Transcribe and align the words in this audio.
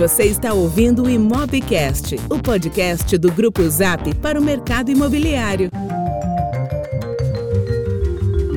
Você 0.00 0.22
está 0.24 0.54
ouvindo 0.54 1.02
o 1.02 1.10
Imobcast, 1.10 2.16
o 2.30 2.38
podcast 2.38 3.18
do 3.18 3.30
Grupo 3.30 3.68
Zap 3.68 4.14
para 4.14 4.40
o 4.40 4.42
mercado 4.42 4.90
imobiliário. 4.90 5.68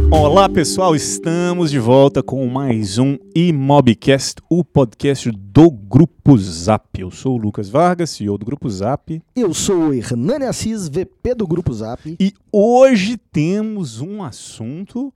Olá 0.10 0.48
pessoal, 0.48 0.96
estamos 0.96 1.70
de 1.70 1.80
volta 1.80 2.24
com 2.24 2.48
mais 2.48 2.98
um 2.98 3.18
Imobcast, 3.36 4.36
o 4.50 4.64
podcast 4.64 5.30
do 5.32 5.70
Grupo 5.70 6.38
Zap. 6.38 6.88
Eu 6.98 7.12
sou 7.12 7.36
o 7.36 7.38
Lucas 7.38 7.68
Vargas, 7.68 8.12
CEO 8.12 8.38
do 8.38 8.46
Grupo 8.46 8.70
Zap. 8.70 9.22
Eu 9.36 9.54
sou 9.54 9.90
o 9.90 9.94
Hernani 9.94 10.46
Assis, 10.46 10.88
VP 10.88 11.36
do 11.36 11.46
Grupo 11.46 11.74
Zap. 11.74 12.16
E 12.18 12.32
hoje 12.54 13.18
temos 13.18 14.00
um 14.00 14.24
assunto 14.24 15.14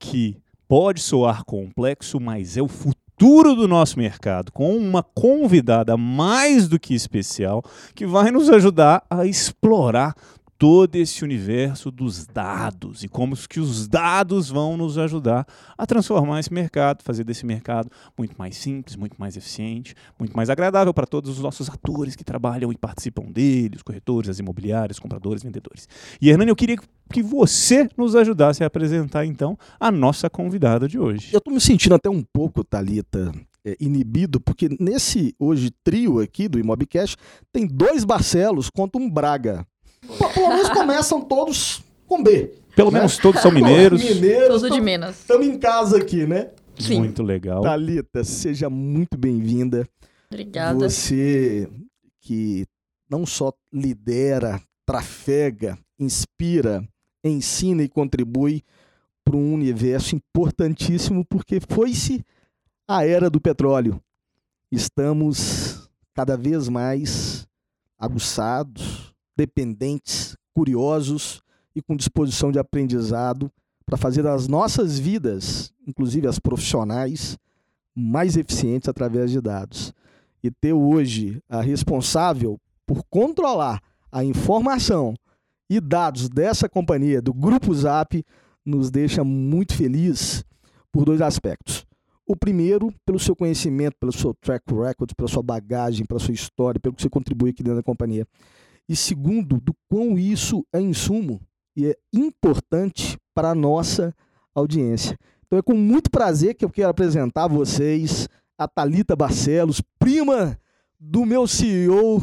que 0.00 0.36
pode 0.66 1.00
soar 1.00 1.44
complexo, 1.44 2.18
mas 2.18 2.56
é 2.56 2.62
o 2.62 2.66
futuro 2.66 3.09
futuro 3.20 3.54
do 3.54 3.68
nosso 3.68 3.98
mercado, 3.98 4.50
com 4.50 4.74
uma 4.74 5.02
convidada 5.02 5.94
mais 5.94 6.66
do 6.66 6.80
que 6.80 6.94
especial 6.94 7.62
que 7.94 8.06
vai 8.06 8.30
nos 8.30 8.48
ajudar 8.48 9.02
a 9.10 9.26
explorar 9.26 10.14
todo 10.60 10.94
esse 10.96 11.24
universo 11.24 11.90
dos 11.90 12.26
dados 12.26 13.02
e 13.02 13.08
como 13.08 13.34
que 13.34 13.58
os 13.58 13.88
dados 13.88 14.50
vão 14.50 14.76
nos 14.76 14.98
ajudar 14.98 15.46
a 15.76 15.86
transformar 15.86 16.38
esse 16.38 16.52
mercado, 16.52 17.02
fazer 17.02 17.24
desse 17.24 17.46
mercado 17.46 17.90
muito 18.16 18.34
mais 18.36 18.58
simples, 18.58 18.94
muito 18.94 19.16
mais 19.18 19.38
eficiente, 19.38 19.94
muito 20.18 20.36
mais 20.36 20.50
agradável 20.50 20.92
para 20.92 21.06
todos 21.06 21.30
os 21.30 21.38
nossos 21.38 21.70
atores 21.70 22.14
que 22.14 22.22
trabalham 22.22 22.70
e 22.70 22.76
participam 22.76 23.22
dele, 23.32 23.76
os 23.76 23.82
corretores, 23.82 24.28
as 24.28 24.38
imobiliárias, 24.38 24.98
compradores, 24.98 25.42
vendedores. 25.42 25.88
E 26.20 26.28
Hernani, 26.28 26.50
eu 26.50 26.56
queria 26.56 26.76
que 27.10 27.22
você 27.22 27.88
nos 27.96 28.14
ajudasse 28.14 28.62
a 28.62 28.66
apresentar 28.66 29.24
então 29.24 29.56
a 29.80 29.90
nossa 29.90 30.28
convidada 30.28 30.86
de 30.86 30.98
hoje. 30.98 31.30
Eu 31.32 31.38
estou 31.38 31.54
me 31.54 31.60
sentindo 31.60 31.94
até 31.94 32.10
um 32.10 32.22
pouco, 32.34 32.62
Talita, 32.62 33.32
é, 33.64 33.78
inibido, 33.80 34.38
porque 34.38 34.68
nesse 34.78 35.34
hoje 35.38 35.70
trio 35.82 36.20
aqui 36.20 36.48
do 36.48 36.58
Imobcast 36.58 37.16
tem 37.50 37.66
dois 37.66 38.04
Barcelos 38.04 38.68
contra 38.68 39.00
um 39.00 39.08
Braga. 39.08 39.66
Pelo 40.34 40.48
menos 40.48 40.68
começam 40.70 41.20
todos 41.20 41.82
com 42.06 42.22
B. 42.22 42.54
Pelo 42.74 42.90
né? 42.90 42.98
menos 42.98 43.18
todos 43.18 43.40
são 43.40 43.50
mineiros. 43.52 44.02
mineiros. 44.02 44.62
Tudo 44.62 44.74
de 44.74 44.80
Minas. 44.80 45.20
Estamos 45.20 45.46
em 45.46 45.58
casa 45.58 45.98
aqui, 45.98 46.26
né? 46.26 46.50
Sim. 46.78 46.98
Muito 46.98 47.22
legal. 47.22 47.62
Thalita, 47.62 48.24
seja 48.24 48.70
muito 48.70 49.18
bem-vinda. 49.18 49.86
Obrigada. 50.30 50.78
Você 50.78 51.68
que 52.20 52.66
não 53.08 53.26
só 53.26 53.52
lidera, 53.72 54.60
trafega, 54.86 55.78
inspira, 55.98 56.86
ensina 57.24 57.82
e 57.82 57.88
contribui 57.88 58.62
para 59.24 59.36
um 59.36 59.52
universo 59.52 60.16
importantíssimo, 60.16 61.24
porque 61.24 61.60
foi-se 61.68 62.24
a 62.88 63.04
era 63.04 63.28
do 63.28 63.40
petróleo. 63.40 64.00
Estamos 64.72 65.90
cada 66.14 66.36
vez 66.36 66.68
mais 66.68 67.46
aguçados, 67.98 69.09
dependentes, 69.36 70.36
curiosos 70.54 71.42
e 71.74 71.80
com 71.80 71.96
disposição 71.96 72.50
de 72.50 72.58
aprendizado 72.58 73.50
para 73.86 73.96
fazer 73.96 74.26
as 74.26 74.46
nossas 74.46 74.98
vidas, 74.98 75.72
inclusive 75.86 76.26
as 76.26 76.38
profissionais, 76.38 77.38
mais 77.94 78.36
eficientes 78.36 78.88
através 78.88 79.30
de 79.30 79.40
dados. 79.40 79.92
E 80.42 80.50
ter 80.50 80.72
hoje 80.72 81.42
a 81.48 81.60
responsável 81.60 82.58
por 82.86 83.02
controlar 83.10 83.80
a 84.10 84.24
informação 84.24 85.14
e 85.68 85.80
dados 85.80 86.28
dessa 86.28 86.68
companhia, 86.68 87.20
do 87.20 87.32
Grupo 87.32 87.74
Zap, 87.74 88.24
nos 88.64 88.90
deixa 88.90 89.22
muito 89.22 89.74
feliz 89.74 90.44
por 90.92 91.04
dois 91.04 91.20
aspectos. 91.20 91.86
O 92.26 92.36
primeiro, 92.36 92.92
pelo 93.04 93.18
seu 93.18 93.34
conhecimento, 93.34 93.96
pelo 93.98 94.12
seu 94.12 94.34
track 94.34 94.64
record, 94.72 95.12
pela 95.16 95.28
sua 95.28 95.42
bagagem, 95.42 96.06
pela 96.06 96.20
sua 96.20 96.34
história, 96.34 96.80
pelo 96.80 96.94
que 96.94 97.02
você 97.02 97.10
contribui 97.10 97.50
aqui 97.50 97.62
dentro 97.62 97.78
da 97.78 97.82
companhia 97.82 98.26
e 98.90 98.96
segundo, 98.96 99.60
do 99.60 99.72
quão 99.88 100.18
isso 100.18 100.66
é 100.72 100.80
insumo 100.80 101.40
e 101.76 101.86
é 101.86 101.94
importante 102.12 103.16
para 103.32 103.50
a 103.50 103.54
nossa 103.54 104.12
audiência. 104.52 105.16
Então 105.46 105.56
é 105.60 105.62
com 105.62 105.74
muito 105.74 106.10
prazer 106.10 106.56
que 106.56 106.64
eu 106.64 106.70
quero 106.70 106.88
apresentar 106.88 107.44
a 107.44 107.48
vocês 107.48 108.28
a 108.58 108.66
Talita 108.66 109.14
Barcelos, 109.14 109.80
prima 109.96 110.58
do 110.98 111.24
meu 111.24 111.46
CEO 111.46 112.20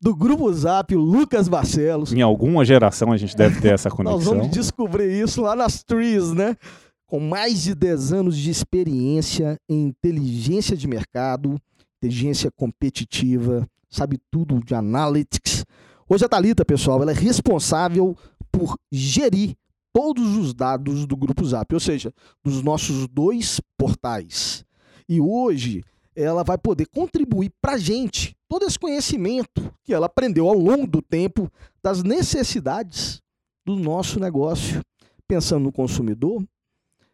do 0.00 0.14
Grupo 0.14 0.52
Zap, 0.52 0.94
o 0.94 1.00
Lucas 1.00 1.48
Barcelos. 1.48 2.12
Em 2.12 2.22
alguma 2.22 2.64
geração 2.64 3.10
a 3.10 3.16
gente 3.16 3.36
deve 3.36 3.60
ter 3.60 3.74
essa 3.74 3.90
conexão. 3.90 4.18
Nós 4.22 4.24
vamos 4.24 4.50
descobrir 4.50 5.10
isso 5.10 5.42
lá 5.42 5.56
nas 5.56 5.82
trees, 5.82 6.32
né? 6.32 6.56
Com 7.08 7.18
mais 7.18 7.64
de 7.64 7.74
10 7.74 8.12
anos 8.12 8.38
de 8.38 8.52
experiência 8.52 9.58
em 9.68 9.88
inteligência 9.88 10.76
de 10.76 10.86
mercado, 10.86 11.60
inteligência 11.96 12.52
competitiva, 12.52 13.66
sabe 13.90 14.16
tudo 14.30 14.62
de 14.64 14.76
analytics, 14.76 15.64
Hoje 16.10 16.24
a 16.24 16.28
Thalita, 16.28 16.64
pessoal, 16.64 17.02
ela 17.02 17.10
é 17.10 17.14
responsável 17.14 18.16
por 18.50 18.78
gerir 18.90 19.54
todos 19.92 20.38
os 20.38 20.54
dados 20.54 21.06
do 21.06 21.14
Grupo 21.14 21.44
Zap, 21.44 21.74
ou 21.74 21.78
seja, 21.78 22.14
dos 22.42 22.62
nossos 22.62 23.06
dois 23.06 23.60
portais. 23.76 24.64
E 25.06 25.20
hoje 25.20 25.84
ela 26.16 26.42
vai 26.42 26.56
poder 26.56 26.86
contribuir 26.86 27.52
para 27.60 27.74
a 27.74 27.78
gente 27.78 28.34
todo 28.48 28.64
esse 28.64 28.78
conhecimento 28.78 29.70
que 29.84 29.92
ela 29.92 30.06
aprendeu 30.06 30.48
ao 30.48 30.58
longo 30.58 30.86
do 30.86 31.02
tempo 31.02 31.52
das 31.82 32.02
necessidades 32.02 33.20
do 33.66 33.76
nosso 33.76 34.18
negócio, 34.18 34.80
pensando 35.26 35.64
no 35.64 35.72
consumidor, 35.72 36.42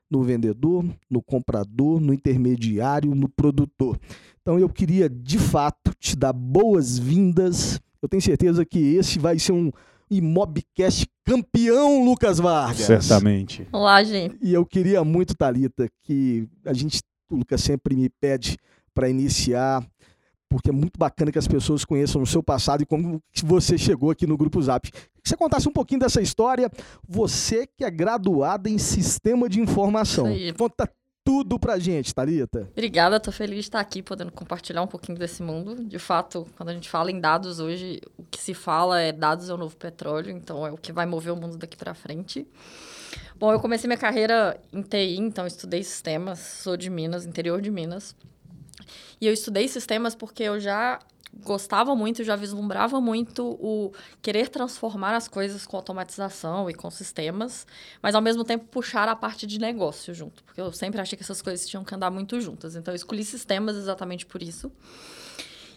no 0.09 0.23
vendedor, 0.23 0.85
no 1.11 1.21
comprador, 1.21 1.99
no 1.99 2.15
intermediário, 2.15 3.13
no 3.13 3.29
produtor. 3.29 3.99
Então 4.41 4.57
eu 4.57 4.69
queria 4.69 5.11
de 5.11 5.41
fato 5.41 5.93
te 5.99 6.15
dar 6.15 6.33
boas-vindas 6.33 7.81
eu 8.05 8.09
tenho 8.09 8.23
certeza 8.23 8.67
que 8.67 8.97
esse 8.97 9.19
vai 9.19 9.39
ser 9.39 9.53
um 9.53 9.73
Imobcast 10.11 11.07
campeão, 11.25 12.05
Lucas 12.05 12.39
Vargas. 12.39 12.85
Certamente. 12.85 13.67
Olá, 13.73 14.05
gente. 14.05 14.37
E 14.43 14.53
eu 14.53 14.67
queria 14.67 15.03
muito, 15.03 15.35
Talita, 15.35 15.89
que 16.03 16.47
a 16.67 16.75
gente, 16.75 17.01
o 17.31 17.37
Lucas 17.37 17.63
sempre 17.63 17.97
me 17.97 18.11
pede 18.21 18.59
para 18.93 19.09
iniciar, 19.09 19.83
porque 20.51 20.69
é 20.69 20.73
muito 20.73 20.99
bacana 20.99 21.33
que 21.33 21.39
as 21.39 21.49
pessoas 21.49 21.83
conheçam 21.83 22.21
o 22.21 22.27
seu 22.27 22.43
passado 22.43 22.83
e 22.83 22.87
como 22.87 23.19
você 23.43 23.79
chegou 23.79 24.11
aqui 24.11 24.27
no 24.27 24.37
Grupo 24.37 24.61
Zap. 24.61 24.91
Que 24.91 25.01
você 25.25 25.35
contasse 25.35 25.67
um 25.67 25.73
pouquinho 25.73 26.01
dessa 26.01 26.21
história. 26.21 26.71
Você 27.09 27.67
que 27.67 27.85
é 27.85 27.91
graduada 27.91 28.69
em 28.69 28.77
Sistema 28.77 29.49
de 29.49 29.61
Informação. 29.61 30.31
Isso 30.31 30.45
aí. 30.45 30.53
Conta 30.53 30.93
tudo 31.25 31.59
pra 31.59 31.79
gente, 31.79 32.15
Thalita. 32.15 32.69
Obrigada, 32.73 33.19
tô 33.19 33.33
feliz 33.33 33.57
de 33.57 33.61
estar 33.63 33.81
aqui 33.81 34.03
podendo 34.03 34.31
compartilhar 34.31 34.83
um 34.83 34.87
pouquinho 34.87 35.19
desse 35.19 35.43
mundo. 35.43 35.83
De 35.83 35.99
fato, 35.99 36.47
quando 36.57 36.69
a 36.69 36.75
gente 36.75 36.91
fala 36.91 37.11
em 37.11 37.19
dados 37.19 37.59
hoje, 37.59 38.01
o 38.19 38.25
que 38.25 38.39
se 38.39 38.53
fala 38.53 39.01
é 39.01 39.11
dados 39.11 39.49
é 39.49 39.55
o 39.55 39.57
novo 39.57 39.75
petróleo, 39.75 40.31
então 40.31 40.67
é 40.67 40.71
o 40.71 40.77
que 40.77 40.93
vai 40.93 41.07
mover 41.07 41.33
o 41.33 41.37
mundo 41.37 41.57
daqui 41.57 41.77
para 41.77 41.95
frente. 41.95 42.47
Bom, 43.37 43.51
eu 43.51 43.59
comecei 43.59 43.89
minha 43.89 43.99
carreira 43.99 44.61
em 44.71 44.83
TI, 44.83 45.17
então 45.17 45.47
estudei 45.47 45.83
sistemas, 45.83 46.39
sou 46.39 46.77
de 46.77 46.91
Minas, 46.91 47.25
interior 47.25 47.61
de 47.61 47.71
Minas. 47.71 48.15
E 49.19 49.27
eu 49.27 49.33
estudei 49.33 49.67
sistemas 49.67 50.15
porque 50.15 50.43
eu 50.43 50.61
já 50.61 51.01
gostava 51.43 51.95
muito, 51.95 52.23
já 52.23 52.37
vislumbrava 52.37 53.01
muito 53.01 53.45
o 53.61 53.93
querer 54.23 54.49
transformar 54.49 55.15
as 55.15 55.29
coisas 55.29 55.67
com 55.67 55.77
automatização 55.77 56.69
e 56.69 56.75
com 56.75 56.91
sistemas, 56.91 57.67
mas 58.03 58.15
ao 58.15 58.23
mesmo 58.23 58.45
tempo 58.45 58.67
puxar 58.67 59.09
a 59.09 59.17
parte 59.17 59.47
de 59.47 59.59
negócio 59.59 60.15
junto, 60.15 60.45
porque 60.45 60.61
eu 60.61 60.73
sempre 60.73 61.01
achei 61.01 61.17
que 61.17 61.23
essas 61.23 61.43
coisas 61.43 61.67
tinham 61.67 61.85
que 61.85 61.95
andar 61.95 62.11
muito 62.11 62.41
juntas. 62.41 62.77
Então 62.77 62.93
eu 62.93 62.97
escolhi 62.97 63.25
sistemas 63.25 63.77
exatamente 63.77 64.27
por 64.27 64.43
isso. 64.43 64.71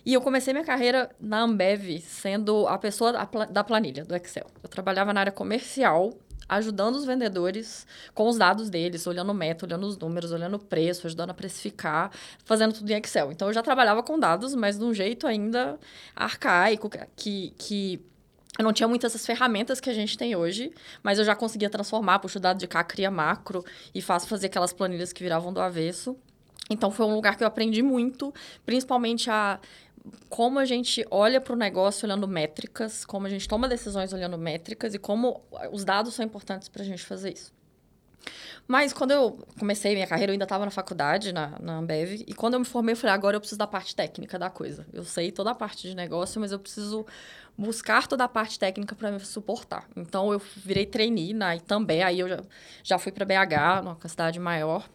E 0.06 0.14
eu 0.14 0.22
comecei 0.22 0.54
minha 0.54 0.64
carreira 0.64 1.10
na 1.20 1.42
Ambev 1.42 2.00
sendo 2.00 2.66
a 2.68 2.78
pessoa 2.78 3.12
da 3.52 3.62
planilha, 3.64 4.06
do 4.06 4.16
Excel. 4.16 4.48
Eu 4.64 4.70
trabalhava 4.70 5.12
na 5.12 5.20
área 5.20 5.32
comercial 5.34 6.14
ajudando 6.48 6.96
os 6.96 7.06
vendedores 7.06 7.86
com 8.14 8.28
os 8.28 8.38
dados 8.38 8.70
deles, 8.70 9.06
olhando 9.08 9.32
o 9.32 9.34
método, 9.34 9.74
olhando 9.74 9.88
os 9.88 9.98
números, 9.98 10.32
olhando 10.32 10.56
o 10.56 10.60
preço, 10.60 11.08
ajudando 11.08 11.32
a 11.32 11.34
precificar, 11.34 12.12
fazendo 12.46 12.74
tudo 12.74 12.90
em 12.90 12.98
Excel. 12.98 13.32
Então, 13.32 13.48
eu 13.48 13.54
já 13.54 13.62
trabalhava 13.62 14.02
com 14.04 14.18
dados, 14.18 14.56
mas 14.56 14.78
de 14.78 14.84
um 14.84 14.94
jeito 14.94 15.28
ainda 15.28 15.80
arcaico, 16.16 16.90
que, 17.16 17.54
que 17.58 18.02
eu 18.58 18.64
não 18.64 18.74
tinha 18.74 18.88
muitas 18.88 19.14
essas 19.14 19.26
ferramentas 19.26 19.80
que 19.80 19.90
a 19.90 19.94
gente 19.94 20.18
tem 20.18 20.36
hoje, 20.36 20.72
mas 21.04 21.20
eu 21.20 21.26
já 21.26 21.36
conseguia 21.36 21.70
transformar, 21.70 22.20
puxo 22.20 22.40
o 22.40 22.42
dado 22.42 22.58
de 22.58 22.68
cá, 22.68 22.84
cria 22.84 23.12
macro 23.12 23.64
e 23.94 24.02
faço 24.02 24.28
fazer 24.28 24.48
aquelas 24.48 24.74
planilhas 24.74 25.14
que 25.14 25.22
viravam 25.22 25.54
do 25.54 25.62
avesso. 25.62 26.18
Então, 26.70 26.92
foi 26.92 27.06
um 27.06 27.14
lugar 27.14 27.38
que 27.38 27.44
eu 27.44 27.48
aprendi 27.48 27.82
muito, 27.82 28.34
principalmente 28.66 29.30
a 29.30 29.60
como 30.30 30.60
a 30.60 30.66
gente 30.66 31.06
olha 31.10 31.40
para 31.40 31.54
o 31.54 31.56
negócio 31.56 32.06
olhando 32.06 32.28
métricas, 32.28 33.06
como 33.06 33.28
a 33.28 33.30
gente 33.30 33.48
toma 33.48 33.68
decisões 33.68 34.14
olhando 34.14 34.38
métricas 34.38 34.94
e 34.94 35.00
como 35.00 35.42
os 35.72 35.84
dados 35.84 36.14
são 36.14 36.26
importantes 36.26 36.68
para 36.70 36.82
a 36.82 36.86
gente 36.86 37.04
fazer 37.04 37.34
isso. 37.34 37.56
Mas 38.68 38.92
quando 38.92 39.12
eu 39.12 39.48
comecei 39.58 39.94
minha 39.94 40.06
carreira, 40.06 40.32
eu 40.32 40.34
ainda 40.34 40.44
estava 40.44 40.66
na 40.66 40.72
faculdade, 40.72 41.32
na, 41.32 41.58
na 41.60 41.78
Ambev, 41.78 42.24
e 42.28 42.34
quando 42.34 42.56
eu 42.56 42.60
me 42.60 42.66
formei, 42.66 42.94
eu 42.94 42.98
falei, 42.98 43.14
agora 43.14 43.38
eu 43.38 43.40
preciso 43.40 43.58
da 43.58 43.68
parte 43.68 43.96
técnica 43.96 44.38
da 44.38 44.50
coisa. 44.50 44.86
Eu 44.92 45.06
sei 45.06 45.32
toda 45.32 45.52
a 45.52 45.56
parte 45.56 45.88
de 45.88 45.96
negócio, 45.96 46.42
mas 46.42 46.52
eu 46.52 46.60
preciso 46.60 47.06
buscar 47.58 48.08
toda 48.08 48.26
a 48.26 48.28
parte 48.28 48.60
técnica 48.60 48.94
para 48.94 49.12
me 49.12 49.20
suportar. 49.22 49.88
Então, 49.96 50.34
eu 50.34 50.42
virei 50.58 50.86
trainee 50.86 51.34
na 51.34 51.56
Itambé, 51.56 52.04
aí 52.04 52.20
eu 52.20 52.28
já, 52.28 52.40
já 52.84 53.00
fui 53.00 53.12
para 53.12 53.26
BH, 53.26 53.84
numa 53.84 53.98
cidade 54.08 54.40
maior, 54.40 54.88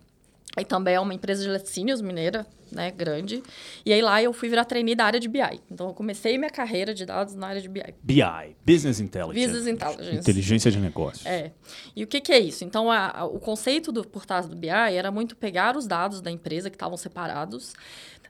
Aí 0.57 0.65
também 0.65 0.95
é 0.95 1.01
uma 1.01 1.15
empresa 1.15 1.43
de 1.43 1.49
laticínios 1.49 2.03
mineira, 2.03 2.47
né, 2.71 2.91
grande. 2.91 3.43
E 3.87 3.93
aí 3.93 4.03
lá 4.03 4.23
eu 4.23 4.33
fui 4.33 4.49
virar 4.49 4.65
trainee 4.65 4.95
da 4.95 5.05
área 5.05 5.19
de 5.19 5.29
BI. 5.29 5.41
Então 5.71 5.89
eu 5.89 5.95
comecei 5.95 6.37
minha 6.37 6.51
carreira 6.51 6.93
de 6.93 7.07
dados 7.07 7.35
na 7.35 7.47
área 7.49 7.61
de 7.61 7.69
BI. 7.69 7.95
BI, 8.03 8.23
Business 8.65 9.01
Intelligence. 9.01 9.47
Business 9.47 9.67
Intelligence. 9.67 10.19
Inteligência 10.19 10.71
de 10.71 10.79
negócios. 10.79 11.25
É. 11.25 11.53
E 11.97 12.05
o 12.05 12.07
que, 12.07 12.21
que 12.21 12.33
é 12.33 12.39
isso? 12.39 12.65
Então 12.65 12.91
a, 12.91 13.21
a, 13.21 13.25
o 13.25 13.39
conceito 13.39 13.91
do 13.91 14.07
por 14.07 14.27
trás 14.27 14.47
do 14.47 14.55
BI 14.55 14.69
era 14.69 15.11
muito 15.11 15.37
pegar 15.37 15.77
os 15.77 15.87
dados 15.87 16.21
da 16.21 16.31
empresa 16.31 16.69
que 16.69 16.77
estavam 16.77 16.99
separados, 16.99 17.73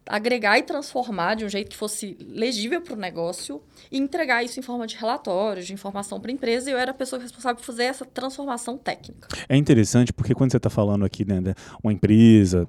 agregar 0.07 0.59
e 0.59 0.63
transformar 0.63 1.35
de 1.35 1.45
um 1.45 1.49
jeito 1.49 1.71
que 1.71 1.77
fosse 1.77 2.17
legível 2.21 2.81
para 2.81 2.95
o 2.95 2.97
negócio 2.97 3.63
e 3.91 3.99
entregar 3.99 4.43
isso 4.43 4.59
em 4.59 4.63
forma 4.63 4.87
de 4.87 4.97
relatório, 4.97 5.63
de 5.63 5.73
informação 5.73 6.21
para 6.21 6.31
a 6.31 6.35
empresa. 6.35 6.71
E 6.71 6.73
eu 6.73 6.79
era 6.79 6.91
a 6.91 6.95
pessoa 6.95 7.21
responsável 7.21 7.57
por 7.57 7.65
fazer 7.65 7.85
essa 7.85 8.05
transformação 8.05 8.77
técnica. 8.77 9.29
É 9.49 9.57
interessante 9.57 10.13
porque 10.13 10.35
quando 10.35 10.51
você 10.51 10.57
está 10.57 10.71
falando 10.71 11.05
aqui, 11.05 11.25
né, 11.25 11.41
uma 11.83 11.93
empresa, 11.93 12.69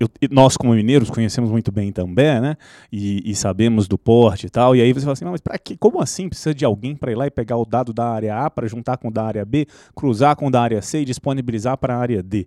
eu, 0.00 0.08
nós, 0.30 0.56
como 0.56 0.72
mineiros, 0.74 1.10
conhecemos 1.10 1.50
muito 1.50 1.72
bem 1.72 1.90
também, 1.90 2.40
né? 2.40 2.56
E, 2.92 3.28
e, 3.28 3.34
sabemos 3.34 3.88
do 3.88 3.98
porte 3.98 4.46
e 4.46 4.50
tal. 4.50 4.76
E 4.76 4.80
aí 4.80 4.92
você 4.92 5.00
fala 5.00 5.14
assim, 5.14 5.24
mas 5.24 5.40
para 5.40 5.58
que? 5.58 5.76
Como 5.76 6.00
assim? 6.00 6.28
Precisa 6.28 6.54
de 6.54 6.64
alguém 6.64 6.94
para 6.94 7.10
ir 7.10 7.16
lá 7.16 7.26
e 7.26 7.30
pegar 7.30 7.56
o 7.56 7.64
dado 7.64 7.92
da 7.92 8.08
área 8.08 8.44
A 8.44 8.48
para 8.48 8.68
juntar 8.68 8.96
com 8.96 9.08
o 9.08 9.10
da 9.10 9.24
área 9.24 9.44
B, 9.44 9.66
cruzar 9.96 10.36
com 10.36 10.46
o 10.46 10.50
da 10.50 10.62
área 10.62 10.80
C 10.80 11.00
e 11.00 11.04
disponibilizar 11.04 11.76
para 11.78 11.96
a 11.96 11.98
área 11.98 12.22
D? 12.22 12.46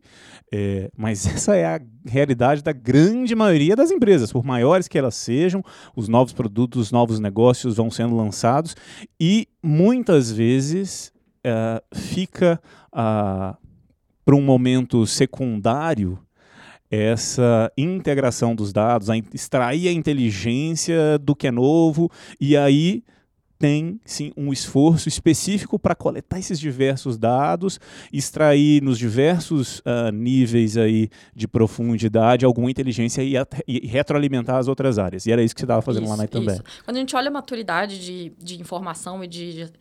É, 0.49 0.89
mas 0.95 1.27
essa 1.27 1.55
é 1.55 1.65
a 1.65 1.81
realidade 2.05 2.63
da 2.63 2.71
grande 2.71 3.35
maioria 3.35 3.75
das 3.75 3.91
empresas, 3.91 4.31
por 4.31 4.45
maiores 4.45 4.87
que 4.87 4.97
elas 4.97 5.15
sejam, 5.15 5.61
os 5.93 6.07
novos 6.07 6.31
produtos, 6.31 6.83
os 6.83 6.91
novos 6.91 7.19
negócios 7.19 7.75
vão 7.75 7.91
sendo 7.91 8.15
lançados 8.15 8.75
e 9.19 9.47
muitas 9.61 10.31
vezes 10.31 11.11
uh, 11.45 11.97
fica 11.97 12.61
uh, 12.93 13.57
para 14.23 14.35
um 14.35 14.41
momento 14.41 15.05
secundário 15.05 16.17
essa 16.91 17.71
integração 17.77 18.53
dos 18.53 18.73
dados, 18.73 19.09
a 19.09 19.17
extrair 19.17 19.87
a 19.87 19.91
inteligência 19.91 21.17
do 21.17 21.33
que 21.33 21.47
é 21.47 21.51
novo 21.51 22.11
e 22.39 22.57
aí 22.57 23.01
tem 23.61 24.01
sim 24.03 24.33
um 24.35 24.51
esforço 24.51 25.07
específico 25.07 25.77
para 25.77 25.93
coletar 25.93 26.39
esses 26.39 26.59
diversos 26.59 27.15
dados, 27.15 27.79
extrair 28.11 28.81
nos 28.81 28.97
diversos 28.97 29.79
uh, 29.81 30.11
níveis 30.11 30.77
aí 30.77 31.09
de 31.35 31.47
profundidade 31.47 32.43
alguma 32.43 32.71
inteligência 32.71 33.21
e, 33.21 33.35
e, 33.67 33.87
retroalimentar 33.87 34.55
as 34.55 34.67
outras 34.67 34.97
áreas. 34.97 35.27
E 35.27 35.31
era 35.31 35.43
isso 35.43 35.53
que 35.53 35.61
você 35.61 35.65
estava 35.65 35.81
fazendo 35.83 36.05
isso, 36.05 36.11
lá 36.11 36.17
na 36.17 36.27
também. 36.27 36.59
Quando 36.83 36.97
a 36.97 36.99
gente 36.99 37.15
olha 37.15 37.27
a 37.27 37.31
maturidade 37.31 38.03
de, 38.03 38.33
de 38.39 38.59
informação 38.59 39.23
e 39.23 39.27
de, 39.27 39.53
de 39.53 39.73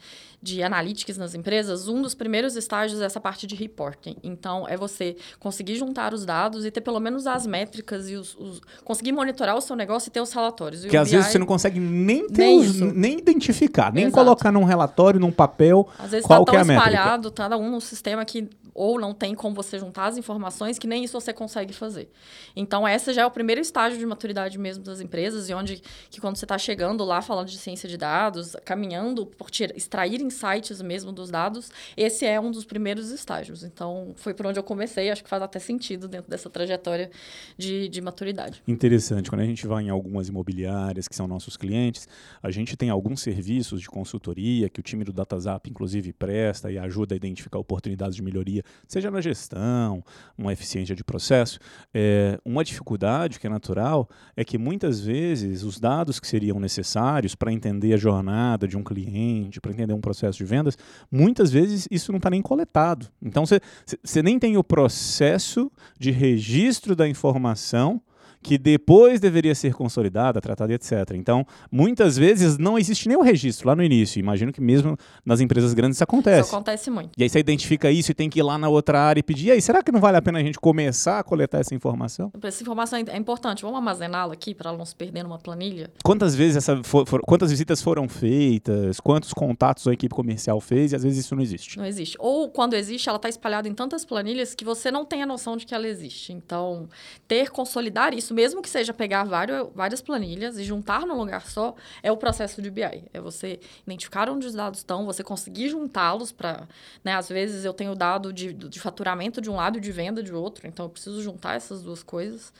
de 0.42 0.62
analytics 0.62 1.18
nas 1.18 1.34
empresas, 1.34 1.86
um 1.86 2.00
dos 2.00 2.14
primeiros 2.14 2.56
estágios 2.56 3.00
é 3.00 3.04
essa 3.04 3.20
parte 3.20 3.46
de 3.46 3.54
reporting. 3.54 4.16
Então, 4.22 4.66
é 4.66 4.76
você 4.76 5.16
conseguir 5.38 5.76
juntar 5.76 6.14
os 6.14 6.24
dados 6.24 6.64
e 6.64 6.70
ter 6.70 6.80
pelo 6.80 6.98
menos 6.98 7.26
as 7.26 7.46
métricas 7.46 8.08
e 8.08 8.16
os, 8.16 8.34
os 8.36 8.60
conseguir 8.84 9.12
monitorar 9.12 9.56
o 9.56 9.60
seu 9.60 9.76
negócio 9.76 10.08
e 10.08 10.10
ter 10.10 10.20
os 10.20 10.32
relatórios. 10.32 10.84
Que 10.84 10.96
às 10.96 11.08
BI, 11.08 11.16
vezes 11.16 11.32
você 11.32 11.38
não 11.38 11.46
consegue 11.46 11.78
nem 11.78 12.26
ter 12.28 12.44
nem, 12.44 12.58
os, 12.60 12.80
nem 12.80 13.18
identificar, 13.18 13.92
nem 13.92 14.04
Exato. 14.04 14.24
colocar 14.24 14.50
num 14.50 14.64
relatório, 14.64 15.20
num 15.20 15.32
papel. 15.32 15.88
Às 15.98 16.10
vezes 16.10 16.26
qual 16.26 16.44
tá 16.44 16.52
tão 16.52 16.60
é 16.60 16.74
espalhado, 16.74 17.30
cada 17.30 17.58
um 17.58 17.70
no 17.70 17.80
sistema 17.80 18.24
que 18.24 18.48
ou 18.80 18.98
não 18.98 19.12
tem 19.12 19.34
como 19.34 19.54
você 19.54 19.78
juntar 19.78 20.06
as 20.06 20.16
informações, 20.16 20.78
que 20.78 20.86
nem 20.86 21.04
isso 21.04 21.20
você 21.20 21.34
consegue 21.34 21.74
fazer. 21.74 22.08
Então, 22.56 22.88
essa 22.88 23.12
já 23.12 23.20
é 23.20 23.26
o 23.26 23.30
primeiro 23.30 23.60
estágio 23.60 23.98
de 23.98 24.06
maturidade 24.06 24.58
mesmo 24.58 24.82
das 24.82 25.02
empresas, 25.02 25.50
e 25.50 25.52
onde 25.52 25.82
que 26.08 26.18
quando 26.18 26.36
você 26.36 26.46
está 26.46 26.56
chegando 26.56 27.04
lá 27.04 27.20
falando 27.20 27.48
de 27.48 27.58
ciência 27.58 27.86
de 27.86 27.98
dados, 27.98 28.56
caminhando 28.64 29.26
por 29.26 29.50
tirar, 29.50 29.76
extrair 29.76 30.22
insights 30.22 30.80
mesmo 30.80 31.12
dos 31.12 31.30
dados, 31.30 31.70
esse 31.94 32.24
é 32.24 32.40
um 32.40 32.50
dos 32.50 32.64
primeiros 32.64 33.10
estágios. 33.10 33.64
Então, 33.64 34.14
foi 34.16 34.32
por 34.32 34.46
onde 34.46 34.58
eu 34.58 34.62
comecei, 34.62 35.10
acho 35.10 35.22
que 35.22 35.28
faz 35.28 35.42
até 35.42 35.58
sentido 35.58 36.08
dentro 36.08 36.30
dessa 36.30 36.48
trajetória 36.48 37.10
de, 37.58 37.86
de 37.86 38.00
maturidade. 38.00 38.62
Interessante. 38.66 39.28
Quando 39.28 39.42
a 39.42 39.46
gente 39.46 39.66
vai 39.66 39.84
em 39.84 39.90
algumas 39.90 40.28
imobiliárias 40.28 41.06
que 41.06 41.14
são 41.14 41.28
nossos 41.28 41.54
clientes, 41.54 42.08
a 42.42 42.50
gente 42.50 42.78
tem 42.78 42.88
alguns 42.88 43.20
serviços 43.20 43.78
de 43.82 43.90
consultoria 43.90 44.70
que 44.70 44.80
o 44.80 44.82
time 44.82 45.04
do 45.04 45.12
DataZap, 45.12 45.68
inclusive, 45.68 46.14
presta 46.14 46.72
e 46.72 46.78
ajuda 46.78 47.14
a 47.14 47.16
identificar 47.16 47.58
oportunidades 47.58 48.16
de 48.16 48.22
melhoria 48.22 48.64
seja 48.86 49.10
na 49.10 49.20
gestão, 49.20 50.02
uma 50.36 50.52
eficiência 50.52 50.94
de 50.94 51.04
processo. 51.04 51.58
É, 51.92 52.38
uma 52.44 52.64
dificuldade 52.64 53.38
que 53.38 53.46
é 53.46 53.50
natural 53.50 54.08
é 54.36 54.44
que 54.44 54.58
muitas 54.58 55.00
vezes 55.00 55.62
os 55.62 55.78
dados 55.78 56.18
que 56.18 56.26
seriam 56.26 56.58
necessários 56.58 57.34
para 57.34 57.52
entender 57.52 57.94
a 57.94 57.96
jornada 57.96 58.66
de 58.66 58.76
um 58.76 58.82
cliente, 58.82 59.60
para 59.60 59.72
entender 59.72 59.92
um 59.92 60.00
processo 60.00 60.38
de 60.38 60.44
vendas, 60.44 60.76
muitas 61.10 61.50
vezes 61.50 61.86
isso 61.90 62.12
não 62.12 62.18
está 62.18 62.30
nem 62.30 62.42
coletado. 62.42 63.08
Então 63.22 63.44
você 63.46 64.22
nem 64.22 64.38
tem 64.38 64.56
o 64.56 64.64
processo 64.64 65.70
de 65.98 66.10
registro 66.10 66.94
da 66.96 67.08
informação 67.08 68.00
que 68.42 68.56
depois 68.56 69.20
deveria 69.20 69.54
ser 69.54 69.74
consolidada, 69.74 70.40
tratada, 70.40 70.72
etc. 70.72 70.92
Então, 71.14 71.46
muitas 71.70 72.16
vezes 72.16 72.58
não 72.58 72.78
existe 72.78 73.08
nem 73.08 73.16
o 73.16 73.22
registro 73.22 73.68
lá 73.68 73.76
no 73.76 73.82
início. 73.82 74.18
Imagino 74.18 74.52
que 74.52 74.60
mesmo 74.60 74.96
nas 75.24 75.40
empresas 75.40 75.74
grandes 75.74 75.96
isso 75.96 76.04
acontece. 76.04 76.48
Isso 76.48 76.54
acontece 76.54 76.90
muito. 76.90 77.10
E 77.16 77.22
aí 77.22 77.28
você 77.28 77.38
identifica 77.38 77.90
isso 77.90 78.10
e 78.10 78.14
tem 78.14 78.30
que 78.30 78.38
ir 78.38 78.42
lá 78.42 78.56
na 78.56 78.68
outra 78.68 79.00
área 79.00 79.20
e 79.20 79.22
pedir. 79.22 79.48
E 79.48 79.50
aí, 79.52 79.62
será 79.62 79.82
que 79.82 79.92
não 79.92 80.00
vale 80.00 80.16
a 80.16 80.22
pena 80.22 80.38
a 80.38 80.42
gente 80.42 80.58
começar 80.58 81.18
a 81.18 81.22
coletar 81.22 81.58
essa 81.58 81.74
informação? 81.74 82.32
Essa 82.42 82.62
informação 82.62 82.98
é 82.98 83.16
importante. 83.16 83.62
Vamos 83.62 83.76
armazená-la 83.76 84.32
aqui 84.32 84.54
para 84.54 84.70
ela 84.70 84.78
não 84.78 84.84
se 84.84 84.94
perder 84.94 85.22
numa 85.22 85.38
planilha? 85.38 85.90
Quantas 86.02 86.34
vezes 86.34 86.56
essa 86.56 86.82
for, 86.82 87.06
for, 87.06 87.20
quantas 87.20 87.50
visitas 87.50 87.82
foram 87.82 88.08
feitas? 88.08 89.00
Quantos 89.00 89.32
contatos 89.32 89.86
a 89.86 89.92
equipe 89.92 90.14
comercial 90.14 90.60
fez? 90.60 90.92
E 90.92 90.96
às 90.96 91.02
vezes 91.02 91.24
isso 91.24 91.34
não 91.34 91.42
existe. 91.42 91.78
Não 91.78 91.84
existe. 91.86 92.16
Ou 92.18 92.48
quando 92.50 92.74
existe, 92.74 93.08
ela 93.08 93.16
está 93.16 93.28
espalhada 93.28 93.68
em 93.68 93.74
tantas 93.74 94.04
planilhas 94.04 94.54
que 94.54 94.64
você 94.64 94.90
não 94.90 95.04
tem 95.04 95.22
a 95.22 95.26
noção 95.26 95.56
de 95.56 95.66
que 95.66 95.74
ela 95.74 95.86
existe. 95.86 96.32
Então, 96.32 96.88
ter, 97.28 97.50
consolidar 97.50 98.14
isso 98.14 98.29
isso, 98.30 98.34
mesmo 98.34 98.62
que 98.62 98.68
seja 98.68 98.94
pegar 98.94 99.24
vários, 99.24 99.68
várias 99.74 100.00
planilhas 100.00 100.56
e 100.56 100.64
juntar 100.64 101.06
num 101.06 101.16
lugar 101.16 101.46
só, 101.46 101.74
é 102.02 102.10
o 102.10 102.16
processo 102.16 102.62
de 102.62 102.70
BI. 102.70 103.04
É 103.12 103.20
você 103.20 103.58
identificar 103.86 104.28
onde 104.28 104.46
os 104.46 104.54
dados 104.54 104.80
estão, 104.80 105.04
você 105.04 105.22
conseguir 105.22 105.68
juntá-los 105.68 106.32
para. 106.32 106.68
Né, 107.04 107.14
às 107.14 107.28
vezes 107.28 107.64
eu 107.64 107.72
tenho 107.72 107.94
dado 107.94 108.32
de, 108.32 108.52
de 108.52 108.80
faturamento 108.80 109.40
de 109.40 109.50
um 109.50 109.56
lado 109.56 109.78
e 109.78 109.80
de 109.80 109.92
venda 109.92 110.22
de 110.22 110.32
outro, 110.32 110.66
então 110.66 110.86
eu 110.86 110.90
preciso 110.90 111.22
juntar 111.22 111.56
essas 111.56 111.82
duas 111.82 112.02
coisas. 112.02 112.52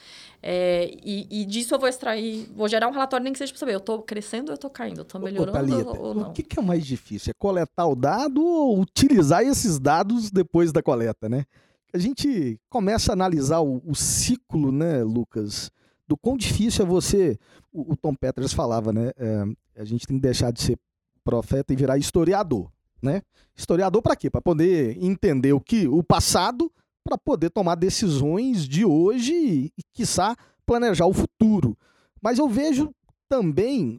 É, 0.43 0.91
e, 1.05 1.43
e, 1.43 1.45
disso 1.45 1.75
eu 1.75 1.79
vou 1.79 1.89
extrair, 1.89 2.51
vou 2.57 2.67
gerar 2.67 2.89
um 2.89 2.93
relatório 2.93 3.23
nem 3.23 3.33
que 3.33 3.39
seja 3.39 3.53
para 3.53 3.61
saber, 3.61 3.75
eu 3.75 3.79
estou 3.79 4.01
crescendo 4.01 4.49
ou 4.49 4.53
eu 4.53 4.55
estou 4.55 4.71
caindo, 4.71 5.01
eu 5.01 5.03
estou 5.03 5.21
melhorando 5.21 5.51
Ô, 5.51 5.53
Thalita, 5.53 5.91
ou, 5.91 6.01
ou, 6.01 6.15
não. 6.15 6.31
O 6.31 6.33
que, 6.33 6.43
que 6.43 6.59
é 6.59 6.63
mais 6.63 6.87
difícil? 6.87 7.31
É 7.31 7.35
coletar 7.39 7.87
o 7.87 7.95
dado 7.95 8.43
ou 8.43 8.81
utilizar 8.81 9.43
esses 9.43 9.79
dados 9.79 10.31
depois 10.31 10.73
da 10.73 10.83
coleta, 10.83 11.29
né? 11.29 11.45
A 11.93 11.99
gente 11.99 12.59
começa 12.69 13.13
a 13.13 13.15
analisar 13.15 13.61
o, 13.61 13.83
o, 13.85 13.95
ciclo, 13.95 14.71
né, 14.71 15.03
Lucas, 15.03 15.71
do 16.07 16.17
quão 16.17 16.37
difícil 16.37 16.85
é 16.85 16.89
você. 16.89 17.39
O, 17.73 17.93
o 17.93 17.97
Tom 17.97 18.15
Peters 18.15 18.53
falava, 18.53 18.93
né? 18.93 19.13
É, 19.17 19.45
a 19.77 19.85
gente 19.85 20.07
tem 20.07 20.17
que 20.17 20.23
deixar 20.23 20.53
de 20.53 20.61
ser 20.61 20.79
profeta 21.25 21.73
e 21.73 21.77
virar 21.77 21.99
historiador, 21.99 22.71
né? 23.03 23.23
Historiador 23.57 24.03
para 24.03 24.17
quê? 24.17 24.31
Para 24.31 24.41
poder 24.41 24.97
entender 25.03 25.53
o 25.53 25.61
que 25.61 25.87
o 25.87 26.03
passado, 26.03 26.73
para 27.05 27.19
poder 27.19 27.51
tomar 27.51 27.75
decisões 27.75 28.67
de 28.67 28.85
hoje 28.85 29.73
e, 29.77 29.83
quiçá, 29.93 30.37
planejar 30.67 31.07
o 31.07 31.13
futuro. 31.13 31.77
Mas 32.23 32.39
eu 32.39 32.49
vejo 32.49 32.91
também, 33.29 33.99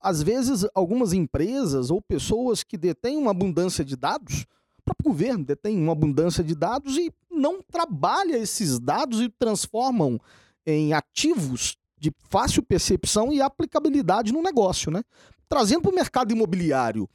às 0.00 0.22
vezes, 0.22 0.66
algumas 0.74 1.12
empresas 1.12 1.90
ou 1.90 2.00
pessoas 2.00 2.62
que 2.62 2.76
detêm 2.76 3.16
uma 3.16 3.32
abundância 3.32 3.84
de 3.84 3.96
dados 3.96 4.46
próprio 4.88 5.12
governo 5.12 5.44
detém 5.44 5.78
uma 5.78 5.92
abundância 5.92 6.42
de 6.42 6.54
dados 6.54 6.96
e 6.96 7.12
não 7.38 7.62
trabalha 7.62 8.36
esses 8.36 8.78
dados 8.78 9.20
e 9.20 9.28
transformam 9.28 10.20
em 10.66 10.92
ativos 10.92 11.76
de 11.98 12.12
fácil 12.28 12.62
percepção 12.62 13.32
e 13.32 13.40
aplicabilidade 13.40 14.32
no 14.32 14.42
negócio, 14.42 14.90
né? 14.90 15.02
Trazendo 15.48 15.82
para 15.82 15.90
o 15.90 15.94
mercado 15.94 16.32
imobiliário, 16.32 17.08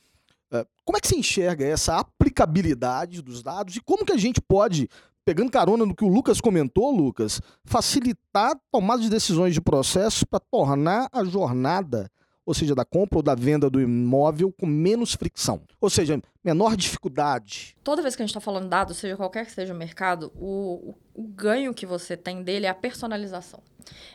eh, 0.52 0.66
como 0.84 0.98
é 0.98 1.02
que 1.02 1.08
se 1.08 1.16
enxerga 1.16 1.66
essa 1.66 1.98
aplicabilidade 1.98 3.22
dos 3.22 3.44
dados 3.44 3.76
e 3.76 3.82
como 3.82 4.06
que 4.06 4.12
a 4.12 4.18
gente 4.18 4.42
pode, 4.42 4.90
pegando 5.24 5.52
carona 5.52 5.86
no 5.86 5.96
que 5.96 6.04
o 6.04 6.10
Lucas 6.10 6.42
comentou, 6.42 6.92
Lucas, 6.92 7.40
facilitar 7.64 8.60
tomada 8.72 9.02
de 9.02 9.10
decisões 9.10 9.54
de 9.54 9.62
processo 9.62 10.26
para 10.26 10.40
tornar 10.40 11.08
a 11.12 11.24
jornada 11.24 12.10
ou 12.46 12.54
seja, 12.54 12.76
da 12.76 12.84
compra 12.84 13.20
ou 13.20 13.24
da 13.24 13.36
venda 13.36 13.70
do 13.70 13.80
imóvel 13.82 14.52
com 14.52 14.66
menos 14.66 15.14
fricção, 15.14 15.62
ou 15.80 15.90
seja, 15.90 16.22
menor 16.44 16.76
dificuldade. 16.76 17.76
Toda 17.84 18.02
vez 18.02 18.16
que 18.16 18.22
a 18.22 18.26
gente 18.26 18.32
está 18.32 18.42
falando 18.42 18.68
dados, 18.68 18.98
seja 18.98 19.16
qualquer 19.16 19.46
que 19.46 19.52
seja 19.52 19.74
o 19.74 19.78
mercado, 19.78 20.32
o, 20.36 20.96
o, 21.14 21.24
ganho 21.24 21.74
que 21.74 21.86
você 21.86 22.18
tem 22.18 22.44
dele 22.44 22.66
é 22.66 22.70
a 22.70 22.74
personalização. 22.74 23.62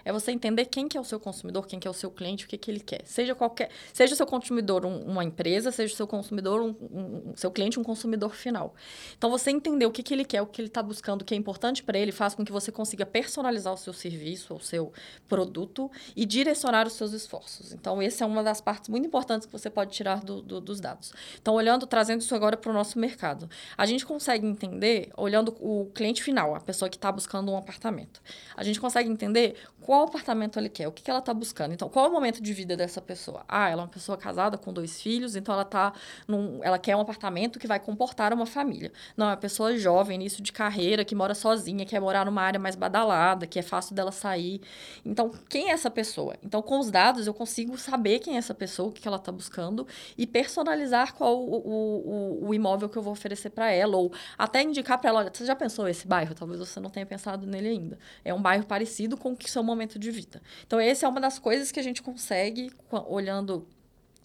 É 0.04 0.12
você 0.12 0.32
entender 0.32 0.66
quem 0.66 0.88
que 0.88 0.96
é 0.96 1.00
o 1.00 1.04
seu 1.04 1.20
consumidor, 1.20 1.66
quem 1.66 1.78
que 1.78 1.86
é 1.86 1.90
o 1.90 1.94
seu 1.94 2.10
cliente, 2.10 2.44
o 2.44 2.48
que, 2.48 2.56
que 2.56 2.70
ele 2.70 2.80
quer. 2.80 3.02
Seja 3.04 3.34
qualquer, 3.34 3.70
seja 3.92 4.14
o 4.14 4.16
seu 4.16 4.26
consumidor 4.26 4.84
um, 4.84 5.02
uma 5.02 5.24
empresa, 5.24 5.70
seja 5.70 5.92
o 5.92 5.96
seu 5.96 6.06
consumidor 6.06 6.60
um, 6.60 6.74
um, 6.90 7.32
seu 7.36 7.50
cliente 7.50 7.78
um 7.78 7.84
consumidor 7.84 8.34
final. 8.34 8.74
Então 9.16 9.30
você 9.30 9.50
entender 9.50 9.86
o 9.86 9.90
que, 9.90 10.02
que 10.02 10.14
ele 10.14 10.24
quer, 10.24 10.42
o 10.42 10.46
que 10.46 10.60
ele 10.60 10.68
está 10.68 10.82
buscando, 10.82 11.22
o 11.22 11.24
que 11.24 11.34
é 11.34 11.36
importante 11.36 11.82
para 11.82 11.98
ele, 11.98 12.12
faz 12.12 12.34
com 12.34 12.44
que 12.44 12.52
você 12.52 12.72
consiga 12.72 13.04
personalizar 13.04 13.72
o 13.72 13.76
seu 13.76 13.92
serviço, 13.92 14.54
o 14.54 14.60
seu 14.60 14.92
produto 15.28 15.90
e 16.16 16.24
direcionar 16.24 16.86
os 16.86 16.94
seus 16.94 17.12
esforços. 17.12 17.72
Então 17.72 18.00
essa 18.00 18.24
é 18.24 18.26
uma 18.26 18.42
das 18.42 18.60
partes 18.60 18.88
muito 18.88 19.06
importantes 19.06 19.46
que 19.46 19.52
você 19.52 19.68
pode 19.68 19.92
tirar 19.92 20.24
do, 20.24 20.40
do, 20.42 20.60
dos 20.60 20.80
dados. 20.80 21.12
Então 21.40 21.54
olhando, 21.54 21.86
trazendo 21.86 22.17
trazendo 22.18 22.20
isso 22.20 22.34
agora 22.34 22.56
para 22.56 22.70
o 22.70 22.74
nosso 22.74 22.98
mercado. 22.98 23.48
A 23.76 23.86
gente 23.86 24.04
consegue 24.04 24.46
entender, 24.46 25.10
olhando 25.16 25.56
o 25.60 25.86
cliente 25.94 26.22
final, 26.22 26.54
a 26.54 26.60
pessoa 26.60 26.88
que 26.88 26.96
está 26.96 27.10
buscando 27.10 27.50
um 27.50 27.56
apartamento. 27.56 28.20
A 28.56 28.62
gente 28.62 28.80
consegue 28.80 29.08
entender 29.08 29.56
qual 29.80 30.04
apartamento 30.04 30.58
ele 30.58 30.68
quer, 30.68 30.86
o 30.86 30.92
que, 30.92 31.02
que 31.02 31.10
ela 31.10 31.20
está 31.20 31.32
buscando. 31.32 31.72
Então, 31.72 31.88
qual 31.88 32.06
é 32.06 32.08
o 32.08 32.12
momento 32.12 32.42
de 32.42 32.52
vida 32.52 32.76
dessa 32.76 33.00
pessoa? 33.00 33.44
Ah, 33.48 33.70
ela 33.70 33.82
é 33.82 33.84
uma 33.84 33.90
pessoa 33.90 34.18
casada 34.18 34.58
com 34.58 34.72
dois 34.72 35.00
filhos, 35.00 35.36
então 35.36 35.54
ela 35.54 35.64
tá 35.64 35.92
num, 36.26 36.62
ela 36.62 36.78
quer 36.78 36.94
um 36.96 37.00
apartamento 37.00 37.58
que 37.58 37.66
vai 37.66 37.80
comportar 37.80 38.32
uma 38.32 38.46
família. 38.46 38.92
Não, 39.16 39.26
é 39.26 39.30
uma 39.30 39.36
pessoa 39.36 39.76
jovem, 39.78 40.16
início 40.16 40.42
de 40.42 40.52
carreira, 40.52 41.04
que 41.04 41.14
mora 41.14 41.34
sozinha, 41.34 41.86
quer 41.86 42.00
morar 42.00 42.26
numa 42.26 42.42
área 42.42 42.60
mais 42.60 42.76
badalada, 42.76 43.46
que 43.46 43.58
é 43.58 43.62
fácil 43.62 43.94
dela 43.94 44.12
sair. 44.12 44.60
Então, 45.04 45.30
quem 45.48 45.70
é 45.70 45.72
essa 45.72 45.90
pessoa? 45.90 46.36
Então, 46.42 46.60
com 46.60 46.78
os 46.78 46.90
dados, 46.90 47.26
eu 47.26 47.34
consigo 47.34 47.78
saber 47.78 48.18
quem 48.18 48.34
é 48.34 48.38
essa 48.38 48.54
pessoa, 48.54 48.88
o 48.88 48.92
que, 48.92 49.00
que 49.00 49.08
ela 49.08 49.16
está 49.16 49.32
buscando 49.32 49.86
e 50.16 50.26
personalizar 50.26 51.14
qual 51.14 51.38
o, 51.38 51.56
o, 51.56 52.07
o, 52.08 52.48
o 52.48 52.54
imóvel 52.54 52.88
que 52.88 52.96
eu 52.96 53.02
vou 53.02 53.12
oferecer 53.12 53.50
para 53.50 53.70
ela, 53.70 53.96
ou 53.96 54.12
até 54.36 54.62
indicar 54.62 54.98
para 54.98 55.10
ela, 55.10 55.30
você 55.32 55.44
já 55.44 55.54
pensou 55.54 55.86
esse 55.88 56.06
bairro? 56.06 56.34
Talvez 56.34 56.58
você 56.58 56.80
não 56.80 56.90
tenha 56.90 57.06
pensado 57.06 57.46
nele 57.46 57.68
ainda. 57.68 57.98
É 58.24 58.32
um 58.32 58.40
bairro 58.40 58.64
parecido 58.64 59.16
com 59.16 59.32
o 59.32 59.36
seu 59.46 59.62
momento 59.62 59.98
de 59.98 60.10
vida. 60.10 60.40
Então, 60.66 60.80
essa 60.80 61.06
é 61.06 61.08
uma 61.08 61.20
das 61.20 61.38
coisas 61.38 61.70
que 61.70 61.78
a 61.78 61.82
gente 61.82 62.02
consegue, 62.02 62.72
olhando 62.90 63.66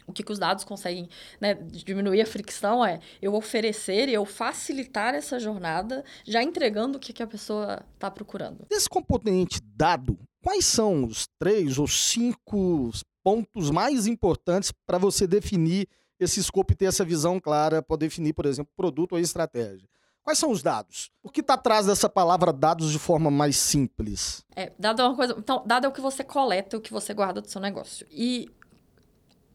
o 0.06 0.12
que, 0.12 0.24
que 0.24 0.32
os 0.32 0.40
dados 0.40 0.64
conseguem 0.64 1.08
né, 1.40 1.54
diminuir 1.54 2.22
a 2.22 2.26
fricção 2.26 2.86
é 2.86 3.00
eu 3.22 3.34
oferecer 3.34 4.10
e 4.10 4.14
eu 4.14 4.26
facilitar 4.26 5.16
essa 5.16 5.40
jornada, 5.40 6.04
já 6.26 6.44
entregando 6.44 6.98
o 6.98 7.00
que, 7.00 7.14
que 7.14 7.24
a 7.24 7.28
pessoa 7.28 7.86
está 7.94 8.12
procurando. 8.12 8.66
Desse 8.70 8.90
componente 8.90 9.62
dado, 9.64 10.18
quais 10.44 10.66
são 10.66 11.06
os 11.06 11.26
três 11.40 11.78
ou 11.78 11.88
cinco 11.88 12.92
pontos 13.24 13.72
mais 13.72 14.06
importantes 14.06 14.74
para 14.86 14.98
você 14.98 15.26
definir 15.26 15.88
esse 16.24 16.40
escopo 16.40 16.74
e 16.74 16.76
ter 16.76 16.86
essa 16.86 17.06
visão 17.06 17.40
clara 17.40 17.82
para 17.82 17.98
definir, 17.98 18.34
por 18.34 18.46
exemplo, 18.46 18.72
produto 18.76 19.14
ou 19.14 19.20
estratégia? 19.20 19.88
Quais 20.24 20.40
são 20.40 20.52
os 20.52 20.64
dados? 20.64 21.12
O 21.22 21.30
que 21.30 21.42
está 21.42 21.56
atrás 21.56 21.86
dessa 21.86 22.08
palavra 22.08 22.54
dados 22.54 22.92
de 22.92 23.00
forma 23.00 23.30
mais 23.30 23.58
simples? 23.58 24.46
É, 24.56 24.72
dado 24.80 25.02
é 25.02 25.06
uma 25.06 25.16
coisa. 25.16 25.36
Então, 25.38 25.62
dado 25.66 25.86
é 25.86 25.90
o 25.90 25.92
que 25.92 26.00
você 26.00 26.24
coleta, 26.24 26.78
o 26.78 26.82
que 26.82 26.94
você 26.94 27.14
guarda 27.14 27.42
do 27.42 27.50
seu 27.50 27.60
negócio. 27.60 28.08
E 28.10 28.50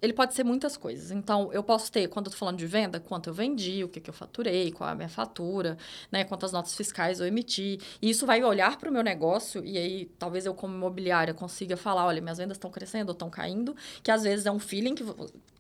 ele 0.00 0.12
pode 0.12 0.34
ser 0.34 0.44
muitas 0.44 0.76
coisas. 0.76 1.10
Então, 1.10 1.50
eu 1.52 1.62
posso 1.62 1.90
ter, 1.90 2.06
quando 2.08 2.26
eu 2.26 2.30
estou 2.30 2.38
falando 2.38 2.58
de 2.58 2.66
venda, 2.66 3.00
quanto 3.00 3.30
eu 3.30 3.34
vendi, 3.34 3.82
o 3.82 3.88
que, 3.88 4.00
que 4.00 4.10
eu 4.10 4.14
faturei, 4.14 4.70
qual 4.70 4.90
é 4.90 4.92
a 4.92 4.94
minha 4.94 5.08
fatura, 5.08 5.76
né, 6.10 6.24
quantas 6.24 6.52
notas 6.52 6.74
fiscais 6.74 7.18
eu 7.18 7.26
emiti. 7.26 7.80
E 8.00 8.10
isso 8.10 8.26
vai 8.26 8.42
olhar 8.44 8.76
para 8.76 8.90
o 8.90 8.92
meu 8.92 9.02
negócio, 9.02 9.64
e 9.64 9.76
aí 9.76 10.06
talvez 10.18 10.46
eu, 10.46 10.54
como 10.54 10.74
imobiliária, 10.74 11.34
consiga 11.34 11.76
falar: 11.76 12.06
olha, 12.06 12.20
minhas 12.20 12.38
vendas 12.38 12.56
estão 12.56 12.70
crescendo 12.70 13.08
ou 13.08 13.12
estão 13.12 13.30
caindo, 13.30 13.74
que 14.02 14.10
às 14.10 14.22
vezes 14.22 14.46
é 14.46 14.52
um 14.52 14.58
feeling 14.58 14.94
que 14.94 15.04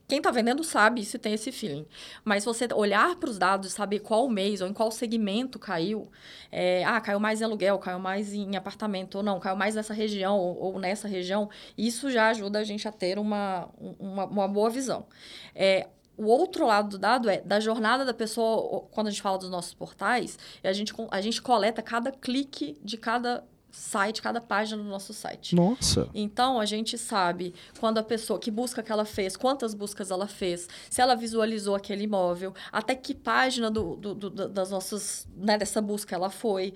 quem 0.08 0.18
está 0.18 0.30
vendendo 0.30 0.64
sabe 0.64 1.04
se 1.04 1.18
tem 1.18 1.34
esse 1.34 1.52
feeling. 1.52 1.86
Mas 2.24 2.42
você 2.42 2.66
olhar 2.74 3.14
para 3.16 3.28
os 3.28 3.38
dados 3.38 3.68
e 3.68 3.70
saber 3.70 3.98
qual 3.98 4.26
mês 4.26 4.62
ou 4.62 4.68
em 4.68 4.72
qual 4.72 4.90
segmento 4.90 5.58
caiu, 5.58 6.10
é, 6.50 6.82
ah, 6.84 6.98
caiu 6.98 7.20
mais 7.20 7.42
em 7.42 7.44
aluguel, 7.44 7.78
caiu 7.78 7.98
mais 7.98 8.32
em 8.32 8.56
apartamento 8.56 9.16
ou 9.16 9.22
não, 9.22 9.38
caiu 9.38 9.54
mais 9.54 9.74
nessa 9.74 9.92
região 9.92 10.38
ou, 10.38 10.58
ou 10.58 10.78
nessa 10.78 11.06
região, 11.06 11.50
isso 11.76 12.10
já 12.10 12.30
ajuda 12.30 12.58
a 12.58 12.64
gente 12.64 12.88
a 12.88 12.92
ter 12.92 13.18
uma, 13.18 13.68
uma, 13.78 14.24
uma 14.24 14.48
boa 14.48 14.70
visão. 14.70 15.06
É, 15.54 15.86
o 16.16 16.24
outro 16.24 16.66
lado 16.66 16.88
do 16.88 16.98
dado 16.98 17.28
é 17.28 17.42
da 17.42 17.60
jornada 17.60 18.04
da 18.04 18.14
pessoa, 18.14 18.88
quando 18.90 19.08
a 19.08 19.10
gente 19.10 19.22
fala 19.22 19.38
dos 19.38 19.50
nossos 19.50 19.74
portais, 19.74 20.38
a 20.64 20.72
gente, 20.72 20.92
a 21.10 21.20
gente 21.20 21.42
coleta 21.42 21.82
cada 21.82 22.10
clique 22.10 22.76
de 22.82 22.96
cada 22.96 23.44
site, 23.70 24.22
cada 24.22 24.40
página 24.40 24.82
do 24.82 24.88
nosso 24.88 25.12
site. 25.12 25.54
Nossa! 25.54 26.08
Então, 26.14 26.60
a 26.60 26.64
gente 26.64 26.96
sabe 26.96 27.54
quando 27.78 27.98
a 27.98 28.02
pessoa, 28.02 28.38
que 28.38 28.50
busca 28.50 28.82
que 28.82 28.90
ela 28.90 29.04
fez, 29.04 29.36
quantas 29.36 29.74
buscas 29.74 30.10
ela 30.10 30.26
fez, 30.26 30.68
se 30.90 31.00
ela 31.00 31.14
visualizou 31.14 31.74
aquele 31.74 32.04
imóvel, 32.04 32.54
até 32.72 32.94
que 32.94 33.14
página 33.14 33.70
do, 33.70 33.96
do, 33.96 34.14
do 34.14 34.48
das 34.48 34.70
nossas, 34.70 35.26
né, 35.36 35.58
dessa 35.58 35.80
busca 35.80 36.14
ela 36.14 36.30
foi, 36.30 36.74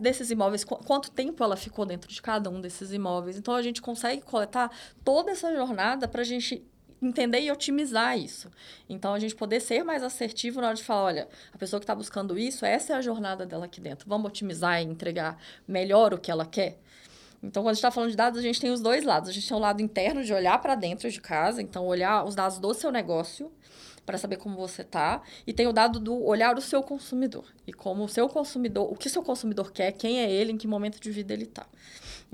desses 0.00 0.30
imóveis, 0.30 0.64
quanto 0.64 1.10
tempo 1.10 1.42
ela 1.42 1.56
ficou 1.56 1.84
dentro 1.84 2.10
de 2.10 2.20
cada 2.20 2.48
um 2.50 2.60
desses 2.60 2.92
imóveis. 2.92 3.36
Então, 3.36 3.54
a 3.54 3.62
gente 3.62 3.82
consegue 3.82 4.22
coletar 4.22 4.70
toda 5.04 5.30
essa 5.30 5.54
jornada 5.54 6.08
para 6.08 6.22
a 6.22 6.24
gente 6.24 6.64
entender 7.06 7.40
e 7.40 7.50
otimizar 7.50 8.18
isso. 8.18 8.50
Então, 8.88 9.14
a 9.14 9.18
gente 9.18 9.34
poder 9.34 9.60
ser 9.60 9.82
mais 9.82 10.02
assertivo 10.02 10.60
na 10.60 10.68
hora 10.68 10.76
de 10.76 10.82
falar, 10.82 11.02
olha, 11.02 11.28
a 11.52 11.58
pessoa 11.58 11.80
que 11.80 11.84
está 11.84 11.94
buscando 11.94 12.38
isso, 12.38 12.64
essa 12.64 12.92
é 12.92 12.96
a 12.96 13.02
jornada 13.02 13.44
dela 13.44 13.66
aqui 13.66 13.80
dentro. 13.80 14.08
Vamos 14.08 14.26
otimizar 14.26 14.80
e 14.80 14.84
entregar 14.84 15.38
melhor 15.66 16.14
o 16.14 16.18
que 16.18 16.30
ela 16.30 16.46
quer? 16.46 16.78
Então, 17.42 17.62
quando 17.62 17.70
a 17.70 17.72
gente 17.74 17.80
está 17.80 17.90
falando 17.90 18.10
de 18.10 18.16
dados, 18.16 18.38
a 18.38 18.42
gente 18.42 18.60
tem 18.60 18.70
os 18.70 18.80
dois 18.80 19.04
lados. 19.04 19.28
A 19.28 19.32
gente 19.32 19.46
tem 19.46 19.56
o 19.56 19.60
lado 19.60 19.82
interno 19.82 20.24
de 20.24 20.32
olhar 20.32 20.58
para 20.60 20.74
dentro 20.74 21.10
de 21.10 21.20
casa, 21.20 21.60
então 21.60 21.86
olhar 21.86 22.24
os 22.24 22.34
dados 22.34 22.58
do 22.58 22.72
seu 22.72 22.90
negócio 22.90 23.52
para 24.04 24.18
saber 24.18 24.36
como 24.36 24.56
você 24.56 24.82
está, 24.82 25.22
e 25.46 25.52
tem 25.52 25.66
o 25.66 25.72
dado 25.72 25.98
do 25.98 26.22
olhar 26.24 26.56
o 26.56 26.60
seu 26.60 26.82
consumidor 26.82 27.46
e 27.66 27.72
como 27.72 28.04
o 28.04 28.08
seu 28.08 28.28
consumidor, 28.28 28.92
o 28.92 28.96
que 28.96 29.08
seu 29.08 29.22
consumidor 29.22 29.72
quer, 29.72 29.92
quem 29.92 30.20
é 30.20 30.30
ele, 30.30 30.52
em 30.52 30.58
que 30.58 30.66
momento 30.66 31.00
de 31.00 31.10
vida 31.10 31.32
ele 31.32 31.44
está. 31.44 31.66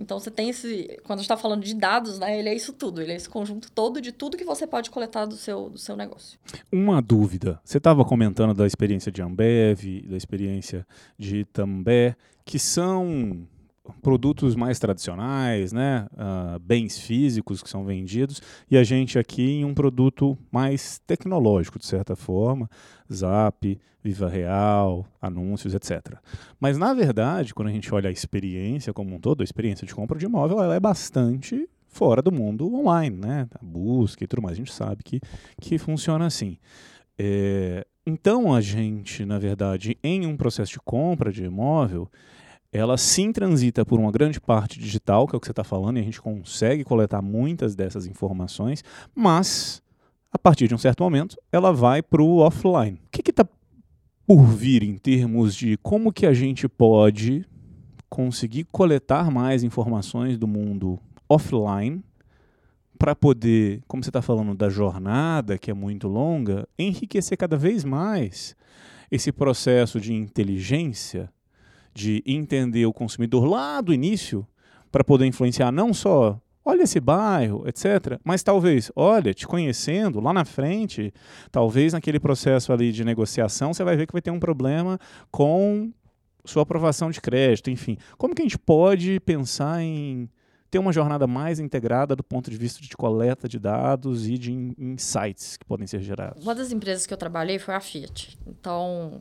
Então 0.00 0.18
você 0.18 0.30
tem 0.30 0.48
esse. 0.48 0.98
Quando 1.04 1.18
a 1.18 1.22
gente 1.22 1.26
está 1.30 1.36
falando 1.36 1.62
de 1.62 1.74
dados, 1.74 2.18
né? 2.18 2.38
Ele 2.38 2.48
é 2.48 2.54
isso 2.54 2.72
tudo. 2.72 3.02
Ele 3.02 3.12
é 3.12 3.16
esse 3.16 3.28
conjunto 3.28 3.70
todo 3.70 4.00
de 4.00 4.12
tudo 4.12 4.36
que 4.36 4.44
você 4.44 4.66
pode 4.66 4.90
coletar 4.90 5.26
do 5.26 5.36
seu, 5.36 5.68
do 5.68 5.78
seu 5.78 5.94
negócio. 5.94 6.38
Uma 6.72 7.02
dúvida. 7.02 7.60
Você 7.62 7.76
estava 7.76 8.02
comentando 8.02 8.54
da 8.54 8.66
experiência 8.66 9.12
de 9.12 9.20
Ambev, 9.20 10.02
da 10.08 10.16
experiência 10.16 10.86
de 11.18 11.44
També, 11.44 12.16
que 12.46 12.58
são 12.58 13.46
produtos 14.02 14.54
mais 14.54 14.78
tradicionais, 14.78 15.72
né? 15.72 16.06
Uh, 16.12 16.58
bens 16.58 16.98
físicos 16.98 17.62
que 17.62 17.68
são 17.68 17.84
vendidos, 17.84 18.42
e 18.70 18.76
a 18.76 18.84
gente 18.84 19.18
aqui 19.18 19.60
em 19.60 19.64
um 19.64 19.74
produto 19.74 20.36
mais 20.50 21.00
tecnológico, 21.06 21.78
de 21.78 21.86
certa 21.86 22.16
forma, 22.16 22.68
Zap, 23.12 23.78
Viva 24.02 24.28
Real, 24.28 25.06
anúncios, 25.20 25.74
etc. 25.74 26.16
Mas, 26.58 26.78
na 26.78 26.94
verdade, 26.94 27.54
quando 27.54 27.68
a 27.68 27.72
gente 27.72 27.92
olha 27.94 28.08
a 28.08 28.12
experiência 28.12 28.92
como 28.92 29.14
um 29.14 29.20
todo, 29.20 29.42
a 29.42 29.44
experiência 29.44 29.86
de 29.86 29.94
compra 29.94 30.18
de 30.18 30.24
imóvel, 30.24 30.62
ela 30.62 30.74
é 30.74 30.80
bastante 30.80 31.68
fora 31.86 32.22
do 32.22 32.32
mundo 32.32 32.72
online, 32.74 33.16
né? 33.16 33.48
A 33.54 33.64
busca 33.64 34.24
e 34.24 34.26
tudo 34.26 34.42
mais, 34.42 34.54
a 34.54 34.56
gente 34.56 34.72
sabe 34.72 35.02
que, 35.02 35.20
que 35.60 35.76
funciona 35.76 36.26
assim. 36.26 36.56
É, 37.18 37.84
então, 38.06 38.54
a 38.54 38.60
gente, 38.60 39.26
na 39.26 39.38
verdade, 39.38 39.98
em 40.02 40.26
um 40.26 40.36
processo 40.36 40.72
de 40.72 40.80
compra 40.80 41.30
de 41.30 41.44
imóvel, 41.44 42.08
ela 42.72 42.96
sim 42.96 43.32
transita 43.32 43.84
por 43.84 43.98
uma 43.98 44.12
grande 44.12 44.40
parte 44.40 44.78
digital, 44.78 45.26
que 45.26 45.34
é 45.34 45.36
o 45.36 45.40
que 45.40 45.46
você 45.46 45.52
está 45.52 45.64
falando, 45.64 45.96
e 45.96 46.00
a 46.00 46.04
gente 46.04 46.20
consegue 46.20 46.84
coletar 46.84 47.20
muitas 47.20 47.74
dessas 47.74 48.06
informações, 48.06 48.84
mas 49.14 49.82
a 50.32 50.38
partir 50.38 50.68
de 50.68 50.74
um 50.74 50.78
certo 50.78 51.02
momento 51.02 51.36
ela 51.50 51.72
vai 51.72 52.02
para 52.02 52.22
o 52.22 52.38
offline. 52.38 53.00
O 53.06 53.10
que 53.10 53.30
está 53.30 53.46
por 54.26 54.44
vir 54.46 54.84
em 54.84 54.96
termos 54.96 55.54
de 55.56 55.76
como 55.78 56.12
que 56.12 56.24
a 56.24 56.32
gente 56.32 56.68
pode 56.68 57.44
conseguir 58.08 58.64
coletar 58.64 59.30
mais 59.30 59.64
informações 59.64 60.38
do 60.38 60.46
mundo 60.46 61.00
offline 61.28 62.04
para 62.96 63.16
poder, 63.16 63.82
como 63.88 64.04
você 64.04 64.10
está 64.10 64.22
falando 64.22 64.54
da 64.54 64.68
jornada, 64.68 65.58
que 65.58 65.70
é 65.70 65.74
muito 65.74 66.06
longa, 66.06 66.68
enriquecer 66.78 67.36
cada 67.36 67.56
vez 67.56 67.82
mais 67.82 68.54
esse 69.10 69.32
processo 69.32 70.00
de 70.00 70.12
inteligência 70.12 71.28
de 72.00 72.22
entender 72.24 72.86
o 72.86 72.92
consumidor 72.92 73.44
lá 73.44 73.80
do 73.80 73.92
início 73.92 74.46
para 74.90 75.04
poder 75.04 75.26
influenciar 75.26 75.70
não 75.70 75.92
só 75.92 76.40
olha 76.64 76.82
esse 76.82 76.98
bairro, 76.98 77.68
etc. 77.68 78.18
Mas 78.24 78.42
talvez, 78.42 78.90
olha, 78.96 79.34
te 79.34 79.46
conhecendo 79.46 80.18
lá 80.20 80.32
na 80.32 80.44
frente, 80.44 81.12
talvez 81.52 81.92
naquele 81.92 82.18
processo 82.18 82.72
ali 82.72 82.90
de 82.90 83.04
negociação 83.04 83.74
você 83.74 83.84
vai 83.84 83.96
ver 83.96 84.06
que 84.06 84.12
vai 84.12 84.22
ter 84.22 84.30
um 84.30 84.40
problema 84.40 84.98
com 85.30 85.92
sua 86.44 86.62
aprovação 86.62 87.10
de 87.10 87.20
crédito, 87.20 87.70
enfim. 87.70 87.98
Como 88.16 88.34
que 88.34 88.40
a 88.40 88.44
gente 88.44 88.58
pode 88.58 89.20
pensar 89.20 89.82
em 89.82 90.28
ter 90.70 90.78
uma 90.78 90.92
jornada 90.92 91.26
mais 91.26 91.58
integrada 91.58 92.14
do 92.16 92.22
ponto 92.22 92.50
de 92.50 92.56
vista 92.56 92.80
de 92.80 92.96
coleta 92.96 93.48
de 93.48 93.58
dados 93.58 94.26
e 94.26 94.38
de 94.38 94.52
insights 94.78 95.56
que 95.56 95.64
podem 95.66 95.86
ser 95.86 96.00
gerados? 96.00 96.42
Uma 96.42 96.54
das 96.54 96.72
empresas 96.72 97.06
que 97.06 97.12
eu 97.12 97.18
trabalhei 97.18 97.58
foi 97.58 97.74
a 97.74 97.80
Fiat. 97.80 98.38
Então, 98.46 99.20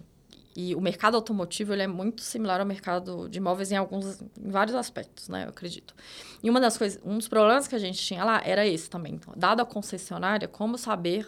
e 0.62 0.76
o 0.76 0.82
mercado 0.82 1.16
automotivo 1.16 1.72
ele 1.72 1.84
é 1.84 1.88
muito 1.88 2.22
similar 2.22 2.60
ao 2.60 2.66
mercado 2.66 3.30
de 3.30 3.38
imóveis 3.38 3.72
em 3.72 3.78
alguns, 3.78 4.22
em 4.22 4.52
vários 4.52 4.76
aspectos, 4.76 5.30
né? 5.30 5.46
Eu 5.46 5.50
acredito. 5.50 5.96
E 6.44 6.50
uma 6.50 6.60
das 6.60 6.78
coisas, 6.78 7.02
um 7.06 7.18
dos 7.18 7.30
problemas 7.30 7.66
que 7.66 7.76
a 7.76 7.80
gente 7.80 7.98
tinha 7.98 8.26
lá 8.26 8.42
era 8.44 8.68
esse 8.68 8.90
também. 8.90 9.14
Então, 9.14 9.34
dada 9.38 9.64
a 9.64 9.66
concessionária, 9.66 10.50
como 10.50 10.78
saber 10.78 11.26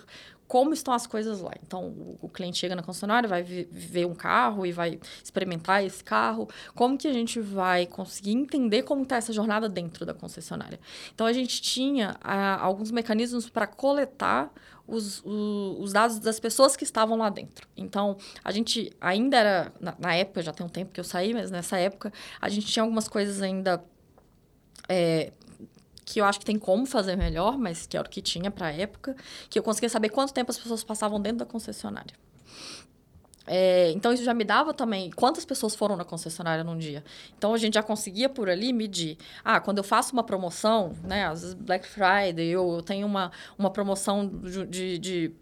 como 0.51 0.73
estão 0.73 0.93
as 0.93 1.07
coisas 1.07 1.39
lá. 1.39 1.53
Então, 1.65 2.17
o, 2.21 2.27
cliente 2.27 2.57
chega 2.57 2.75
na 2.75 2.83
concessionária, 2.83 3.25
vai 3.25 3.41
ver 3.41 4.05
um 4.05 4.13
carro 4.13 4.65
e 4.65 4.73
vai 4.73 4.99
experimentar 5.23 5.81
esse 5.81 6.03
carro. 6.03 6.45
Como 6.75 6.97
que 6.97 7.07
a 7.07 7.13
gente 7.13 7.39
vai 7.39 7.85
conseguir 7.85 8.31
entender 8.31 8.83
como 8.83 9.03
está 9.03 9.15
essa 9.15 9.31
jornada 9.31 9.69
dentro 9.69 10.05
da 10.05 10.13
concessionária? 10.13 10.77
Então, 11.15 11.25
a 11.25 11.31
gente 11.31 11.61
tinha 11.61 12.17
ah, 12.19 12.61
alguns 12.61 12.91
mecanismos 12.91 13.49
para 13.49 13.65
coletar 13.65 14.51
os, 14.85 15.21
os, 15.23 15.79
os, 15.79 15.93
dados 15.93 16.19
das 16.19 16.37
pessoas 16.37 16.75
que 16.75 16.83
estavam 16.83 17.17
lá 17.17 17.29
dentro. 17.29 17.65
Então, 17.77 18.17
a 18.43 18.51
gente 18.51 18.91
ainda 18.99 19.37
era, 19.37 19.73
na, 19.79 19.95
na, 19.97 20.15
época, 20.15 20.41
já 20.41 20.51
tem 20.51 20.65
um 20.65 20.69
tempo 20.69 20.91
que 20.91 20.99
eu 20.99 21.05
saí, 21.05 21.33
mas 21.33 21.49
nessa 21.49 21.77
época, 21.77 22.11
a 22.41 22.49
gente 22.49 22.67
tinha 22.67 22.83
algumas 22.83 23.07
coisas 23.07 23.41
ainda 23.41 23.81
é, 24.89 25.31
que 26.11 26.19
eu 26.19 26.25
acho 26.25 26.39
que 26.39 26.45
tem 26.45 26.59
como 26.59 26.85
fazer 26.85 27.15
melhor, 27.15 27.57
mas 27.57 27.87
que 27.87 27.95
era 27.95 28.07
o 28.07 28.09
que 28.09 28.21
tinha 28.21 28.51
para 28.51 28.67
a 28.67 28.71
época, 28.71 29.15
que 29.49 29.57
eu 29.57 29.63
conseguia 29.63 29.89
saber 29.89 30.09
quanto 30.09 30.33
tempo 30.33 30.51
as 30.51 30.57
pessoas 30.57 30.83
passavam 30.83 31.19
dentro 31.19 31.39
da 31.39 31.45
concessionária. 31.45 32.13
É, 33.47 33.91
então, 33.91 34.13
isso 34.13 34.23
já 34.23 34.33
me 34.33 34.43
dava 34.43 34.73
também 34.73 35.09
quantas 35.11 35.43
pessoas 35.43 35.75
foram 35.75 35.95
na 35.95 36.05
concessionária 36.05 36.63
num 36.63 36.77
dia. 36.77 37.03
Então, 37.37 37.53
a 37.53 37.57
gente 37.57 37.73
já 37.73 37.83
conseguia 37.83 38.29
por 38.29 38.49
ali 38.49 38.71
medir. 38.71 39.17
Ah, 39.43 39.59
quando 39.59 39.79
eu 39.79 39.83
faço 39.83 40.13
uma 40.13 40.23
promoção, 40.23 40.95
né, 41.03 41.25
às 41.25 41.41
vezes 41.41 41.53
Black 41.55 41.87
Friday, 41.87 42.47
eu 42.47 42.81
tenho 42.85 43.07
uma, 43.07 43.31
uma 43.57 43.69
promoção 43.71 44.27
de, 44.67 44.99
de 44.99 45.35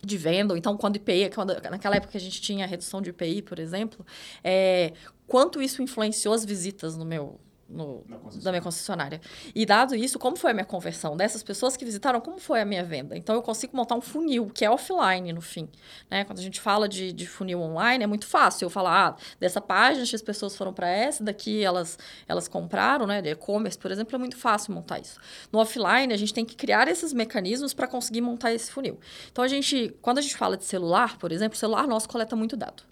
de 0.00 0.16
venda, 0.16 0.54
ou 0.54 0.56
então 0.56 0.76
quando 0.76 0.96
IPI, 0.96 1.30
quando, 1.34 1.60
naquela 1.70 1.96
época 1.96 2.16
a 2.16 2.20
gente 2.20 2.40
tinha 2.40 2.64
redução 2.66 3.02
de 3.02 3.10
IPI, 3.10 3.42
por 3.42 3.58
exemplo, 3.58 4.06
é, 4.44 4.92
quanto 5.26 5.60
isso 5.60 5.82
influenciou 5.82 6.34
as 6.34 6.44
visitas 6.44 6.96
no 6.96 7.04
meu, 7.04 7.40
no, 7.68 8.04
da 8.42 8.50
minha 8.50 8.62
concessionária. 8.62 9.20
E 9.54 9.66
dado 9.66 9.94
isso, 9.94 10.18
como 10.18 10.36
foi 10.36 10.52
a 10.52 10.54
minha 10.54 10.64
conversão 10.64 11.16
dessas 11.16 11.42
pessoas 11.42 11.76
que 11.76 11.84
visitaram, 11.84 12.20
como 12.20 12.38
foi 12.38 12.60
a 12.60 12.64
minha 12.64 12.82
venda? 12.82 13.16
Então, 13.16 13.34
eu 13.34 13.42
consigo 13.42 13.76
montar 13.76 13.94
um 13.94 14.00
funil, 14.00 14.46
que 14.46 14.64
é 14.64 14.70
offline, 14.70 15.32
no 15.32 15.40
fim. 15.40 15.68
Né? 16.10 16.24
Quando 16.24 16.38
a 16.38 16.42
gente 16.42 16.60
fala 16.60 16.88
de, 16.88 17.12
de 17.12 17.26
funil 17.26 17.60
online, 17.60 18.04
é 18.04 18.06
muito 18.06 18.26
fácil 18.26 18.66
eu 18.66 18.70
falar, 18.70 19.08
ah, 19.08 19.16
dessa 19.38 19.60
página, 19.60 20.02
as 20.02 20.22
pessoas 20.22 20.56
foram 20.56 20.72
para 20.72 20.88
essa, 20.88 21.22
daqui 21.22 21.62
elas, 21.62 21.98
elas 22.26 22.48
compraram, 22.48 23.06
né? 23.06 23.20
De 23.20 23.28
e-commerce, 23.30 23.78
por 23.78 23.90
exemplo, 23.90 24.14
é 24.14 24.18
muito 24.18 24.36
fácil 24.36 24.72
montar 24.72 24.98
isso. 24.98 25.20
No 25.52 25.58
offline, 25.58 26.12
a 26.12 26.16
gente 26.16 26.32
tem 26.32 26.44
que 26.44 26.56
criar 26.56 26.88
esses 26.88 27.12
mecanismos 27.12 27.74
para 27.74 27.86
conseguir 27.86 28.20
montar 28.20 28.52
esse 28.52 28.70
funil. 28.70 28.98
Então, 29.30 29.44
a 29.44 29.48
gente, 29.48 29.94
quando 30.00 30.18
a 30.18 30.22
gente 30.22 30.36
fala 30.36 30.56
de 30.56 30.64
celular, 30.64 31.18
por 31.18 31.32
exemplo, 31.32 31.56
o 31.56 31.58
celular 31.58 31.86
nosso 31.86 32.08
coleta 32.08 32.34
muito 32.34 32.56
dado 32.56 32.82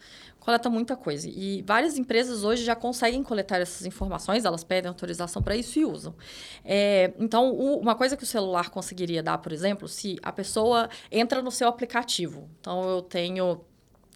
coleta 0.46 0.70
muita 0.70 0.96
coisa. 0.96 1.28
E 1.28 1.60
várias 1.62 1.98
empresas 1.98 2.44
hoje 2.44 2.64
já 2.64 2.76
conseguem 2.76 3.20
coletar 3.20 3.60
essas 3.60 3.84
informações, 3.84 4.44
elas 4.44 4.62
pedem 4.62 4.88
autorização 4.88 5.42
para 5.42 5.56
isso 5.56 5.76
e 5.80 5.84
usam. 5.84 6.14
É, 6.64 7.12
então, 7.18 7.50
o, 7.50 7.80
uma 7.80 7.96
coisa 7.96 8.16
que 8.16 8.22
o 8.22 8.26
celular 8.26 8.70
conseguiria 8.70 9.24
dar, 9.24 9.38
por 9.38 9.50
exemplo, 9.50 9.88
se 9.88 10.16
a 10.22 10.30
pessoa 10.30 10.88
entra 11.10 11.42
no 11.42 11.50
seu 11.50 11.66
aplicativo. 11.66 12.48
Então, 12.60 12.88
eu 12.88 13.02
tenho 13.02 13.60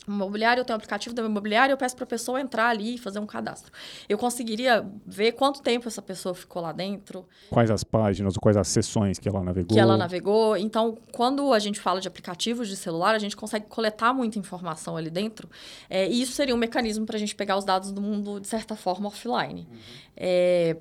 imobiliário, 0.07 0.61
eu 0.61 0.65
tenho 0.65 0.77
o 0.77 0.79
aplicativo 0.79 1.15
da 1.15 1.23
imobiliária, 1.23 1.73
eu 1.73 1.77
peço 1.77 1.95
para 1.95 2.05
a 2.05 2.07
pessoa 2.07 2.41
entrar 2.41 2.69
ali 2.69 2.95
e 2.95 2.99
fazer 2.99 3.19
um 3.19 3.27
cadastro. 3.27 3.73
Eu 4.09 4.19
conseguiria 4.19 4.87
ver 5.07 5.33
quanto 5.33 5.63
tempo 5.63 5.89
essa 5.89 6.03
pessoa 6.03 6.35
ficou 6.35 6.63
lá 6.63 6.73
dentro. 6.73 7.27
Quais 7.51 7.71
as 7.71 7.85
páginas, 7.85 8.37
quais 8.37 8.57
as 8.57 8.69
sessões 8.69 9.19
que 9.19 9.29
ela 9.29 9.43
navegou. 9.43 9.75
Que 9.75 9.81
ela 9.81 9.97
navegou. 9.97 10.57
Então, 10.57 10.99
quando 11.13 11.53
a 11.53 11.59
gente 11.59 11.79
fala 11.81 12.01
de 12.01 12.09
aplicativos 12.09 12.69
de 12.69 12.77
celular, 12.77 13.15
a 13.15 13.19
gente 13.19 13.37
consegue 13.37 13.67
coletar 13.67 14.13
muita 14.13 14.39
informação 14.39 14.97
ali 14.97 15.11
dentro. 15.11 15.49
É, 15.89 16.09
e 16.09 16.23
isso 16.23 16.33
seria 16.33 16.55
um 16.55 16.59
mecanismo 16.59 17.07
para 17.07 17.17
a 17.17 17.19
gente 17.21 17.35
pegar 17.35 17.57
os 17.57 17.65
dados 17.65 17.93
do 17.93 18.01
mundo, 18.01 18.41
de 18.41 18.49
certa 18.49 18.77
forma, 18.77 19.09
offline. 19.09 19.69
Uhum. 19.71 19.79
É, 20.17 20.77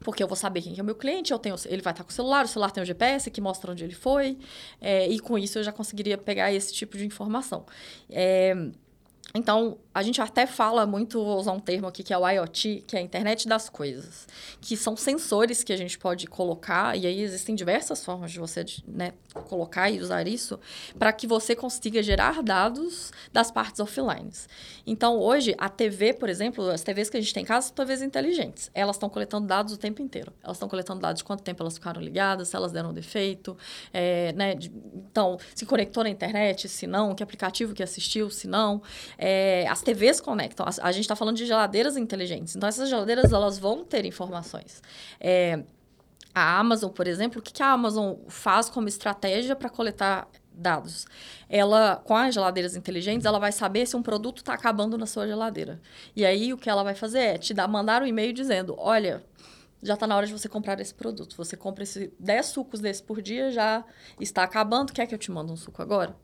porque 0.00 0.22
eu 0.22 0.26
vou 0.26 0.36
saber 0.36 0.62
quem 0.62 0.78
é 0.78 0.82
o 0.82 0.84
meu 0.84 0.94
cliente, 0.94 1.32
eu 1.32 1.38
tenho, 1.38 1.54
ele 1.66 1.82
vai 1.82 1.92
estar 1.92 2.04
com 2.04 2.10
o 2.10 2.12
celular, 2.12 2.44
o 2.44 2.48
celular 2.48 2.70
tem 2.70 2.82
o 2.82 2.86
GPS 2.86 3.30
que 3.30 3.40
mostra 3.40 3.70
onde 3.72 3.84
ele 3.84 3.94
foi, 3.94 4.38
é, 4.80 5.06
e 5.06 5.18
com 5.20 5.38
isso 5.38 5.58
eu 5.58 5.62
já 5.62 5.72
conseguiria 5.72 6.16
pegar 6.16 6.52
esse 6.52 6.72
tipo 6.72 6.96
de 6.96 7.04
informação. 7.04 7.64
É, 8.08 8.54
então, 9.34 9.78
a 9.94 10.02
gente 10.02 10.20
até 10.20 10.46
fala 10.46 10.86
muito, 10.86 11.22
vou 11.24 11.38
usar 11.38 11.52
um 11.52 11.60
termo 11.60 11.86
aqui, 11.86 12.02
que 12.02 12.12
é 12.12 12.18
o 12.18 12.28
IoT, 12.28 12.84
que 12.86 12.96
é 12.96 12.98
a 12.98 13.02
internet 13.02 13.46
das 13.46 13.68
coisas, 13.68 14.26
que 14.60 14.76
são 14.76 14.96
sensores 14.96 15.62
que 15.62 15.72
a 15.72 15.76
gente 15.76 15.98
pode 15.98 16.26
colocar, 16.26 16.96
e 16.96 17.06
aí 17.06 17.20
existem 17.20 17.54
diversas 17.54 18.04
formas 18.04 18.32
de 18.32 18.38
você 18.38 18.64
né, 18.86 19.12
colocar 19.48 19.90
e 19.90 20.00
usar 20.00 20.26
isso, 20.26 20.58
para 20.98 21.12
que 21.12 21.26
você 21.26 21.54
consiga 21.54 22.02
gerar 22.02 22.42
dados 22.42 23.12
das 23.32 23.50
partes 23.50 23.80
offline. 23.80 24.30
Então, 24.86 25.18
hoje, 25.18 25.54
a 25.58 25.68
TV, 25.68 26.14
por 26.14 26.28
exemplo, 26.28 26.68
as 26.68 26.82
TVs 26.82 27.08
que 27.08 27.16
a 27.16 27.20
gente 27.20 27.32
tem 27.32 27.42
em 27.42 27.46
casa 27.46 27.68
são 27.68 27.74
TVs 27.74 28.02
inteligentes. 28.02 28.70
Elas 28.74 28.96
estão 28.96 29.08
coletando 29.08 29.46
dados 29.46 29.72
o 29.72 29.76
tempo 29.76 30.02
inteiro. 30.02 30.32
Elas 30.42 30.56
estão 30.56 30.68
coletando 30.68 31.00
dados 31.00 31.18
de 31.18 31.24
quanto 31.24 31.42
tempo 31.42 31.62
elas 31.62 31.74
ficaram 31.74 32.00
ligadas, 32.00 32.48
se 32.48 32.56
elas 32.56 32.72
deram 32.72 32.92
defeito, 32.92 33.56
é, 33.92 34.32
né, 34.32 34.54
de, 34.54 34.70
então, 35.10 35.38
se 35.54 35.64
conectou 35.64 36.02
na 36.02 36.10
internet, 36.10 36.68
se 36.68 36.86
não, 36.86 37.14
que 37.14 37.22
aplicativo 37.22 37.74
que 37.74 37.82
assistiu, 37.82 38.30
se 38.30 38.46
não. 38.48 38.82
É, 39.22 39.66
as 39.68 39.82
TVs 39.82 40.18
conectam. 40.18 40.64
A, 40.64 40.88
a 40.88 40.92
gente 40.92 41.02
está 41.02 41.14
falando 41.14 41.36
de 41.36 41.44
geladeiras 41.44 41.94
inteligentes. 41.98 42.56
Então, 42.56 42.66
essas 42.66 42.88
geladeiras 42.88 43.30
elas 43.34 43.58
vão 43.58 43.84
ter 43.84 44.06
informações. 44.06 44.82
É, 45.20 45.62
a 46.34 46.58
Amazon, 46.58 46.90
por 46.90 47.06
exemplo, 47.06 47.38
o 47.38 47.42
que, 47.42 47.52
que 47.52 47.62
a 47.62 47.70
Amazon 47.70 48.14
faz 48.28 48.70
como 48.70 48.88
estratégia 48.88 49.54
para 49.54 49.68
coletar 49.68 50.26
dados? 50.54 51.06
Ela, 51.50 52.00
com 52.02 52.16
as 52.16 52.34
geladeiras 52.34 52.74
inteligentes, 52.74 53.26
ela 53.26 53.38
vai 53.38 53.52
saber 53.52 53.84
se 53.84 53.94
um 53.94 54.02
produto 54.02 54.38
está 54.38 54.54
acabando 54.54 54.96
na 54.96 55.04
sua 55.04 55.26
geladeira. 55.26 55.78
E 56.16 56.24
aí, 56.24 56.54
o 56.54 56.56
que 56.56 56.70
ela 56.70 56.82
vai 56.82 56.94
fazer 56.94 57.18
é 57.18 57.38
te 57.38 57.52
dar, 57.52 57.68
mandar 57.68 58.00
um 58.00 58.06
e-mail 58.06 58.32
dizendo, 58.32 58.74
olha, 58.78 59.22
já 59.82 59.94
está 59.94 60.06
na 60.06 60.16
hora 60.16 60.26
de 60.26 60.32
você 60.32 60.48
comprar 60.48 60.78
esse 60.80 60.94
produto. 60.94 61.36
Você 61.36 61.56
compra 61.56 61.84
esse 61.84 62.12
10 62.18 62.46
sucos 62.46 62.80
desse 62.80 63.02
por 63.02 63.22
dia, 63.22 63.50
já 63.50 63.84
está 64.20 64.42
acabando. 64.42 64.92
Quer 64.92 65.06
que 65.06 65.14
eu 65.14 65.18
te 65.18 65.30
mande 65.30 65.52
um 65.52 65.56
suco 65.56 65.80
agora? 65.80 66.14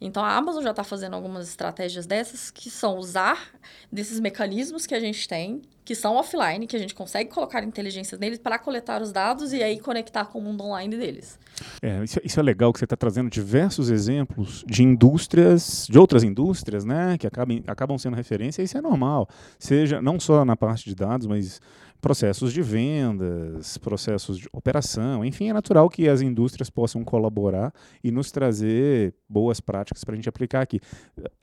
Então, 0.00 0.24
a 0.24 0.34
Amazon 0.36 0.62
já 0.62 0.70
está 0.70 0.84
fazendo 0.84 1.14
algumas 1.14 1.48
estratégias 1.48 2.06
dessas, 2.06 2.50
que 2.50 2.70
são 2.70 2.98
usar 2.98 3.50
desses 3.90 4.20
mecanismos 4.20 4.86
que 4.86 4.94
a 4.94 5.00
gente 5.00 5.26
tem, 5.26 5.62
que 5.84 5.94
são 5.94 6.16
offline, 6.16 6.66
que 6.66 6.74
a 6.74 6.78
gente 6.78 6.94
consegue 6.94 7.30
colocar 7.30 7.62
inteligências 7.62 8.18
neles 8.18 8.38
para 8.38 8.58
coletar 8.58 9.00
os 9.00 9.12
dados 9.12 9.52
e 9.52 9.62
aí 9.62 9.78
conectar 9.78 10.24
com 10.24 10.40
o 10.40 10.42
mundo 10.42 10.64
online 10.64 10.96
deles. 10.96 11.38
É, 11.80 12.02
isso, 12.02 12.20
isso, 12.24 12.40
é 12.40 12.42
legal 12.42 12.72
que 12.72 12.80
você 12.80 12.84
está 12.84 12.96
trazendo 12.96 13.30
diversos 13.30 13.88
exemplos 13.88 14.64
de 14.66 14.82
indústrias, 14.82 15.86
de 15.88 15.96
outras 15.96 16.24
indústrias, 16.24 16.84
né, 16.84 17.16
que 17.16 17.26
acabam, 17.26 17.62
acabam 17.68 17.96
sendo 17.96 18.16
referência, 18.16 18.62
isso 18.62 18.76
é 18.76 18.80
normal. 18.80 19.28
Seja 19.58 20.02
não 20.02 20.18
só 20.18 20.44
na 20.44 20.56
parte 20.56 20.84
de 20.84 20.94
dados, 20.94 21.26
mas 21.26 21.60
processos 22.06 22.52
de 22.52 22.62
vendas, 22.62 23.76
processos 23.78 24.38
de 24.38 24.48
operação, 24.52 25.24
enfim, 25.24 25.48
é 25.48 25.52
natural 25.52 25.90
que 25.90 26.08
as 26.08 26.20
indústrias 26.20 26.70
possam 26.70 27.02
colaborar 27.02 27.72
e 28.02 28.12
nos 28.12 28.30
trazer 28.30 29.12
boas 29.28 29.58
práticas 29.58 30.04
para 30.04 30.12
a 30.12 30.16
gente 30.16 30.28
aplicar 30.28 30.60
aqui. 30.60 30.78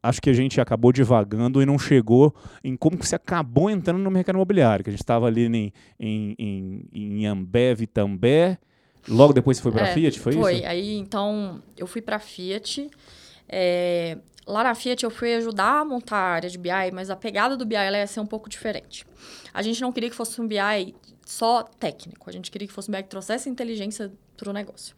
Acho 0.02 0.22
que 0.22 0.30
a 0.30 0.34
gente 0.34 0.62
acabou 0.62 0.94
divagando 0.94 1.62
e 1.62 1.66
não 1.66 1.78
chegou 1.78 2.34
em 2.64 2.78
como 2.78 2.98
que 2.98 3.06
você 3.06 3.18
acabou 3.18 3.70
entrando 3.70 4.00
no 4.00 4.10
mercado 4.10 4.38
imobiliário, 4.38 4.86
que 4.86 4.90
a 4.90 4.94
gente 4.94 5.04
estava 5.04 5.28
ali 5.28 5.48
em, 5.48 5.74
em, 6.00 6.36
em, 6.40 6.90
em 6.94 7.26
Ambev, 7.26 7.86
També, 7.86 8.58
logo 9.06 9.34
depois 9.34 9.58
você 9.58 9.64
foi 9.64 9.72
para 9.74 9.84
a 9.84 9.90
é, 9.90 9.94
Fiat, 9.94 10.18
foi, 10.18 10.32
foi. 10.32 10.54
isso? 10.54 10.62
Foi, 10.62 10.66
aí 10.66 10.98
então 10.98 11.62
eu 11.78 11.86
fui 11.86 12.02
para 12.02 12.16
a 12.16 12.20
Fiat, 12.20 12.90
é, 13.50 14.18
lá 14.46 14.64
na 14.64 14.76
Fiat 14.76 15.04
eu 15.04 15.10
fui 15.10 15.34
ajudar 15.36 15.82
a 15.82 15.86
montar 15.86 16.18
a 16.18 16.34
área 16.34 16.50
de 16.50 16.58
BI, 16.58 16.92
mas 16.94 17.10
a 17.10 17.16
pegada 17.16 17.56
do 17.56 17.66
BI 17.66 17.76
ela 17.76 17.98
ia 17.98 18.08
ser 18.08 18.20
um 18.20 18.26
pouco 18.26 18.50
diferente. 18.50 19.06
A 19.54 19.62
gente 19.62 19.82
não 19.82 19.92
queria 19.92 20.10
que 20.10 20.16
fosse 20.16 20.40
um 20.42 20.48
BI 20.48 20.96
só 21.26 21.64
técnico, 21.64 22.30
a 22.30 22.34
gente 22.34 22.52
queria 22.52 22.68
que 22.68 22.74
fosse 22.74 22.90
um 22.90 22.94
BI 22.94 23.04
que 23.04 23.10
trouxesse 23.10 23.50
inteligência 23.50 24.12
para 24.36 24.50
o 24.50 24.54
negócio. 24.54 24.96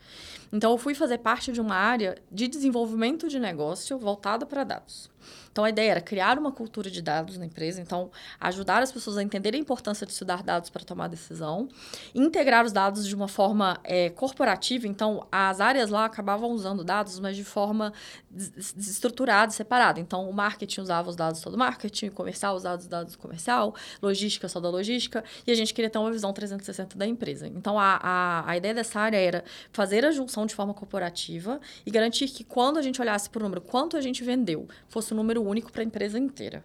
Então, 0.52 0.72
eu 0.72 0.78
fui 0.78 0.96
fazer 0.96 1.18
parte 1.20 1.52
de 1.52 1.62
uma 1.62 1.76
área 1.76 2.18
de 2.32 2.48
desenvolvimento 2.48 3.28
de 3.28 3.40
negócio 3.40 3.98
voltada 3.98 4.46
para 4.46 4.64
dados. 4.64 5.10
Então, 5.56 5.64
a 5.64 5.70
ideia 5.70 5.92
era 5.92 6.02
criar 6.02 6.38
uma 6.38 6.52
cultura 6.52 6.92
de 6.92 7.02
dados 7.02 7.38
na 7.38 7.46
empresa, 7.46 7.80
então, 7.80 8.12
ajudar 8.42 8.84
as 8.84 8.92
pessoas 8.92 9.16
a 9.16 9.24
entenderem 9.24 9.62
a 9.62 9.64
importância 9.64 10.06
de 10.06 10.12
estudar 10.12 10.44
dados 10.44 10.70
para 10.70 10.84
tomar 10.84 11.08
decisão, 11.08 11.70
integrar 12.14 12.66
os 12.66 12.74
dados 12.74 13.08
de 13.08 13.16
uma 13.16 13.30
forma 13.30 13.80
é, 13.86 14.10
corporativa, 14.10 14.86
então, 14.86 15.26
as 15.32 15.62
áreas 15.62 15.90
lá 15.90 16.04
acabavam 16.04 16.52
usando 16.52 16.84
dados, 16.84 17.22
mas 17.22 17.38
de 17.38 17.46
forma 17.46 17.94
desestruturada, 18.30 19.50
separada. 19.50 19.98
Então, 19.98 20.30
o 20.30 20.34
marketing 20.34 20.82
usava 20.82 21.10
os 21.10 21.16
dados 21.16 21.40
só 21.40 21.50
do 21.50 21.58
marketing, 21.58 22.08
o 22.08 22.12
comercial 22.12 22.54
usava 22.54 22.82
os 22.82 22.88
dados 22.90 23.14
do 23.14 23.18
comercial, 23.18 23.74
logística 24.02 24.50
só 24.50 24.60
da 24.60 24.70
logística, 24.70 25.24
e 25.48 25.52
a 25.54 25.56
gente 25.56 25.74
queria 25.74 25.90
ter 25.90 26.00
uma 26.00 26.12
visão 26.12 26.34
360 26.34 26.98
da 26.98 27.08
empresa. 27.08 27.48
Então, 27.48 27.80
a, 27.80 27.98
a, 28.04 28.52
a 28.52 28.58
ideia 28.58 28.74
dessa 28.74 29.00
área 29.00 29.16
era 29.16 29.42
fazer 29.72 30.04
a 30.06 30.12
junção 30.12 30.46
de 30.46 30.54
forma 30.54 30.74
corporativa 30.74 31.62
e 31.86 31.92
garantir 31.92 32.28
que 32.28 32.44
quando 32.44 32.78
a 32.78 32.82
gente 32.82 33.00
olhasse 33.00 33.30
para 33.30 33.40
o 33.40 33.44
número, 33.44 33.62
quanto 33.62 33.96
a 33.96 34.02
gente 34.02 34.22
vendeu, 34.22 34.68
fosse 34.90 35.14
um 35.14 35.18
número 35.18 35.45
único 35.48 35.72
para 35.72 35.82
a 35.82 35.86
empresa 35.86 36.18
inteira. 36.20 36.64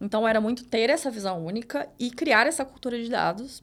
Então, 0.00 0.26
era 0.26 0.40
muito 0.40 0.64
ter 0.64 0.90
essa 0.90 1.10
visão 1.10 1.44
única 1.44 1.88
e 1.98 2.10
criar 2.10 2.46
essa 2.46 2.64
cultura 2.64 3.00
de 3.02 3.08
dados 3.08 3.62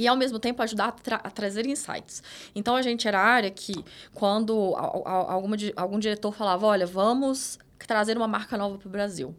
e 0.00 0.08
ao 0.08 0.16
mesmo 0.16 0.38
tempo 0.38 0.62
ajudar 0.62 0.88
a, 0.88 0.92
tra 0.92 1.16
a, 1.16 1.30
trazer 1.30 1.66
insights. 1.66 2.22
Então 2.54 2.74
a 2.74 2.80
gente 2.80 3.06
era 3.06 3.20
a 3.20 3.22
área 3.22 3.50
que 3.50 3.84
quando 4.14 4.74
alguma, 4.74 5.56
algum 5.76 5.98
diretor 5.98 6.32
falava, 6.32 6.66
olha, 6.66 6.86
vamos 6.86 7.58
trazer 7.86 8.16
uma 8.16 8.26
marca 8.26 8.56
nova 8.56 8.78
para 8.78 8.88
o 8.88 8.90
Brasil 8.90 9.34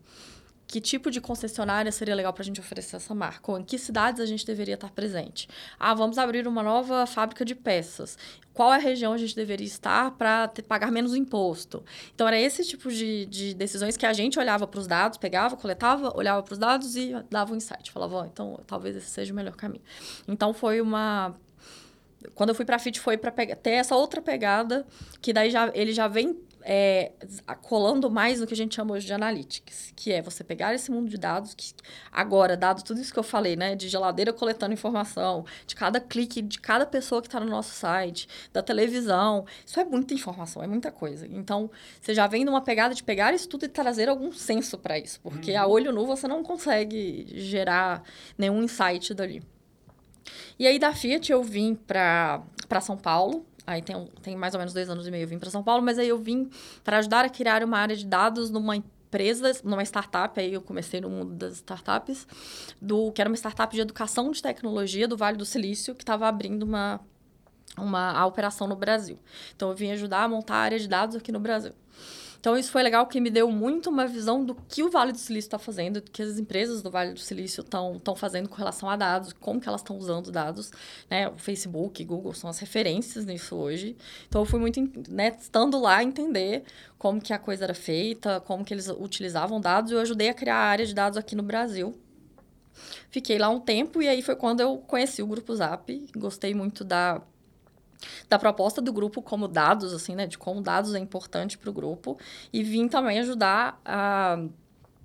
que 0.71 0.79
tipo 0.79 1.11
de 1.11 1.19
concessionária 1.19 1.91
seria 1.91 2.15
legal 2.15 2.31
para 2.31 2.43
a 2.43 2.45
gente 2.45 2.61
oferecer 2.61 2.95
essa 2.95 3.13
marca? 3.13 3.51
Ou 3.51 3.59
em 3.59 3.63
que 3.63 3.77
cidades 3.77 4.21
a 4.21 4.25
gente 4.25 4.45
deveria 4.45 4.75
estar 4.75 4.89
presente? 4.89 5.49
Ah, 5.77 5.93
vamos 5.93 6.17
abrir 6.17 6.47
uma 6.47 6.63
nova 6.63 7.05
fábrica 7.05 7.43
de 7.43 7.53
peças. 7.53 8.17
Qual 8.53 8.71
é 8.71 8.77
a 8.77 8.79
região 8.79 9.11
a 9.11 9.17
gente 9.17 9.35
deveria 9.35 9.67
estar 9.67 10.11
para 10.11 10.49
pagar 10.69 10.89
menos 10.89 11.13
imposto? 11.13 11.83
Então, 12.15 12.25
era 12.25 12.39
esse 12.39 12.63
tipo 12.63 12.89
de, 12.89 13.25
de 13.25 13.53
decisões 13.53 13.97
que 13.97 14.05
a 14.05 14.13
gente 14.13 14.39
olhava 14.39 14.65
para 14.65 14.79
os 14.79 14.87
dados, 14.87 15.17
pegava, 15.17 15.57
coletava, 15.57 16.15
olhava 16.15 16.41
para 16.41 16.53
os 16.53 16.57
dados 16.57 16.95
e 16.95 17.13
dava 17.29 17.51
um 17.53 17.57
insight. 17.57 17.91
Falava, 17.91 18.21
oh, 18.21 18.25
então, 18.25 18.57
talvez 18.65 18.95
esse 18.95 19.09
seja 19.09 19.33
o 19.33 19.35
melhor 19.35 19.57
caminho. 19.57 19.83
Então, 20.25 20.53
foi 20.53 20.79
uma 20.79 21.35
quando 22.33 22.49
eu 22.49 22.55
fui 22.55 22.63
para 22.63 22.75
a 22.75 22.79
FIT 22.79 22.99
foi 22.99 23.17
para 23.17 23.31
ter 23.31 23.71
essa 23.71 23.95
outra 23.95 24.21
pegada, 24.21 24.85
que 25.21 25.33
daí 25.33 25.49
já, 25.49 25.71
ele 25.73 25.91
já 25.91 26.07
vem 26.07 26.37
é, 26.63 27.11
colando 27.61 28.09
mais 28.09 28.39
no 28.39 28.47
que 28.47 28.53
a 28.53 28.57
gente 28.57 28.75
chama 28.75 28.93
hoje 28.93 29.05
de 29.05 29.13
analytics, 29.13 29.93
que 29.95 30.11
é 30.11 30.21
você 30.21 30.43
pegar 30.43 30.73
esse 30.73 30.91
mundo 30.91 31.09
de 31.09 31.17
dados, 31.17 31.53
que 31.53 31.73
agora, 32.11 32.55
dado 32.55 32.83
tudo 32.83 32.99
isso 32.99 33.11
que 33.11 33.19
eu 33.19 33.23
falei, 33.23 33.55
né, 33.55 33.75
de 33.75 33.87
geladeira 33.87 34.31
coletando 34.33 34.73
informação, 34.73 35.45
de 35.65 35.75
cada 35.75 35.99
clique, 35.99 36.41
de 36.41 36.59
cada 36.59 36.85
pessoa 36.85 37.21
que 37.21 37.27
está 37.27 37.39
no 37.39 37.47
nosso 37.47 37.73
site, 37.73 38.27
da 38.53 38.61
televisão, 38.61 39.45
isso 39.65 39.79
é 39.79 39.83
muita 39.83 40.13
informação, 40.13 40.63
é 40.63 40.67
muita 40.67 40.91
coisa. 40.91 41.27
Então, 41.27 41.69
você 41.99 42.13
já 42.13 42.27
vem 42.27 42.45
numa 42.45 42.61
pegada 42.61 42.93
de 42.93 43.03
pegar 43.03 43.33
isso 43.33 43.47
tudo 43.47 43.65
e 43.65 43.69
trazer 43.69 44.09
algum 44.09 44.31
senso 44.31 44.77
para 44.77 44.97
isso, 44.97 45.19
porque 45.21 45.51
uhum. 45.51 45.59
a 45.59 45.67
olho 45.67 45.91
nu 45.91 46.05
você 46.05 46.27
não 46.27 46.43
consegue 46.43 47.27
gerar 47.35 48.03
nenhum 48.37 48.63
insight 48.63 49.13
dali. 49.13 49.43
E 50.57 50.67
aí 50.67 50.77
da 50.77 50.93
Fiat 50.93 51.31
eu 51.31 51.43
vim 51.43 51.75
para 51.75 52.43
São 52.81 52.97
Paulo, 52.97 53.45
Aí 53.71 53.81
tem, 53.81 54.05
tem 54.21 54.35
mais 54.35 54.53
ou 54.53 54.59
menos 54.59 54.73
dois 54.73 54.89
anos 54.89 55.07
e 55.07 55.11
meio 55.11 55.23
eu 55.23 55.27
vim 55.27 55.39
para 55.39 55.49
São 55.49 55.63
Paulo, 55.63 55.81
mas 55.81 55.97
aí 55.97 56.09
eu 56.09 56.17
vim 56.17 56.49
para 56.83 56.97
ajudar 56.97 57.23
a 57.23 57.29
criar 57.29 57.63
uma 57.63 57.77
área 57.77 57.95
de 57.95 58.05
dados 58.05 58.49
numa 58.49 58.75
empresa, 58.75 59.51
numa 59.63 59.81
startup, 59.83 60.37
aí 60.39 60.53
eu 60.53 60.61
comecei 60.61 60.99
no 60.99 61.09
mundo 61.09 61.33
das 61.33 61.53
startups, 61.53 62.27
do, 62.81 63.11
que 63.11 63.21
era 63.21 63.29
uma 63.29 63.35
startup 63.35 63.73
de 63.73 63.81
educação 63.81 64.29
de 64.31 64.41
tecnologia 64.41 65.07
do 65.07 65.15
Vale 65.15 65.37
do 65.37 65.45
Silício, 65.45 65.95
que 65.95 66.03
estava 66.03 66.27
abrindo 66.27 66.63
uma, 66.63 66.99
uma 67.77 68.11
a 68.11 68.25
operação 68.25 68.67
no 68.67 68.75
Brasil. 68.75 69.17
Então 69.55 69.69
eu 69.69 69.75
vim 69.75 69.91
ajudar 69.91 70.23
a 70.23 70.27
montar 70.27 70.55
a 70.55 70.59
área 70.59 70.79
de 70.79 70.87
dados 70.87 71.15
aqui 71.15 71.31
no 71.31 71.39
Brasil. 71.39 71.73
Então, 72.41 72.57
isso 72.57 72.71
foi 72.71 72.81
legal, 72.81 73.05
que 73.05 73.21
me 73.21 73.29
deu 73.29 73.51
muito 73.51 73.87
uma 73.91 74.07
visão 74.07 74.43
do 74.43 74.55
que 74.55 74.81
o 74.81 74.89
Vale 74.89 75.11
do 75.11 75.17
Silício 75.19 75.47
está 75.47 75.59
fazendo, 75.59 76.01
do 76.01 76.09
que 76.09 76.23
as 76.23 76.39
empresas 76.39 76.81
do 76.81 76.89
Vale 76.89 77.13
do 77.13 77.19
Silício 77.19 77.61
estão 77.61 78.15
fazendo 78.15 78.49
com 78.49 78.55
relação 78.55 78.89
a 78.89 78.95
dados, 78.95 79.31
como 79.31 79.61
que 79.61 79.69
elas 79.69 79.81
estão 79.81 79.95
usando 79.95 80.31
dados. 80.31 80.71
Né? 81.07 81.29
O 81.29 81.37
Facebook, 81.37 82.03
Google 82.03 82.33
são 82.33 82.49
as 82.49 82.57
referências 82.57 83.27
nisso 83.27 83.55
hoje. 83.55 83.95
Então, 84.27 84.41
eu 84.41 84.45
fui 84.45 84.59
muito, 84.59 84.81
né, 85.07 85.37
estando 85.39 85.79
lá, 85.79 86.03
entender 86.03 86.63
como 86.97 87.21
que 87.21 87.31
a 87.31 87.37
coisa 87.37 87.65
era 87.65 87.75
feita, 87.75 88.39
como 88.39 88.65
que 88.65 88.73
eles 88.73 88.87
utilizavam 88.89 89.61
dados, 89.61 89.91
eu 89.91 89.99
ajudei 89.99 90.29
a 90.29 90.33
criar 90.33 90.55
a 90.55 90.65
área 90.65 90.85
de 90.85 90.95
dados 90.95 91.19
aqui 91.19 91.35
no 91.35 91.43
Brasil. 91.43 91.95
Fiquei 93.11 93.37
lá 93.37 93.49
um 93.49 93.59
tempo 93.59 94.01
e 94.01 94.07
aí 94.07 94.23
foi 94.23 94.35
quando 94.35 94.61
eu 94.61 94.77
conheci 94.79 95.21
o 95.21 95.27
Grupo 95.27 95.55
Zap. 95.55 96.05
Gostei 96.17 96.55
muito 96.55 96.83
da 96.83 97.21
da 98.29 98.39
proposta 98.39 98.81
do 98.81 98.91
grupo 98.91 99.21
como 99.21 99.47
dados, 99.47 99.93
assim, 99.93 100.15
né? 100.15 100.27
De 100.27 100.37
como 100.37 100.61
dados 100.61 100.93
é 100.95 100.99
importante 100.99 101.57
para 101.57 101.69
o 101.69 101.73
grupo. 101.73 102.17
E 102.51 102.63
vim 102.63 102.87
também 102.87 103.19
ajudar 103.19 103.79
a 103.85 104.43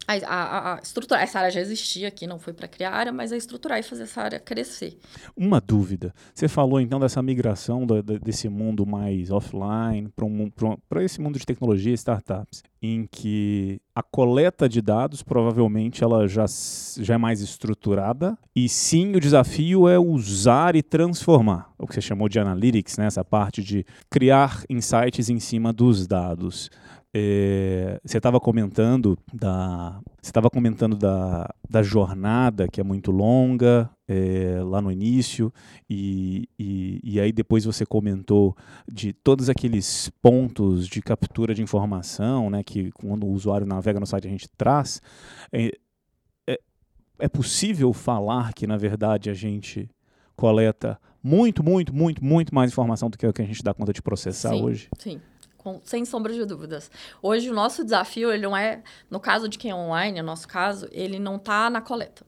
a, 0.06 0.14
a, 0.14 0.74
a, 0.74 0.80
estruturar. 0.82 1.22
Essa 1.22 1.38
área 1.38 1.50
já 1.50 1.60
existia 1.60 2.08
aqui, 2.08 2.26
não 2.26 2.38
foi 2.38 2.52
para 2.52 2.68
criar 2.68 2.92
área, 2.92 3.12
mas 3.12 3.32
a 3.32 3.36
estruturar 3.36 3.78
e 3.78 3.82
fazer 3.82 4.04
essa 4.04 4.22
área 4.22 4.40
crescer. 4.40 4.98
Uma 5.36 5.60
dúvida. 5.60 6.14
Você 6.34 6.48
falou 6.48 6.80
então 6.80 7.00
dessa 7.00 7.22
migração 7.22 7.86
desse 8.22 8.48
mundo 8.48 8.86
mais 8.86 9.30
offline 9.30 10.08
para 10.14 10.24
um, 10.24 10.50
esse 11.00 11.20
mundo 11.20 11.38
de 11.38 11.46
tecnologia 11.46 11.92
e 11.92 11.94
startups, 11.94 12.62
em 12.80 13.06
que 13.10 13.80
a 13.94 14.02
coleta 14.02 14.68
de 14.68 14.80
dados 14.80 15.22
provavelmente 15.22 16.04
ela 16.04 16.28
já, 16.28 16.44
já 16.98 17.14
é 17.14 17.18
mais 17.18 17.40
estruturada 17.40 18.38
e 18.54 18.68
sim 18.68 19.14
o 19.16 19.20
desafio 19.20 19.88
é 19.88 19.98
usar 19.98 20.76
e 20.76 20.82
transformar 20.82 21.72
o 21.78 21.86
que 21.86 21.94
você 21.94 22.00
chamou 22.00 22.28
de 22.28 22.38
analytics, 22.38 22.96
né? 22.96 23.06
essa 23.06 23.24
parte 23.24 23.62
de 23.62 23.84
criar 24.10 24.62
insights 24.68 25.28
em 25.28 25.40
cima 25.40 25.72
dos 25.72 26.06
dados. 26.06 26.70
É, 27.18 27.98
você 28.04 28.18
estava 28.18 28.38
comentando 28.38 29.18
da 29.32 29.98
você 30.20 30.28
estava 30.28 30.50
comentando 30.50 30.94
da, 30.94 31.48
da 31.66 31.82
jornada 31.82 32.68
que 32.68 32.78
é 32.78 32.84
muito 32.84 33.10
longa 33.10 33.88
é, 34.06 34.60
lá 34.62 34.82
no 34.82 34.92
início 34.92 35.50
e, 35.88 36.46
e, 36.58 37.00
e, 37.02 37.18
aí 37.18 37.32
depois 37.32 37.64
você 37.64 37.86
comentou 37.86 38.54
de 38.86 39.14
todos 39.14 39.48
aqueles 39.48 40.10
pontos 40.20 40.86
de 40.86 41.00
captura 41.00 41.54
de 41.54 41.62
informação 41.62 42.50
né, 42.50 42.62
que 42.62 42.92
quando 42.92 43.24
o 43.24 43.30
usuário 43.30 43.66
navega 43.66 43.98
no 43.98 44.04
site 44.04 44.26
a 44.26 44.30
gente 44.30 44.50
traz 44.50 45.00
é, 45.50 45.72
é, 46.46 46.60
é 47.18 47.28
possível 47.28 47.94
falar 47.94 48.52
que 48.52 48.66
na 48.66 48.76
verdade 48.76 49.30
a 49.30 49.34
gente 49.34 49.88
coleta 50.36 51.00
muito, 51.22 51.64
muito, 51.64 51.94
muito, 51.94 52.22
muito 52.22 52.54
mais 52.54 52.70
informação 52.70 53.08
do 53.08 53.16
que 53.16 53.26
o 53.26 53.32
que 53.32 53.40
a 53.40 53.46
gente 53.46 53.62
dá 53.62 53.72
conta 53.72 53.94
de 53.94 54.02
processar 54.02 54.50
sim, 54.50 54.62
hoje? 54.62 54.88
Sim 54.98 55.18
com, 55.66 55.80
sem 55.82 56.04
sombra 56.04 56.32
de 56.32 56.44
dúvidas. 56.44 56.88
Hoje, 57.20 57.50
o 57.50 57.52
nosso 57.52 57.82
desafio, 57.82 58.30
ele 58.30 58.44
não 58.44 58.56
é, 58.56 58.84
no 59.10 59.18
caso 59.18 59.48
de 59.48 59.58
quem 59.58 59.72
é 59.72 59.74
online, 59.74 60.20
no 60.20 60.26
nosso 60.26 60.46
caso, 60.46 60.88
ele 60.92 61.18
não 61.18 61.34
está 61.34 61.68
na 61.68 61.80
coleta. 61.80 62.24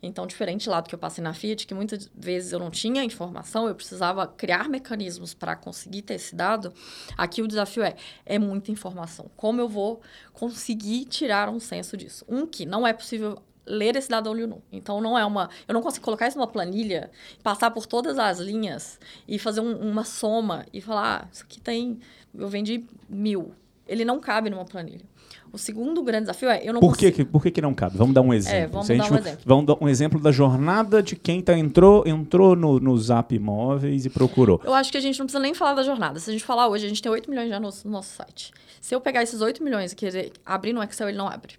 Então, 0.00 0.24
diferente 0.24 0.68
lá 0.68 0.80
do 0.80 0.88
que 0.88 0.94
eu 0.94 0.98
passei 0.98 1.24
na 1.24 1.34
Fiat, 1.34 1.66
que 1.66 1.74
muitas 1.74 2.08
vezes 2.14 2.52
eu 2.52 2.60
não 2.60 2.70
tinha 2.70 3.02
informação, 3.02 3.66
eu 3.66 3.74
precisava 3.74 4.24
criar 4.28 4.68
mecanismos 4.68 5.34
para 5.34 5.56
conseguir 5.56 6.02
ter 6.02 6.14
esse 6.14 6.36
dado, 6.36 6.72
aqui 7.16 7.42
o 7.42 7.48
desafio 7.48 7.82
é, 7.82 7.96
é 8.24 8.38
muita 8.38 8.70
informação. 8.70 9.28
Como 9.36 9.60
eu 9.60 9.68
vou 9.68 10.00
conseguir 10.32 11.06
tirar 11.06 11.48
um 11.48 11.58
senso 11.58 11.96
disso? 11.96 12.24
Um, 12.28 12.46
que 12.46 12.64
não 12.64 12.86
é 12.86 12.92
possível 12.92 13.42
ler 13.66 13.96
esse 13.96 14.08
dado 14.08 14.30
olho 14.30 14.46
nu. 14.46 14.62
Então, 14.70 15.00
não 15.00 15.18
é 15.18 15.24
uma... 15.24 15.50
Eu 15.66 15.74
não 15.74 15.82
consigo 15.82 16.04
colocar 16.04 16.28
isso 16.28 16.38
numa 16.38 16.46
planilha, 16.46 17.10
passar 17.42 17.70
por 17.70 17.86
todas 17.86 18.18
as 18.18 18.38
linhas 18.38 18.98
e 19.26 19.38
fazer 19.38 19.60
um, 19.60 19.76
uma 19.76 20.04
soma 20.04 20.64
e 20.72 20.80
falar, 20.80 21.24
ah, 21.24 21.28
isso 21.32 21.42
aqui 21.42 21.60
tem 21.60 21.98
eu 22.38 22.48
vendi 22.48 22.84
mil. 23.08 23.52
Ele 23.86 24.04
não 24.04 24.20
cabe 24.20 24.50
numa 24.50 24.64
planilha. 24.64 25.04
O 25.52 25.58
segundo 25.58 26.02
grande 26.02 26.22
desafio 26.22 26.50
é 26.50 26.60
eu 26.62 26.72
não 26.72 26.80
por 26.80 26.94
consigo... 26.94 27.16
Que, 27.16 27.24
por 27.24 27.42
que, 27.42 27.50
que 27.50 27.62
não 27.62 27.72
cabe? 27.72 27.96
Vamos 27.96 28.14
dar 28.14 28.20
um 28.20 28.34
exemplo. 28.34 28.58
É, 28.58 28.66
vamos 28.66 28.88
dar 28.88 28.94
um 28.94 29.18
exemplo. 29.18 29.40
Vamos 29.44 29.66
dar 29.66 29.76
um 29.80 29.88
exemplo 29.88 30.20
da 30.20 30.32
jornada 30.32 31.02
de 31.02 31.16
quem 31.16 31.40
tá, 31.40 31.56
entrou, 31.56 32.06
entrou 32.06 32.56
no, 32.56 32.78
no 32.80 32.98
Zap 32.98 33.34
Imóveis 33.34 34.04
e 34.04 34.10
procurou. 34.10 34.60
Eu 34.64 34.74
acho 34.74 34.90
que 34.90 34.98
a 34.98 35.00
gente 35.00 35.18
não 35.18 35.26
precisa 35.26 35.40
nem 35.40 35.54
falar 35.54 35.74
da 35.74 35.82
jornada. 35.82 36.18
Se 36.18 36.28
a 36.28 36.32
gente 36.32 36.44
falar 36.44 36.68
hoje, 36.68 36.84
a 36.84 36.88
gente 36.88 37.00
tem 37.00 37.10
8 37.10 37.30
milhões 37.30 37.48
já 37.48 37.60
no, 37.60 37.70
no 37.84 37.90
nosso 37.90 38.16
site. 38.16 38.52
Se 38.80 38.94
eu 38.94 39.00
pegar 39.00 39.22
esses 39.22 39.40
8 39.40 39.62
milhões 39.62 39.92
e 39.92 39.96
querer 39.96 40.32
abrir 40.44 40.72
no 40.72 40.82
Excel, 40.82 41.08
ele 41.08 41.18
não 41.18 41.28
abre. 41.28 41.54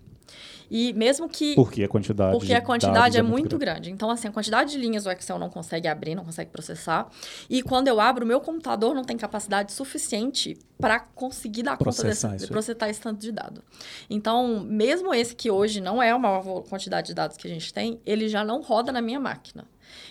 E 0.69 0.93
mesmo 0.93 1.29
que. 1.29 1.55
Porque 1.55 1.83
a 1.83 1.87
quantidade. 1.87 2.31
Porque 2.37 2.53
a 2.53 2.61
quantidade 2.61 3.17
é, 3.17 3.19
é, 3.19 3.23
muito, 3.23 3.57
grande. 3.57 3.81
grande. 3.81 3.91
Então, 3.91 4.09
assim, 4.09 4.27
a 4.27 4.31
quantidade 4.31 4.71
de 4.71 4.77
linhas 4.77 5.05
o 5.05 5.11
Excel 5.11 5.39
não 5.39 5.49
consegue 5.49 5.87
abrir, 5.87 6.15
não 6.15 6.25
consegue 6.25 6.51
processar. 6.51 7.09
E 7.49 7.61
quando 7.61 7.87
eu 7.87 7.99
abro, 7.99 8.25
o 8.25 8.27
meu 8.27 8.41
computador 8.41 8.93
não 8.93 9.03
tem 9.03 9.17
capacidade 9.17 9.71
suficiente 9.71 10.57
para 10.79 10.99
conseguir 10.99 11.63
dar 11.63 11.77
processar 11.77 12.29
conta 12.29 12.39
desse, 12.39 12.51
processar 12.51 12.89
esse 12.89 13.01
tanto 13.01 13.19
de 13.19 13.31
dado. 13.31 13.63
Então, 14.09 14.59
mesmo 14.61 15.13
esse 15.13 15.35
que 15.35 15.49
hoje 15.49 15.81
não 15.81 16.01
é 16.01 16.11
a 16.11 16.19
maior 16.19 16.63
quantidade 16.63 17.07
de 17.07 17.13
dados 17.13 17.37
que 17.37 17.47
a 17.47 17.49
gente 17.49 17.73
tem, 17.73 17.99
ele 18.05 18.27
já 18.27 18.43
não 18.43 18.61
roda 18.61 18.91
na 18.91 19.01
minha 19.01 19.19
máquina. 19.19 19.65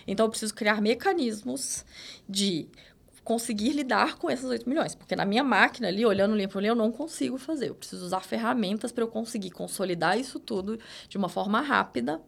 Então, 0.07 0.25
eu 0.25 0.29
preciso 0.29 0.53
criar 0.53 0.81
mecanismos 0.81 1.85
de 2.27 2.67
conseguir 3.27 3.71
lidar 3.71 4.15
com 4.15 4.31
esses 4.31 4.45
8 4.45 4.69
milhões. 4.69 4.95
Porque 4.95 5.13
na 5.13 5.25
minha 5.25 5.43
máquina 5.43 5.89
ali, 5.89 6.05
olhando 6.05 6.33
linha 6.33 6.47
por 6.47 6.61
linha, 6.61 6.71
eu 6.71 6.75
não 6.75 6.93
consigo 6.93 7.37
fazer. 7.37 7.67
Eu 7.67 7.75
preciso 7.75 8.05
usar 8.05 8.21
ferramentas 8.21 8.89
para 8.89 9.03
eu 9.03 9.07
conseguir 9.09 9.51
consolidar 9.51 10.17
isso 10.17 10.39
tudo 10.39 10.79
de 11.09 11.17
uma 11.17 11.27
forma 11.27 11.59
rápida 11.59 12.21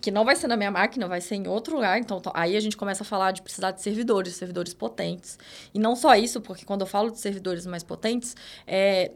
que 0.00 0.12
não 0.12 0.24
vai 0.24 0.36
ser 0.36 0.46
na 0.46 0.56
minha 0.56 0.70
máquina, 0.70 1.08
vai 1.08 1.20
ser 1.20 1.34
em 1.34 1.48
outro 1.48 1.74
lugar. 1.74 1.98
Então, 1.98 2.22
aí 2.32 2.56
a 2.56 2.60
gente 2.60 2.76
começa 2.76 3.02
a 3.02 3.04
falar 3.04 3.32
de 3.32 3.42
precisar 3.42 3.72
de 3.72 3.82
servidores, 3.82 4.36
servidores 4.36 4.72
potentes. 4.72 5.36
E 5.74 5.78
não 5.80 5.96
só 5.96 6.14
isso, 6.14 6.40
porque 6.40 6.64
quando 6.64 6.82
eu 6.82 6.86
falo 6.86 7.10
de 7.10 7.18
servidores 7.18 7.66
mais 7.66 7.82
potentes, 7.82 8.36
é, 8.64 9.10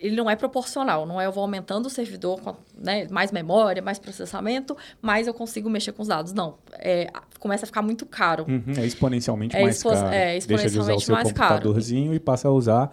ele 0.00 0.14
não 0.14 0.30
é 0.30 0.36
proporcional. 0.36 1.04
Não 1.04 1.20
é 1.20 1.26
eu 1.26 1.32
vou 1.32 1.42
aumentando 1.42 1.86
o 1.86 1.90
servidor 1.90 2.40
com 2.40 2.54
né, 2.74 3.08
mais 3.10 3.32
memória, 3.32 3.82
mais 3.82 3.98
processamento, 3.98 4.76
mais 5.02 5.26
eu 5.26 5.34
consigo 5.34 5.68
mexer 5.68 5.90
com 5.90 6.02
os 6.02 6.08
dados. 6.08 6.32
Não. 6.32 6.58
É, 6.74 7.10
começa 7.40 7.64
a 7.64 7.66
ficar 7.66 7.82
muito 7.82 8.06
caro. 8.06 8.44
Uhum, 8.46 8.74
é 8.76 8.86
exponencialmente 8.86 9.56
é 9.56 9.62
mais 9.62 9.76
expo 9.76 9.90
caro. 9.90 10.06
É, 10.08 10.36
exponencialmente 10.36 10.46
Deixa 10.46 10.70
de 10.70 10.78
usar 10.78 10.94
o 10.94 11.00
seu 11.00 11.14
mais 11.14 11.28
computadorzinho 11.28 12.04
caro. 12.04 12.14
e 12.14 12.20
passa 12.20 12.48
a 12.48 12.52
usar 12.52 12.92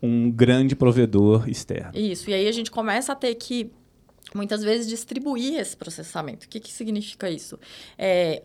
um 0.00 0.30
grande 0.30 0.74
provedor 0.74 1.48
externo. 1.48 1.90
Isso. 1.94 2.30
E 2.30 2.34
aí 2.34 2.48
a 2.48 2.52
gente 2.52 2.70
começa 2.70 3.12
a 3.12 3.16
ter 3.16 3.34
que 3.34 3.70
muitas 4.34 4.62
vezes 4.62 4.88
distribuir 4.88 5.60
esse 5.60 5.76
processamento. 5.76 6.46
O 6.46 6.48
que, 6.48 6.58
que 6.58 6.72
significa 6.72 7.28
isso? 7.28 7.58
É, 7.98 8.42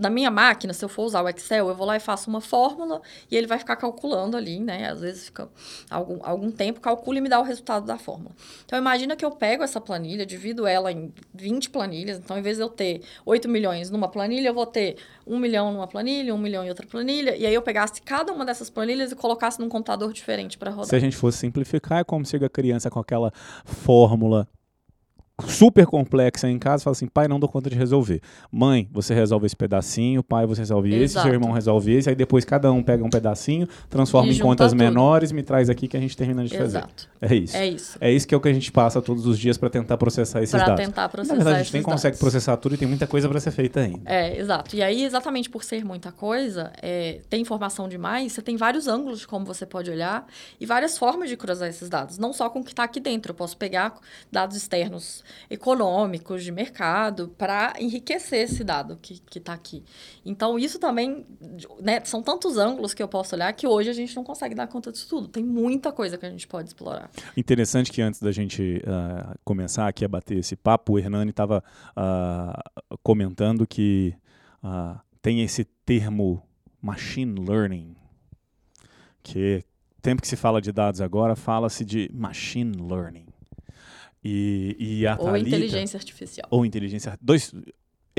na 0.00 0.08
minha 0.10 0.30
máquina, 0.30 0.72
se 0.72 0.84
eu 0.84 0.88
for 0.88 1.04
usar 1.04 1.22
o 1.22 1.28
Excel, 1.28 1.68
eu 1.68 1.74
vou 1.74 1.86
lá 1.86 1.96
e 1.96 2.00
faço 2.00 2.30
uma 2.30 2.40
fórmula 2.40 3.02
e 3.30 3.36
ele 3.36 3.46
vai 3.46 3.58
ficar 3.58 3.76
calculando 3.76 4.36
ali, 4.36 4.58
né? 4.58 4.90
Às 4.90 5.00
vezes 5.00 5.26
fica 5.26 5.48
algum, 5.90 6.18
algum 6.22 6.50
tempo, 6.50 6.80
calcula 6.80 7.18
e 7.18 7.20
me 7.20 7.28
dá 7.28 7.38
o 7.38 7.42
resultado 7.42 7.84
da 7.84 7.98
fórmula. 7.98 8.34
Então, 8.64 8.78
imagina 8.78 9.14
que 9.14 9.24
eu 9.24 9.30
pego 9.30 9.62
essa 9.62 9.80
planilha, 9.80 10.24
divido 10.24 10.66
ela 10.66 10.90
em 10.90 11.12
20 11.34 11.70
planilhas. 11.70 12.18
Então, 12.18 12.38
em 12.38 12.42
vez 12.42 12.56
de 12.56 12.62
eu 12.62 12.68
ter 12.68 13.02
8 13.26 13.48
milhões 13.48 13.90
numa 13.90 14.08
planilha, 14.08 14.48
eu 14.48 14.54
vou 14.54 14.66
ter 14.66 14.96
1 15.26 15.38
milhão 15.38 15.72
numa 15.72 15.86
planilha, 15.86 16.34
1 16.34 16.38
milhão 16.38 16.64
em 16.64 16.68
outra 16.70 16.86
planilha. 16.86 17.36
E 17.36 17.46
aí 17.46 17.54
eu 17.54 17.62
pegasse 17.62 18.00
cada 18.00 18.32
uma 18.32 18.44
dessas 18.44 18.70
planilhas 18.70 19.12
e 19.12 19.14
colocasse 19.14 19.60
num 19.60 19.68
computador 19.68 20.12
diferente 20.12 20.56
para 20.56 20.70
rodar. 20.70 20.86
Se 20.86 20.96
a 20.96 21.00
gente 21.00 21.16
fosse 21.16 21.38
simplificar, 21.38 22.00
é 22.00 22.04
como 22.04 22.24
se 22.24 22.36
a 22.36 22.48
criança 22.48 22.90
com 22.90 22.98
aquela 22.98 23.32
fórmula 23.64 24.48
super 25.42 25.86
complexa 25.86 26.48
em 26.48 26.58
casa, 26.58 26.84
fala 26.84 26.92
assim, 26.92 27.06
pai, 27.06 27.26
não 27.28 27.38
dou 27.40 27.48
conta 27.48 27.68
de 27.70 27.76
resolver. 27.76 28.20
Mãe, 28.50 28.88
você 28.92 29.14
resolve 29.14 29.46
esse 29.46 29.56
pedacinho, 29.56 30.22
pai, 30.22 30.46
você 30.46 30.60
resolve 30.62 30.90
esse, 30.90 31.02
Exato. 31.14 31.26
seu 31.26 31.34
irmão 31.34 31.52
resolve 31.52 31.92
esse, 31.92 32.08
aí 32.08 32.14
depois 32.14 32.44
cada 32.44 32.70
um 32.72 32.82
pega 32.82 33.04
um 33.04 33.10
pedacinho, 33.10 33.68
transforma 33.88 34.30
E 34.32 34.36
em 34.36 34.38
contas 34.38 34.72
tudo. 34.72 34.78
menores, 34.78 35.32
me 35.32 35.42
traz 35.42 35.68
aqui 35.70 35.86
que 35.88 35.96
a 35.96 36.00
gente 36.00 36.16
termina 36.16 36.44
de 36.44 36.50
fazer. 36.56 36.78
Exato. 36.78 37.08
É 37.20 37.34
isso. 37.34 37.56
É 37.56 37.66
isso. 37.68 37.98
É 38.00 38.12
isso 38.12 38.26
que 38.26 38.34
é 38.34 38.38
o 38.38 38.40
que 38.40 38.48
a 38.48 38.52
gente 38.52 38.70
passa 38.72 39.00
todos 39.02 39.26
os 39.26 39.38
dias 39.38 39.58
para 39.58 39.68
tentar 39.70 39.96
processar 39.96 40.42
esses 40.42 40.54
Para 40.54 40.66
dados. 40.68 40.84
tentar 40.84 41.08
processar 41.08 41.34
Na 41.34 41.44
verdade, 41.44 41.60
a 41.60 41.62
gente 41.64 41.72
nem 41.74 41.82
consegue 41.82 42.12
dados. 42.12 42.20
processar 42.20 42.56
tudo 42.56 42.74
e 42.74 42.78
tem 42.78 42.88
muita 42.88 43.06
coisa 43.06 43.28
para 43.28 43.38
ser 43.40 43.50
feita 43.50 43.80
ainda. 43.80 44.00
É, 44.06 44.38
exato. 44.38 44.74
E 44.74 44.82
aí, 44.82 45.04
exatamente 45.04 45.50
por 45.50 45.62
ser 45.64 45.84
muita 45.84 46.10
coisa, 46.12 46.72
é, 46.82 47.20
tem 47.28 47.40
informação 47.42 47.88
demais, 47.88 48.32
você 48.32 48.42
tem 48.42 48.56
vários 48.56 48.86
ângulos 48.88 49.20
de 49.20 49.26
como 49.26 49.44
você 49.44 49.66
pode 49.66 49.90
olhar 49.90 50.26
e 50.60 50.66
várias 50.66 50.96
formas 50.96 51.28
de 51.28 51.36
cruzar 51.36 51.68
esses 51.68 51.88
dados. 51.88 52.18
Não 52.18 52.32
só 52.32 52.48
com 52.48 52.60
o 52.60 52.64
que 52.64 52.72
está 52.72 52.84
aqui 52.84 53.00
dentro. 53.00 53.30
Eu 53.30 53.34
posso 53.34 53.56
pegar 53.56 53.94
dados 54.32 54.56
externos 54.56 55.22
econômicos, 55.48 56.44
de 56.44 56.52
mercado, 56.52 57.28
para 57.36 57.74
enriquecer 57.78 58.44
esse 58.44 58.64
dado 58.64 58.98
que 59.00 59.20
está 59.36 59.52
aqui. 59.52 59.82
Então, 60.24 60.58
isso 60.58 60.78
também, 60.78 61.26
né, 61.80 62.00
são 62.04 62.22
tantos 62.22 62.56
ângulos 62.56 62.94
que 62.94 63.02
eu 63.02 63.08
posso 63.08 63.34
olhar 63.34 63.52
que 63.52 63.66
hoje 63.66 63.90
a 63.90 63.92
gente 63.92 64.14
não 64.14 64.24
consegue 64.24 64.54
dar 64.54 64.66
conta 64.66 64.92
disso 64.92 65.08
tudo. 65.08 65.28
Tem 65.28 65.44
muita 65.44 65.92
coisa 65.92 66.16
que 66.16 66.26
a 66.26 66.30
gente 66.30 66.46
pode 66.46 66.68
explorar. 66.68 67.10
Interessante 67.36 67.90
que 67.90 68.02
antes 68.02 68.20
da 68.20 68.32
gente 68.32 68.82
ah, 68.86 69.36
começar 69.44 69.88
aqui 69.88 70.04
a 70.04 70.08
bater 70.08 70.38
esse 70.38 70.56
papo, 70.56 70.94
o 70.94 70.98
Hernani 70.98 71.30
estava 71.30 71.62
comentando 73.02 73.66
que 73.66 74.14
ah, 74.62 75.00
tem 75.22 75.42
esse 75.42 75.64
termo 75.64 76.42
machine 76.80 77.38
learning, 77.40 77.94
que 79.22 79.64
sempre 80.02 80.22
que 80.22 80.28
se 80.28 80.36
fala 80.36 80.60
de 80.60 80.72
dados 80.72 81.00
agora, 81.00 81.36
fala-se 81.36 81.84
de 81.84 82.10
machine 82.12 82.76
learning. 82.80 83.26
E, 84.22 84.76
e 84.78 85.06
a 85.06 85.16
Ou 85.18 85.26
Thalita- 85.26 85.48
inteligência 85.48 85.96
artificial. 85.96 86.46
ou 86.50 86.66
inteligência 86.66 87.18
dois 87.20 87.54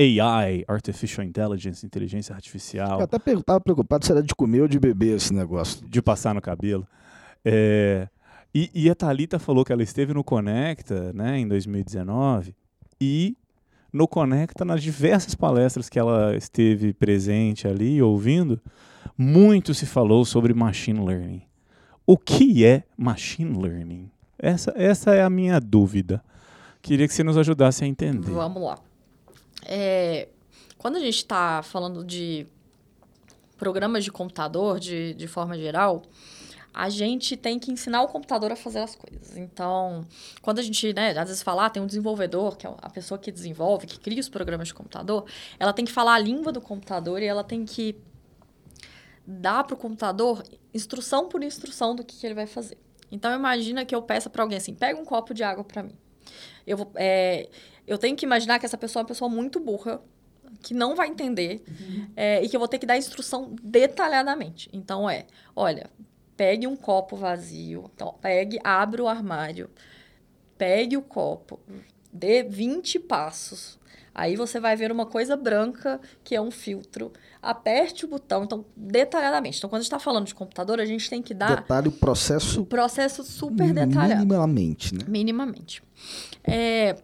AI, 0.00 0.64
artificial 0.66 1.24
intelligence, 1.24 1.84
inteligência 1.86 2.34
artificial. 2.34 2.98
Eu 2.98 3.04
até 3.04 3.32
estava 3.32 3.60
preocupado 3.60 4.04
se 4.04 4.10
era 4.10 4.22
de 4.22 4.34
comer 4.34 4.62
ou 4.62 4.68
de 4.68 4.78
beber 4.80 5.16
esse 5.16 5.32
negócio. 5.32 5.86
de 5.88 6.02
passar 6.02 6.34
no 6.34 6.40
cabelo. 6.40 6.86
É, 7.44 8.08
e, 8.54 8.70
e 8.74 8.90
a 8.90 8.94
Thalita 8.94 9.38
falou 9.38 9.64
que 9.64 9.72
ela 9.72 9.82
esteve 9.82 10.12
no 10.12 10.24
Conecta, 10.24 11.12
né, 11.12 11.38
em 11.38 11.46
2019, 11.46 12.54
e 13.00 13.36
no 13.92 14.08
Conecta, 14.08 14.64
nas 14.64 14.82
diversas 14.82 15.34
palestras 15.34 15.88
que 15.88 15.98
ela 15.98 16.34
esteve 16.36 16.92
presente 16.92 17.68
ali, 17.68 18.00
ouvindo, 18.02 18.60
muito 19.16 19.74
se 19.74 19.86
falou 19.86 20.24
sobre 20.24 20.52
machine 20.54 21.04
learning. 21.04 21.42
O 22.06 22.16
que 22.16 22.64
é 22.64 22.84
machine 22.96 23.56
learning? 23.60 24.10
Essa, 24.42 24.74
essa 24.74 25.14
é 25.14 25.22
a 25.22 25.30
minha 25.30 25.60
dúvida. 25.60 26.22
Queria 26.82 27.06
que 27.06 27.14
você 27.14 27.22
nos 27.22 27.38
ajudasse 27.38 27.84
a 27.84 27.86
entender. 27.86 28.32
Vamos 28.32 28.60
lá. 28.60 28.78
É, 29.64 30.28
quando 30.76 30.96
a 30.96 30.98
gente 30.98 31.18
está 31.18 31.62
falando 31.62 32.04
de 32.04 32.44
programas 33.56 34.02
de 34.02 34.10
computador, 34.10 34.80
de, 34.80 35.14
de 35.14 35.28
forma 35.28 35.56
geral, 35.56 36.02
a 36.74 36.88
gente 36.88 37.36
tem 37.36 37.56
que 37.56 37.70
ensinar 37.70 38.02
o 38.02 38.08
computador 38.08 38.50
a 38.50 38.56
fazer 38.56 38.80
as 38.80 38.96
coisas. 38.96 39.36
Então, 39.36 40.04
quando 40.40 40.58
a 40.58 40.62
gente, 40.62 40.92
né, 40.92 41.10
às 41.10 41.28
vezes 41.28 41.42
fala, 41.42 41.66
ah, 41.66 41.70
tem 41.70 41.80
um 41.80 41.86
desenvolvedor, 41.86 42.56
que 42.56 42.66
é 42.66 42.74
a 42.82 42.90
pessoa 42.90 43.18
que 43.18 43.30
desenvolve, 43.30 43.86
que 43.86 44.00
cria 44.00 44.18
os 44.18 44.28
programas 44.28 44.68
de 44.68 44.74
computador, 44.74 45.24
ela 45.60 45.72
tem 45.72 45.84
que 45.84 45.92
falar 45.92 46.14
a 46.14 46.18
língua 46.18 46.50
do 46.50 46.60
computador 46.60 47.22
e 47.22 47.26
ela 47.26 47.44
tem 47.44 47.64
que 47.64 47.94
dar 49.24 49.62
para 49.62 49.74
o 49.74 49.76
computador 49.76 50.42
instrução 50.74 51.28
por 51.28 51.44
instrução 51.44 51.94
do 51.94 52.02
que, 52.02 52.16
que 52.16 52.26
ele 52.26 52.34
vai 52.34 52.46
fazer. 52.46 52.76
Então, 53.12 53.32
imagina 53.34 53.84
que 53.84 53.94
eu 53.94 54.00
peça 54.00 54.30
para 54.30 54.42
alguém 54.42 54.56
assim, 54.56 54.74
pega 54.74 54.98
um 54.98 55.04
copo 55.04 55.34
de 55.34 55.44
água 55.44 55.62
para 55.62 55.82
mim. 55.82 55.94
Eu, 56.66 56.78
vou, 56.78 56.90
é, 56.96 57.48
eu 57.86 57.98
tenho 57.98 58.16
que 58.16 58.24
imaginar 58.24 58.58
que 58.58 58.64
essa 58.64 58.78
pessoa 58.78 59.00
é 59.00 59.02
uma 59.02 59.08
pessoa 59.08 59.28
muito 59.28 59.60
burra, 59.60 60.00
que 60.62 60.72
não 60.72 60.96
vai 60.96 61.08
entender, 61.08 61.62
é, 62.16 62.42
e 62.42 62.48
que 62.48 62.56
eu 62.56 62.60
vou 62.60 62.68
ter 62.68 62.78
que 62.78 62.86
dar 62.86 62.96
instrução 62.96 63.54
detalhadamente. 63.62 64.70
Então, 64.72 65.08
é, 65.08 65.26
olha, 65.54 65.90
pegue 66.36 66.66
um 66.66 66.74
copo 66.74 67.16
vazio, 67.16 67.90
então, 67.94 68.14
pegue, 68.20 68.58
abre 68.64 69.02
o 69.02 69.08
armário, 69.08 69.68
pegue 70.56 70.96
o 70.96 71.02
copo, 71.02 71.60
dê 72.10 72.42
20 72.42 72.98
passos. 73.00 73.78
Aí 74.14 74.36
você 74.36 74.60
vai 74.60 74.76
ver 74.76 74.92
uma 74.92 75.06
coisa 75.06 75.36
branca, 75.36 76.00
que 76.22 76.34
é 76.34 76.40
um 76.40 76.50
filtro. 76.50 77.12
Aperte 77.40 78.04
o 78.04 78.08
botão, 78.08 78.44
então, 78.44 78.64
detalhadamente. 78.76 79.58
Então, 79.58 79.70
quando 79.70 79.80
a 79.80 79.82
gente 79.82 79.86
está 79.88 79.98
falando 79.98 80.26
de 80.26 80.34
computador, 80.34 80.80
a 80.80 80.84
gente 80.84 81.08
tem 81.08 81.22
que 81.22 81.32
dar 81.32 81.56
Detalhe 81.62 81.88
o 81.88 81.92
processo 81.92 82.64
processo 82.66 83.24
super 83.24 83.72
detalhado. 83.72 84.20
minimamente, 84.20 84.94
né? 84.94 85.04
Minimamente. 85.08 85.82
É, 86.44 86.96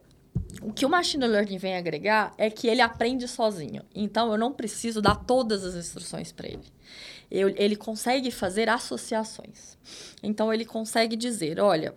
o 0.62 0.73
que 0.73 0.85
o 0.85 0.88
machine 0.88 1.27
learning 1.27 1.57
vem 1.59 1.77
agregar 1.77 2.33
é 2.37 2.51
que 2.51 2.66
ele 2.68 2.81
aprende 2.83 3.27
sozinho. 3.27 3.83
Então, 3.94 4.31
eu 4.31 4.38
não 4.38 4.53
preciso 4.53 5.01
dar 5.01 5.16
todas 5.16 5.64
as 5.64 5.75
instruções 5.75 6.31
para 6.31 6.47
ele. 6.47 6.64
Eu- 7.31 7.49
ele 7.57 7.75
consegue 7.77 8.31
fazer 8.31 8.68
associações. 8.68 9.77
Então, 10.23 10.53
ele 10.53 10.64
consegue 10.64 11.16
dizer: 11.16 11.59
olha, 11.59 11.94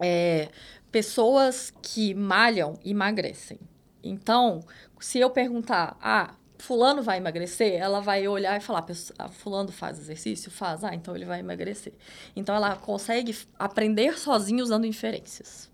é, 0.00 0.48
pessoas 0.90 1.72
que 1.82 2.14
malham 2.14 2.78
emagrecem. 2.84 3.58
Então, 4.04 4.60
se 5.00 5.18
eu 5.18 5.30
perguntar, 5.30 5.96
ah, 6.00 6.34
fulano 6.58 7.02
vai 7.02 7.16
emagrecer, 7.18 7.74
ela 7.74 8.00
vai 8.00 8.26
olhar 8.28 8.56
e 8.56 8.60
falar, 8.60 8.82
"Pesso- 8.82 9.12
ah, 9.18 9.28
fulano 9.28 9.72
faz 9.72 9.98
exercício? 9.98 10.50
Faz, 10.50 10.84
ah, 10.84 10.94
então 10.94 11.14
ele 11.16 11.24
vai 11.24 11.40
emagrecer. 11.40 11.92
Então, 12.36 12.54
ela 12.54 12.76
consegue 12.76 13.36
aprender 13.58 14.18
sozinha 14.18 14.62
usando 14.62 14.86
inferências. 14.86 15.70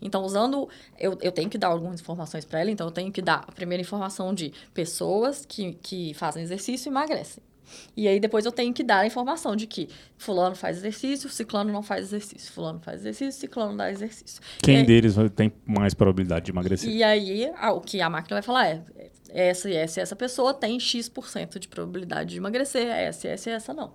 Então, 0.00 0.22
usando. 0.24 0.68
Eu, 0.98 1.18
eu 1.22 1.32
tenho 1.32 1.48
que 1.50 1.58
dar 1.58 1.68
algumas 1.68 2.00
informações 2.00 2.44
para 2.44 2.60
ela, 2.60 2.70
então 2.70 2.86
eu 2.86 2.90
tenho 2.92 3.10
que 3.10 3.22
dar 3.22 3.44
a 3.48 3.52
primeira 3.52 3.80
informação 3.80 4.34
de 4.34 4.52
pessoas 4.74 5.44
que, 5.46 5.72
que 5.82 6.14
fazem 6.14 6.42
exercício 6.42 6.88
emagrecem. 6.90 7.42
E 7.96 8.06
aí 8.06 8.20
depois 8.20 8.44
eu 8.44 8.52
tenho 8.52 8.72
que 8.72 8.82
dar 8.82 9.00
a 9.00 9.06
informação 9.06 9.56
de 9.56 9.66
que 9.66 9.88
fulano 10.16 10.54
faz 10.54 10.78
exercício, 10.78 11.28
ciclano 11.28 11.72
não 11.72 11.82
faz 11.82 12.06
exercício. 12.06 12.52
Fulano 12.52 12.80
faz 12.80 13.00
exercício, 13.00 13.40
ciclano 13.40 13.76
dá 13.76 13.90
exercício. 13.90 14.40
Quem 14.62 14.84
deles 14.84 15.14
tem 15.34 15.52
mais 15.66 15.94
probabilidade 15.94 16.46
de 16.46 16.50
emagrecer? 16.50 16.90
e 16.90 17.02
aí, 17.02 17.50
o 17.72 17.80
que 17.80 18.00
a 18.00 18.08
máquina 18.08 18.36
vai 18.36 18.42
falar 18.42 18.66
é: 18.66 18.82
essa 19.30 19.68
e 19.68 19.74
essa 19.74 20.00
essa 20.00 20.16
pessoa 20.16 20.54
tem 20.54 20.78
X% 20.78 21.58
de 21.58 21.68
probabilidade 21.68 22.30
de 22.30 22.36
emagrecer, 22.36 22.86
essa 22.86 23.26
e 23.26 23.30
essa 23.30 23.50
e 23.50 23.52
essa 23.52 23.74
não. 23.74 23.92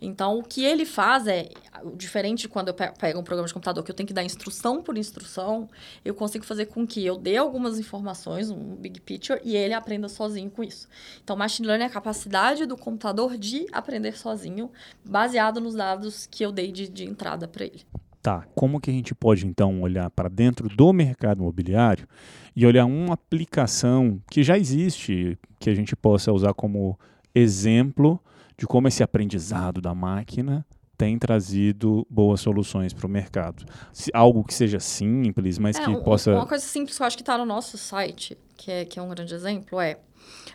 Então, 0.00 0.38
o 0.38 0.42
que 0.42 0.64
ele 0.64 0.84
faz 0.84 1.26
é, 1.26 1.48
diferente 1.96 2.40
de 2.42 2.48
quando 2.48 2.68
eu 2.68 2.74
pe- 2.74 2.92
pego 2.98 3.20
um 3.20 3.24
programa 3.24 3.46
de 3.46 3.54
computador, 3.54 3.82
que 3.82 3.90
eu 3.90 3.94
tenho 3.94 4.06
que 4.06 4.12
dar 4.12 4.22
instrução 4.24 4.82
por 4.82 4.98
instrução, 4.98 5.68
eu 6.04 6.14
consigo 6.14 6.44
fazer 6.44 6.66
com 6.66 6.86
que 6.86 7.04
eu 7.04 7.16
dê 7.16 7.36
algumas 7.36 7.78
informações, 7.78 8.50
um 8.50 8.74
big 8.76 9.00
picture, 9.00 9.40
e 9.44 9.56
ele 9.56 9.72
aprenda 9.72 10.08
sozinho 10.08 10.50
com 10.50 10.62
isso. 10.62 10.88
Então, 11.22 11.36
machine 11.36 11.66
learning 11.66 11.84
é 11.84 11.86
a 11.86 11.90
capacidade 11.90 12.66
do 12.66 12.76
computador 12.76 13.38
de 13.38 13.66
aprender 13.72 14.16
sozinho, 14.16 14.70
baseado 15.04 15.60
nos 15.60 15.74
dados 15.74 16.26
que 16.26 16.44
eu 16.44 16.52
dei 16.52 16.70
de, 16.70 16.88
de 16.88 17.04
entrada 17.04 17.48
para 17.48 17.64
ele. 17.64 17.82
Tá, 18.20 18.46
como 18.54 18.80
que 18.80 18.90
a 18.90 18.92
gente 18.92 19.14
pode 19.14 19.46
então 19.46 19.82
olhar 19.82 20.08
para 20.10 20.30
dentro 20.30 20.66
do 20.68 20.92
mercado 20.94 21.42
imobiliário 21.42 22.08
e 22.56 22.66
olhar 22.66 22.84
uma 22.86 23.14
aplicação 23.14 24.20
que 24.30 24.42
já 24.42 24.56
existe, 24.58 25.38
que 25.58 25.68
a 25.70 25.74
gente 25.74 25.94
possa 25.96 26.32
usar 26.32 26.54
como 26.54 26.98
exemplo 27.34 28.20
de 28.56 28.66
como 28.66 28.86
esse 28.88 29.02
aprendizado 29.02 29.80
da 29.80 29.94
máquina 29.94 30.64
tem 30.96 31.18
trazido 31.18 32.06
boas 32.08 32.40
soluções 32.40 32.92
para 32.92 33.06
o 33.06 33.10
mercado. 33.10 33.64
Se- 33.92 34.10
algo 34.14 34.44
que 34.44 34.54
seja 34.54 34.78
simples, 34.78 35.58
mas 35.58 35.76
que 35.76 35.90
um- 35.90 36.00
possa. 36.02 36.32
Uma 36.32 36.46
coisa 36.46 36.64
simples 36.64 36.96
que 36.96 37.02
eu 37.02 37.06
acho 37.06 37.16
que 37.16 37.22
está 37.22 37.36
no 37.36 37.44
nosso 37.44 37.76
site, 37.76 38.38
que 38.56 38.70
é, 38.70 38.84
que 38.84 38.98
é 38.98 39.02
um 39.02 39.08
grande 39.08 39.34
exemplo, 39.34 39.80
é, 39.80 39.98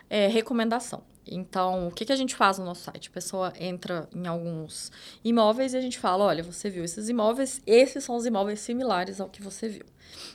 é 0.09 0.27
recomendação. 0.27 1.03
Então, 1.31 1.89
o 1.89 1.91
que, 1.91 2.05
que 2.05 2.13
a 2.13 2.15
gente 2.15 2.35
faz 2.35 2.57
no 2.57 2.65
nosso 2.65 2.83
site? 2.85 3.09
A 3.09 3.11
pessoa 3.11 3.53
entra 3.59 4.07
em 4.15 4.25
alguns 4.25 4.91
imóveis 5.23 5.73
e 5.73 5.77
a 5.77 5.81
gente 5.81 5.99
fala, 5.99 6.23
olha, 6.23 6.41
você 6.41 6.69
viu 6.69 6.83
esses 6.85 7.09
imóveis, 7.09 7.61
esses 7.67 8.03
são 8.03 8.15
os 8.15 8.25
imóveis 8.25 8.61
similares 8.61 9.19
ao 9.19 9.27
que 9.29 9.43
você 9.43 9.67
viu. 9.67 9.85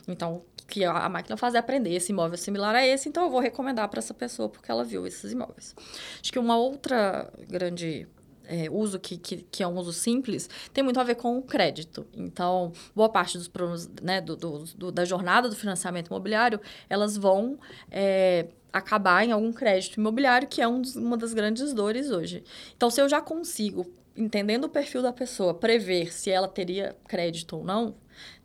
Então, 0.07 0.43
que 0.67 0.83
a 0.83 1.07
máquina 1.09 1.37
faz 1.37 1.53
é 1.55 1.57
aprender 1.57 1.93
esse 1.93 2.11
imóvel 2.11 2.33
é 2.33 2.37
similar 2.37 2.73
a 2.75 2.85
esse, 2.85 3.07
então 3.09 3.23
eu 3.23 3.29
vou 3.29 3.39
recomendar 3.39 3.87
para 3.89 3.99
essa 3.99 4.13
pessoa 4.13 4.49
porque 4.49 4.69
ela 4.71 4.83
viu 4.83 5.05
esses 5.05 5.31
imóveis. 5.31 5.75
Acho 6.21 6.31
que 6.31 6.39
uma 6.39 6.57
outra 6.57 7.31
grande 7.47 8.07
é, 8.47 8.69
uso 8.69 8.99
que, 8.99 9.17
que, 9.17 9.37
que 9.51 9.63
é 9.63 9.67
um 9.67 9.75
uso 9.77 9.91
simples 9.93 10.49
tem 10.73 10.83
muito 10.83 10.99
a 10.99 11.03
ver 11.03 11.15
com 11.15 11.37
o 11.37 11.41
crédito. 11.41 12.05
Então, 12.13 12.71
boa 12.95 13.09
parte 13.09 13.37
dos 13.37 13.47
problemas 13.47 13.89
né, 14.01 14.21
do, 14.21 14.35
do- 14.35 14.63
do- 14.75 14.91
da 14.91 15.03
jornada 15.05 15.49
do 15.49 15.55
financiamento 15.55 16.07
imobiliário, 16.07 16.59
elas 16.89 17.17
vão 17.17 17.57
é, 17.89 18.47
acabar 18.71 19.23
em 19.25 19.31
algum 19.31 19.51
crédito 19.53 19.95
imobiliário, 19.99 20.47
que 20.47 20.61
é 20.61 20.67
um 20.67 20.81
dos- 20.81 20.95
uma 20.95 21.17
das 21.17 21.33
grandes 21.33 21.73
dores 21.73 22.11
hoje. 22.11 22.43
Então, 22.75 22.89
se 22.89 23.01
eu 23.01 23.07
já 23.09 23.19
consigo, 23.21 23.85
entendendo 24.15 24.65
o 24.65 24.69
perfil 24.69 25.01
da 25.01 25.11
pessoa, 25.11 25.53
prever 25.53 26.13
se 26.13 26.29
ela 26.29 26.47
teria 26.47 26.95
crédito 27.07 27.57
ou 27.57 27.63
não, 27.63 27.95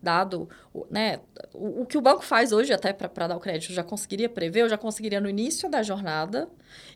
dado 0.03 0.49
né, 0.91 1.21
o, 1.53 1.83
o 1.83 1.87
que 1.87 1.97
o 1.99 2.01
banco 2.01 2.23
faz 2.25 2.53
hoje 2.53 2.73
até 2.73 2.93
para 2.93 3.27
dar 3.27 3.37
o 3.37 3.41
crédito, 3.41 3.71
eu 3.73 3.77
já 3.77 3.85
conseguiria 3.85 4.29
prever, 4.29 4.63
eu 4.63 4.69
já 4.69 4.79
conseguiria 4.79 5.21
no 5.21 5.29
início 5.29 5.71
da 5.71 5.83
jornada 5.83 6.49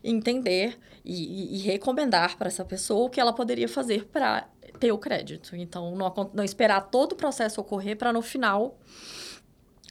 entender 0.03 0.79
e, 1.05 1.15
e- 1.15 1.57
e 1.57 1.59
recomendar 1.59 2.37
para 2.37 2.49
essa 2.49 2.65
pessoa 2.65 3.07
o 3.07 3.11
que 3.11 3.21
ela 3.21 3.33
poderia 3.33 3.69
fazer 3.69 4.07
para 4.07 4.49
ter 4.81 4.93
o 4.93 4.99
crédito. 4.99 5.55
Então, 5.57 5.95
não, 5.95 6.13
não 6.33 6.45
esperar 6.45 6.81
todo 6.91 7.13
o 7.13 7.17
processo 7.17 7.61
ocorrer 7.61 7.97
para 7.97 8.13
no 8.13 8.23
final 8.23 8.79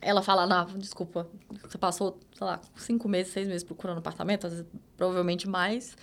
ela 0.02 0.22
fala, 0.22 0.46
não, 0.46 0.66
desculpa, 0.78 1.28
você 1.62 1.78
passou, 1.78 2.20
sei 2.36 2.46
lá, 2.46 2.60
cinco 2.76 3.08
meses, 3.08 3.32
seis 3.32 3.48
meses 3.48 3.64
procurando 3.64 4.00
apartamento, 4.00 4.50
vezes, 4.50 4.66
provavelmente 4.98 5.48
mais, 5.48 5.96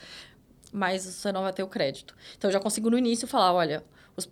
mas 0.72 1.02
você 1.04 1.30
não 1.30 1.42
vai 1.42 1.52
ter 1.52 1.62
o 1.62 1.68
crédito. 1.68 2.14
Então, 2.38 2.48
eu 2.48 2.52
já 2.52 2.60
consigo 2.60 2.88
no 2.88 2.96
início 2.96 3.28
falar, 3.28 3.52
olha, 3.52 3.84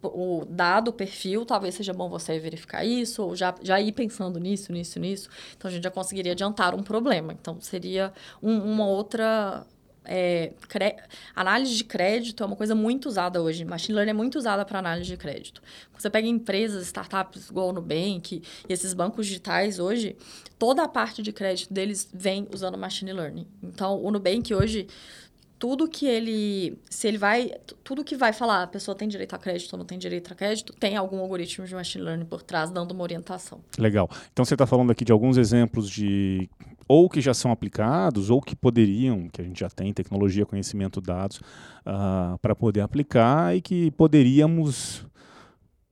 o 0.02 0.44
dado, 0.48 0.88
o 0.88 0.92
perfil, 0.92 1.44
talvez 1.44 1.74
seja 1.74 1.92
bom 1.92 2.08
você 2.08 2.38
verificar 2.38 2.84
isso, 2.84 3.22
ou 3.22 3.36
já, 3.36 3.54
já 3.62 3.80
ir 3.80 3.92
pensando 3.92 4.38
nisso, 4.38 4.72
nisso, 4.72 4.98
nisso. 4.98 5.28
Então, 5.56 5.68
a 5.68 5.72
gente 5.72 5.84
já 5.84 5.90
conseguiria 5.90 6.32
adiantar 6.32 6.74
um 6.74 6.82
problema. 6.82 7.32
Então, 7.32 7.60
seria 7.60 8.12
um, 8.42 8.56
uma 8.58 8.86
outra 8.86 9.66
é, 10.08 10.52
análise 11.36 11.74
de 11.74 11.84
crédito 11.84 12.42
é 12.42 12.46
uma 12.46 12.56
coisa 12.56 12.74
muito 12.74 13.06
usada 13.06 13.42
hoje. 13.42 13.64
Machine 13.64 13.94
learning 13.94 14.10
é 14.10 14.14
muito 14.14 14.38
usada 14.38 14.64
para 14.64 14.78
análise 14.78 15.10
de 15.10 15.16
crédito. 15.16 15.60
Você 15.96 16.08
pega 16.08 16.26
empresas, 16.26 16.86
startups 16.86 17.50
igual 17.50 17.68
o 17.68 17.72
Nubank 17.72 18.42
e 18.68 18.72
esses 18.72 18.94
bancos 18.94 19.26
digitais 19.26 19.78
hoje, 19.78 20.16
toda 20.58 20.82
a 20.82 20.88
parte 20.88 21.22
de 21.22 21.30
crédito 21.30 21.72
deles 21.72 22.08
vem 22.12 22.48
usando 22.52 22.78
machine 22.78 23.12
learning. 23.12 23.46
Então, 23.62 24.02
o 24.02 24.10
Nubank 24.10 24.52
hoje 24.54 24.88
tudo 25.58 25.88
que 25.88 26.06
ele. 26.06 26.78
Se 26.88 27.08
ele 27.08 27.18
vai. 27.18 27.50
Tudo 27.82 28.04
que 28.04 28.16
vai 28.16 28.32
falar, 28.32 28.62
a 28.62 28.66
pessoa 28.66 28.94
tem 28.94 29.08
direito 29.08 29.34
a 29.34 29.38
crédito 29.38 29.72
ou 29.72 29.78
não 29.78 29.84
tem 29.84 29.98
direito 29.98 30.32
a 30.32 30.36
crédito, 30.36 30.72
tem 30.72 30.96
algum 30.96 31.18
algoritmo 31.18 31.66
de 31.66 31.74
machine 31.74 32.04
learning 32.04 32.24
por 32.24 32.42
trás 32.42 32.70
dando 32.70 32.92
uma 32.92 33.02
orientação. 33.02 33.60
Legal. 33.76 34.08
Então 34.32 34.44
você 34.44 34.54
está 34.54 34.66
falando 34.66 34.92
aqui 34.92 35.04
de 35.04 35.12
alguns 35.12 35.36
exemplos 35.36 35.90
de. 35.90 36.48
Ou 36.86 37.08
que 37.10 37.20
já 37.20 37.34
são 37.34 37.50
aplicados, 37.50 38.30
ou 38.30 38.40
que 38.40 38.56
poderiam, 38.56 39.28
que 39.28 39.42
a 39.42 39.44
gente 39.44 39.60
já 39.60 39.68
tem 39.68 39.92
tecnologia, 39.92 40.46
conhecimento, 40.46 41.02
dados, 41.02 41.36
uh, 41.36 41.42
ah, 41.84 42.38
para 42.40 42.54
poder 42.54 42.80
aplicar 42.80 43.54
e 43.54 43.60
que 43.60 43.90
poderíamos, 43.90 45.04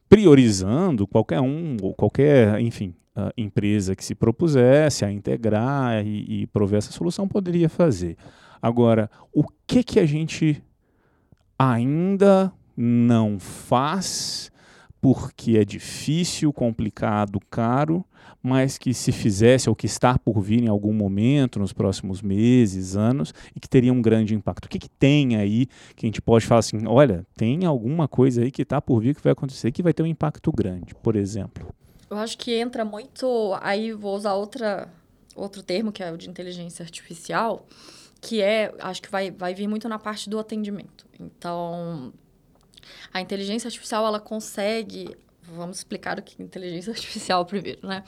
priorizando 0.09 1.07
qualquer 1.07 1.43
um, 1.43 1.77
ou 1.83 1.93
qualquer, 1.93 2.59
enfim, 2.63 2.95
uh, 3.15 3.31
empresa 3.37 3.95
que 3.95 4.03
se 4.03 4.15
propusesse 4.15 5.05
a 5.05 5.13
integrar 5.13 6.03
e, 6.07 6.43
e 6.43 6.47
prover 6.47 6.79
essa 6.79 6.93
solução, 6.93 7.29
poderia 7.29 7.69
fazer. 7.69 8.17
Agora, 8.61 9.11
o 9.33 9.45
que 9.67 9.83
que 9.83 10.01
a 10.01 10.07
gente 10.07 10.63
ainda 11.59 12.53
não 12.77 13.39
faz 13.39 14.51
porque 15.01 15.57
é 15.57 15.65
difícil, 15.65 16.53
complicado, 16.53 17.39
caro, 17.49 18.05
mas 18.43 18.77
que 18.77 18.93
se 18.93 19.13
fizesse 19.13 19.69
ou 19.69 19.77
que 19.77 19.87
está 19.87 20.19
por 20.19 20.41
vir 20.41 20.65
em 20.65 20.69
algum 20.69 20.93
momento 20.93 21.59
nos 21.59 21.73
próximos 21.73 22.23
meses, 22.23 22.97
anos, 22.97 23.33
e 23.55 23.61
que 23.61 23.69
teria 23.69 23.93
um 23.93 24.03
grande 24.03 24.35
impacto. 24.35 24.67
O 24.67 24.69
que, 24.69 24.79
que 24.79 24.89
tem 24.89 25.37
aí 25.37 25.67
que 25.95 26.07
a 26.07 26.09
gente 26.09 26.21
pode 26.21 26.45
falar 26.47 26.59
assim, 26.61 26.87
olha, 26.87 27.25
tem 27.37 27.65
alguma 27.65 28.09
coisa 28.09 28.43
aí 28.43 28.51
que 28.51 28.63
está 28.63 28.81
por 28.81 29.01
vir 29.01 29.15
que 29.15 29.23
vai 29.23 29.33
acontecer 29.33 29.71
que 29.71 29.83
vai 29.83 29.93
ter 29.93 30.03
um 30.03 30.07
impacto 30.07 30.51
grande, 30.51 30.95
por 30.95 31.15
exemplo? 31.15 31.73
Eu 32.09 32.17
acho 32.19 32.39
que 32.39 32.55
entra 32.55 32.85
muito, 32.85 33.57
aí 33.61 33.93
vou 33.93 34.17
usar 34.17 34.35
outra, 34.35 34.89
outro 35.35 35.63
termo 35.63 35.93
que 35.93 36.03
é 36.03 36.11
o 36.11 36.17
de 36.17 36.29
inteligência 36.29 36.83
artificial, 36.83 37.67
que 38.21 38.43
é, 38.43 38.73
acho 38.81 39.03
que 39.03 39.11
vai, 39.11 39.31
vai 39.31 39.55
vir 39.55 39.69
muito 39.69 39.89
na 39.89 39.99
parte 39.99 40.29
do 40.29 40.39
atendimento. 40.39 41.07
Então, 41.19 42.13
a 43.13 43.21
inteligência 43.21 43.69
artificial, 43.69 44.07
ela 44.07 44.21
consegue 44.21 45.17
vamos 45.49 45.79
explicar 45.79 46.19
o 46.19 46.23
que 46.23 46.43
é 46.43 46.45
inteligência 46.45 46.91
artificial 46.93 47.45
primeiro, 47.47 47.87
né? 47.87 48.03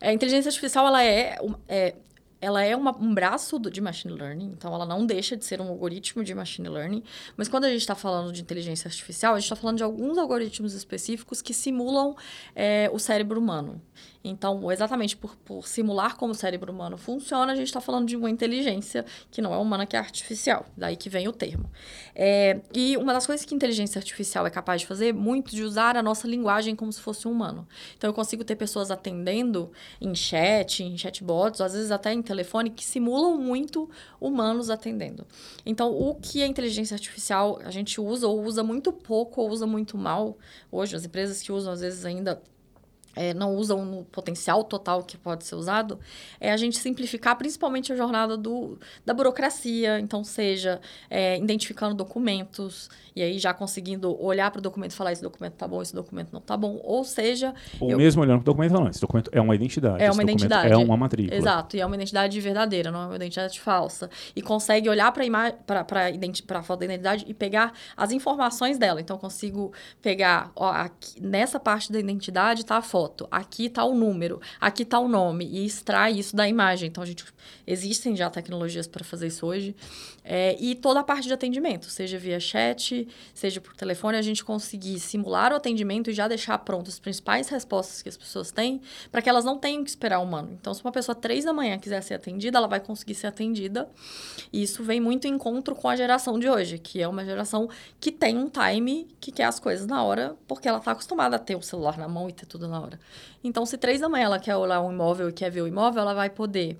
A 0.00 0.12
inteligência 0.12 0.48
artificial, 0.48 0.86
ela 0.86 1.04
é, 1.04 1.38
é 1.68 1.94
ela 2.40 2.62
é 2.62 2.76
uma, 2.76 2.96
um 2.96 3.12
braço 3.12 3.58
do, 3.58 3.70
de 3.70 3.80
machine 3.80 4.14
learning, 4.14 4.52
então 4.56 4.72
ela 4.72 4.86
não 4.86 5.04
deixa 5.04 5.36
de 5.36 5.44
ser 5.44 5.60
um 5.60 5.68
algoritmo 5.68 6.22
de 6.22 6.34
machine 6.34 6.68
learning, 6.68 7.02
mas 7.36 7.48
quando 7.48 7.64
a 7.64 7.68
gente 7.68 7.80
está 7.80 7.94
falando 7.94 8.32
de 8.32 8.40
inteligência 8.40 8.88
artificial, 8.88 9.34
a 9.34 9.38
gente 9.38 9.44
está 9.44 9.56
falando 9.56 9.78
de 9.78 9.82
alguns 9.82 10.16
algoritmos 10.18 10.72
específicos 10.74 11.42
que 11.42 11.52
simulam 11.52 12.16
é, 12.54 12.88
o 12.92 12.98
cérebro 12.98 13.40
humano. 13.40 13.82
Então, 14.22 14.70
exatamente 14.70 15.16
por, 15.16 15.36
por 15.36 15.66
simular 15.66 16.16
como 16.16 16.32
o 16.32 16.34
cérebro 16.34 16.72
humano 16.72 16.98
funciona, 16.98 17.52
a 17.52 17.54
gente 17.54 17.68
está 17.68 17.80
falando 17.80 18.06
de 18.06 18.16
uma 18.16 18.28
inteligência 18.28 19.04
que 19.30 19.40
não 19.40 19.54
é 19.54 19.58
humana, 19.58 19.86
que 19.86 19.96
é 19.96 19.98
artificial. 19.98 20.66
Daí 20.76 20.96
que 20.96 21.08
vem 21.08 21.28
o 21.28 21.32
termo. 21.32 21.70
É, 22.14 22.60
e 22.74 22.96
uma 22.96 23.12
das 23.12 23.26
coisas 23.26 23.46
que 23.46 23.54
inteligência 23.54 23.98
artificial 23.98 24.46
é 24.46 24.50
capaz 24.50 24.80
de 24.80 24.86
fazer, 24.86 25.14
muito 25.14 25.54
de 25.54 25.62
usar 25.62 25.96
a 25.96 26.02
nossa 26.02 26.26
linguagem 26.26 26.74
como 26.74 26.92
se 26.92 27.00
fosse 27.00 27.28
um 27.28 27.30
humano. 27.30 27.66
Então, 27.96 28.10
eu 28.10 28.14
consigo 28.14 28.42
ter 28.42 28.56
pessoas 28.56 28.90
atendendo 28.90 29.70
em 30.00 30.14
chat, 30.14 30.82
em 30.82 30.98
chatbots, 30.98 31.60
às 31.60 31.72
vezes 31.72 31.90
até 31.90 32.12
em 32.12 32.20
telefone, 32.20 32.70
que 32.70 32.84
simulam 32.84 33.38
muito 33.38 33.88
humanos 34.20 34.68
atendendo. 34.68 35.24
Então, 35.64 35.92
o 35.92 36.14
que 36.16 36.42
a 36.42 36.46
inteligência 36.46 36.94
artificial 36.94 37.60
a 37.64 37.70
gente 37.70 38.00
usa, 38.00 38.26
ou 38.26 38.42
usa 38.42 38.64
muito 38.64 38.92
pouco, 38.92 39.40
ou 39.40 39.50
usa 39.50 39.66
muito 39.66 39.96
mal, 39.96 40.36
hoje, 40.72 40.96
as 40.96 41.04
empresas 41.04 41.40
que 41.40 41.52
usam, 41.52 41.72
às 41.72 41.80
vezes, 41.80 42.04
ainda 42.04 42.42
é, 43.16 43.34
não 43.34 43.54
usam 43.54 43.84
no 43.84 44.04
potencial 44.04 44.62
total 44.62 45.02
que 45.02 45.16
pode 45.16 45.44
ser 45.44 45.54
usado, 45.54 45.98
é 46.40 46.52
a 46.52 46.56
gente 46.56 46.78
simplificar 46.78 47.36
principalmente 47.36 47.92
a 47.92 47.96
jornada 47.96 48.36
do, 48.36 48.78
da 49.04 49.12
burocracia. 49.12 49.98
Então, 49.98 50.22
seja 50.22 50.80
é, 51.10 51.36
identificando 51.36 51.94
documentos, 51.94 52.88
e 53.16 53.22
aí 53.22 53.38
já 53.38 53.52
conseguindo 53.52 54.16
olhar 54.22 54.50
para 54.50 54.60
o 54.60 54.62
documento 54.62 54.92
e 54.92 54.94
falar: 54.94 55.12
esse 55.12 55.22
documento 55.22 55.54
está 55.54 55.66
bom, 55.66 55.82
esse 55.82 55.94
documento 55.94 56.28
não 56.32 56.40
está 56.40 56.56
bom. 56.56 56.80
Ou 56.84 57.02
seja. 57.02 57.54
Ou 57.80 57.90
eu... 57.90 57.98
mesmo 57.98 58.22
olhando 58.22 58.42
para 58.42 58.50
o 58.50 58.54
documento 58.54 58.70
e 58.70 58.74
falando: 58.74 58.90
esse 58.90 59.00
documento 59.00 59.30
é 59.32 59.40
uma 59.40 59.54
identidade. 59.54 60.02
É 60.02 60.10
uma 60.10 60.22
identidade. 60.22 60.72
É 60.72 60.76
uma 60.76 60.96
matrícula. 60.96 61.36
Exato, 61.36 61.76
e 61.76 61.80
é 61.80 61.86
uma 61.86 61.96
identidade 61.96 62.40
verdadeira, 62.40 62.90
não 62.90 63.02
é 63.02 63.06
uma 63.06 63.16
identidade 63.16 63.60
falsa. 63.60 64.08
E 64.36 64.42
consegue 64.42 64.88
olhar 64.88 65.12
para 65.12 65.80
a 65.80 66.62
foto 66.62 66.80
da 66.80 66.84
identidade 66.84 67.24
e 67.26 67.34
pegar 67.34 67.72
as 67.96 68.12
informações 68.12 68.78
dela. 68.78 69.00
Então, 69.00 69.18
consigo 69.18 69.72
pegar, 70.00 70.52
ó, 70.54 70.70
aqui, 70.70 71.20
nessa 71.20 71.58
parte 71.58 71.90
da 71.90 71.98
identidade 71.98 72.60
está 72.60 72.76
a 72.76 72.82
foto 72.82 72.97
foto, 72.98 73.28
aqui 73.30 73.66
está 73.66 73.84
o 73.84 73.94
número, 73.94 74.40
aqui 74.60 74.82
está 74.82 74.98
o 74.98 75.06
nome, 75.06 75.44
e 75.46 75.64
extrai 75.64 76.18
isso 76.18 76.34
da 76.34 76.48
imagem. 76.48 76.88
Então, 76.88 77.00
a 77.00 77.06
gente, 77.06 77.24
existem 77.64 78.16
já 78.16 78.28
tecnologias 78.28 78.88
para 78.88 79.04
fazer 79.04 79.28
isso 79.28 79.46
hoje. 79.46 79.76
É, 80.24 80.56
e 80.60 80.74
toda 80.74 81.00
a 81.00 81.04
parte 81.04 81.26
de 81.26 81.32
atendimento, 81.32 81.86
seja 81.86 82.18
via 82.18 82.38
chat, 82.38 83.08
seja 83.32 83.60
por 83.60 83.74
telefone, 83.74 84.18
a 84.18 84.22
gente 84.22 84.44
conseguir 84.44 84.98
simular 84.98 85.52
o 85.52 85.56
atendimento 85.56 86.10
e 86.10 86.12
já 86.12 86.28
deixar 86.28 86.58
pronto 86.58 86.88
as 86.90 86.98
principais 86.98 87.48
respostas 87.48 88.02
que 88.02 88.08
as 88.08 88.16
pessoas 88.16 88.50
têm, 88.50 88.82
para 89.10 89.22
que 89.22 89.28
elas 89.28 89.44
não 89.44 89.56
tenham 89.56 89.82
que 89.84 89.88
esperar 89.88 90.18
o 90.18 90.24
humano. 90.24 90.50
Então, 90.60 90.74
se 90.74 90.84
uma 90.84 90.92
pessoa 90.92 91.14
três 91.14 91.44
da 91.44 91.52
manhã 91.52 91.78
quiser 91.78 92.02
ser 92.02 92.14
atendida, 92.14 92.58
ela 92.58 92.66
vai 92.66 92.80
conseguir 92.80 93.14
ser 93.14 93.28
atendida. 93.28 93.88
E 94.52 94.62
isso 94.62 94.82
vem 94.82 95.00
muito 95.00 95.26
em 95.26 95.34
encontro 95.34 95.74
com 95.74 95.88
a 95.88 95.96
geração 95.96 96.38
de 96.38 96.48
hoje, 96.48 96.78
que 96.78 97.00
é 97.00 97.06
uma 97.08 97.24
geração 97.24 97.68
que 98.00 98.10
tem 98.10 98.36
um 98.36 98.50
time 98.50 99.08
que 99.20 99.30
quer 99.30 99.44
as 99.44 99.60
coisas 99.60 99.86
na 99.86 100.02
hora, 100.02 100.36
porque 100.46 100.68
ela 100.68 100.78
está 100.78 100.90
acostumada 100.90 101.36
a 101.36 101.38
ter 101.38 101.54
o 101.54 101.62
celular 101.62 101.96
na 101.96 102.08
mão 102.08 102.28
e 102.28 102.32
ter 102.32 102.44
tudo 102.44 102.66
na 102.68 102.80
hora. 102.80 102.87
Então, 103.42 103.66
se 103.66 103.76
três 103.76 104.00
da 104.00 104.08
manhã 104.08 104.24
ela 104.24 104.38
quer 104.38 104.56
olhar 104.56 104.80
um 104.80 104.92
imóvel 104.92 105.28
e 105.28 105.32
quer 105.32 105.50
ver 105.50 105.62
o 105.62 105.66
imóvel, 105.66 106.02
ela 106.02 106.14
vai 106.14 106.30
poder 106.30 106.78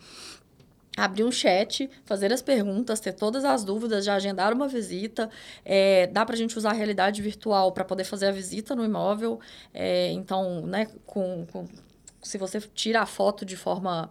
abrir 0.96 1.22
um 1.22 1.30
chat, 1.30 1.88
fazer 2.04 2.32
as 2.32 2.42
perguntas, 2.42 3.00
ter 3.00 3.12
todas 3.12 3.44
as 3.44 3.64
dúvidas, 3.64 4.04
já 4.04 4.14
agendar 4.14 4.52
uma 4.52 4.66
visita. 4.66 5.30
É, 5.64 6.08
dá 6.08 6.26
para 6.26 6.34
a 6.34 6.38
gente 6.38 6.58
usar 6.58 6.70
a 6.70 6.74
realidade 6.74 7.22
virtual 7.22 7.72
para 7.72 7.84
poder 7.84 8.04
fazer 8.04 8.26
a 8.26 8.32
visita 8.32 8.74
no 8.74 8.84
imóvel. 8.84 9.40
É, 9.72 10.10
então, 10.10 10.66
né, 10.66 10.88
com, 11.06 11.46
com, 11.52 11.66
se 12.22 12.36
você 12.36 12.60
tira 12.60 13.00
a 13.00 13.06
foto 13.06 13.44
de 13.44 13.56
forma 13.56 14.10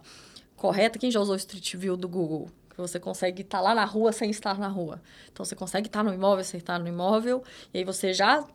correta, 0.56 0.98
quem 0.98 1.10
já 1.10 1.20
usou 1.20 1.34
o 1.34 1.38
Street 1.38 1.74
View 1.76 1.96
do 1.96 2.08
Google? 2.08 2.50
Você 2.76 3.00
consegue 3.00 3.42
estar 3.42 3.58
tá 3.58 3.62
lá 3.62 3.74
na 3.74 3.84
rua 3.84 4.12
sem 4.12 4.30
estar 4.30 4.56
na 4.56 4.68
rua. 4.68 5.02
Então, 5.32 5.44
você 5.44 5.56
consegue 5.56 5.88
estar 5.88 5.98
tá 5.98 6.04
no 6.04 6.14
imóvel 6.14 6.44
sem 6.44 6.58
estar 6.58 6.78
no 6.78 6.86
imóvel. 6.86 7.42
E 7.74 7.78
aí, 7.78 7.84
você 7.84 8.14
já 8.14 8.46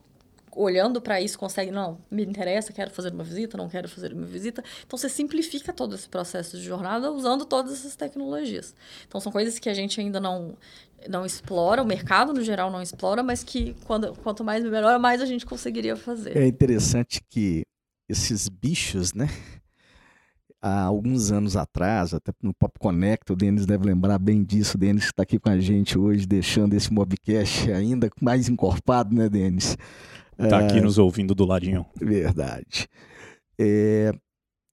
olhando 0.55 1.01
para 1.01 1.21
isso, 1.21 1.37
consegue, 1.37 1.71
não, 1.71 1.97
me 2.09 2.23
interessa, 2.23 2.73
quero 2.73 2.91
fazer 2.91 3.13
uma 3.13 3.23
visita, 3.23 3.57
não 3.57 3.69
quero 3.69 3.87
fazer 3.87 4.13
uma 4.13 4.25
visita. 4.25 4.63
Então, 4.85 4.97
você 4.97 5.09
simplifica 5.09 5.73
todo 5.73 5.95
esse 5.95 6.07
processo 6.07 6.57
de 6.57 6.63
jornada 6.63 7.11
usando 7.11 7.45
todas 7.45 7.73
essas 7.73 7.95
tecnologias. 7.95 8.75
Então, 9.07 9.19
são 9.19 9.31
coisas 9.31 9.59
que 9.59 9.69
a 9.69 9.73
gente 9.73 9.99
ainda 9.99 10.19
não, 10.19 10.55
não 11.09 11.25
explora, 11.25 11.81
o 11.81 11.85
mercado 11.85 12.33
no 12.33 12.41
geral 12.41 12.71
não 12.71 12.81
explora, 12.81 13.23
mas 13.23 13.43
que 13.43 13.75
quando, 13.85 14.13
quanto 14.23 14.43
mais 14.43 14.63
melhor, 14.63 14.97
mais 14.99 15.21
a 15.21 15.25
gente 15.25 15.45
conseguiria 15.45 15.95
fazer. 15.95 16.37
É 16.37 16.47
interessante 16.47 17.21
que 17.29 17.63
esses 18.09 18.47
bichos, 18.49 19.13
né? 19.13 19.27
Há 20.61 20.83
alguns 20.83 21.29
anos 21.29 21.57
atrás, 21.57 22.13
até 22.13 22.31
no 22.41 22.53
Pop 22.53 22.79
Connect, 22.79 23.33
o 23.33 23.35
Denis 23.35 23.65
deve 23.65 23.85
lembrar 23.85 24.17
bem 24.17 24.41
disso. 24.41 24.77
O 24.77 24.79
Denis 24.79 25.05
está 25.05 25.23
aqui 25.23 25.37
com 25.37 25.49
a 25.49 25.59
gente 25.59 25.99
hoje, 25.99 26.25
deixando 26.25 26.73
esse 26.73 26.93
Mobcast 26.93 27.69
ainda 27.69 28.09
mais 28.21 28.47
encorpado, 28.47 29.13
né, 29.13 29.27
Denis? 29.27 29.75
Tá 30.37 30.59
aqui 30.59 30.77
é, 30.77 30.81
nos 30.81 30.97
ouvindo 30.97 31.35
do 31.35 31.45
ladinho. 31.45 31.85
Verdade. 31.95 32.87
É, 33.59 34.11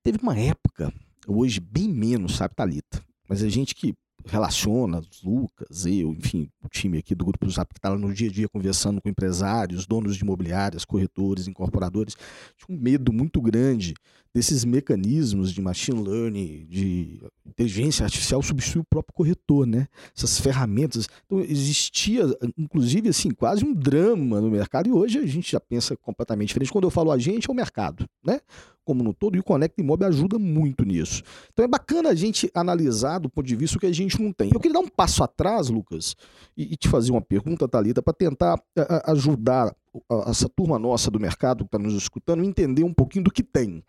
teve 0.02 0.18
uma 0.22 0.38
época, 0.38 0.92
hoje 1.26 1.60
bem 1.60 1.88
menos, 1.88 2.36
sabe, 2.36 2.54
Thalita? 2.54 3.02
Mas 3.28 3.42
a 3.42 3.48
gente 3.48 3.74
que 3.74 3.94
relaciona, 4.26 5.00
Lucas, 5.24 5.86
eu, 5.86 6.12
enfim, 6.12 6.50
o 6.62 6.68
time 6.68 6.98
aqui 6.98 7.14
do 7.14 7.24
Grupo 7.24 7.46
do 7.46 7.50
Zap 7.50 7.72
que 7.72 7.78
está 7.78 7.88
lá 7.90 7.98
no 7.98 8.12
dia 8.12 8.28
a 8.28 8.32
dia 8.32 8.48
conversando 8.48 9.00
com 9.00 9.08
empresários, 9.08 9.86
donos 9.86 10.16
de 10.16 10.22
imobiliárias, 10.22 10.84
corretores, 10.84 11.48
incorporadores, 11.48 12.16
tinha 12.56 12.76
um 12.76 12.80
medo 12.80 13.12
muito 13.12 13.40
grande 13.40 13.94
desses 14.34 14.64
mecanismos 14.64 15.52
de 15.52 15.60
machine 15.60 16.00
learning, 16.00 16.66
de 16.68 17.20
inteligência 17.44 18.04
artificial 18.04 18.42
substituir 18.42 18.82
o 18.82 18.84
próprio 18.84 19.12
corretor, 19.12 19.66
né? 19.66 19.88
Essas 20.16 20.38
ferramentas. 20.38 21.08
Então, 21.26 21.40
existia, 21.40 22.24
inclusive, 22.56 23.08
assim, 23.08 23.30
quase 23.30 23.64
um 23.64 23.74
drama 23.74 24.40
no 24.40 24.50
mercado 24.50 24.88
e 24.88 24.92
hoje 24.92 25.18
a 25.18 25.26
gente 25.26 25.52
já 25.52 25.60
pensa 25.60 25.96
completamente 25.96 26.48
diferente. 26.48 26.72
Quando 26.72 26.84
eu 26.84 26.90
falo 26.90 27.10
a 27.10 27.18
gente, 27.18 27.50
é 27.50 27.52
o 27.52 27.56
mercado, 27.56 28.08
né? 28.24 28.40
como 28.82 29.04
no 29.04 29.14
todo, 29.14 29.36
e 29.36 29.38
o 29.38 29.44
Conecta 29.44 29.80
Imob 29.80 30.04
ajuda 30.04 30.36
muito 30.36 30.84
nisso. 30.84 31.22
Então 31.52 31.64
é 31.64 31.68
bacana 31.68 32.08
a 32.08 32.14
gente 32.14 32.50
analisar 32.52 33.20
do 33.20 33.28
ponto 33.28 33.46
de 33.46 33.54
vista 33.54 33.78
que 33.78 33.86
a 33.86 33.92
gente 33.92 34.20
não 34.20 34.32
tem. 34.32 34.50
Eu 34.52 34.58
queria 34.58 34.74
dar 34.74 34.80
um 34.80 34.88
passo 34.88 35.22
atrás, 35.22 35.68
Lucas, 35.68 36.16
e, 36.56 36.72
e 36.72 36.76
te 36.76 36.88
fazer 36.88 37.12
uma 37.12 37.20
pergunta, 37.20 37.68
Thalita, 37.68 38.02
para 38.02 38.12
tentar 38.12 38.60
a, 38.76 39.12
ajudar 39.12 39.72
a, 40.10 40.30
essa 40.30 40.48
turma 40.48 40.76
nossa 40.76 41.08
do 41.08 41.20
mercado 41.20 41.58
que 41.64 41.68
está 41.68 41.78
nos 41.78 41.94
escutando 41.94 42.42
entender 42.42 42.82
um 42.82 42.92
pouquinho 42.92 43.24
do 43.24 43.30
que 43.30 43.44
tem 43.44 43.84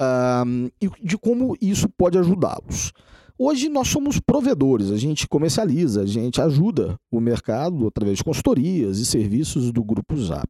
um, 0.00 0.68
e 0.80 0.90
de 1.02 1.16
como 1.16 1.56
isso 1.60 1.88
pode 1.88 2.18
ajudá-los. 2.18 2.92
Hoje 3.38 3.68
nós 3.68 3.88
somos 3.88 4.18
provedores, 4.18 4.90
a 4.90 4.96
gente 4.96 5.28
comercializa, 5.28 6.02
a 6.02 6.06
gente 6.06 6.40
ajuda 6.40 6.98
o 7.10 7.20
mercado 7.20 7.86
através 7.86 8.18
de 8.18 8.24
consultorias 8.24 8.98
e 8.98 9.04
serviços 9.04 9.70
do 9.70 9.84
Grupo 9.84 10.16
Zap. 10.16 10.48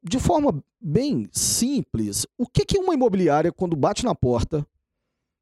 De 0.00 0.20
forma 0.20 0.62
bem 0.80 1.28
simples, 1.32 2.28
o 2.38 2.46
que, 2.46 2.78
uma 2.78 2.94
imobiliária, 2.94 3.50
quando 3.50 3.74
bate 3.74 4.04
na 4.04 4.14
porta 4.14 4.64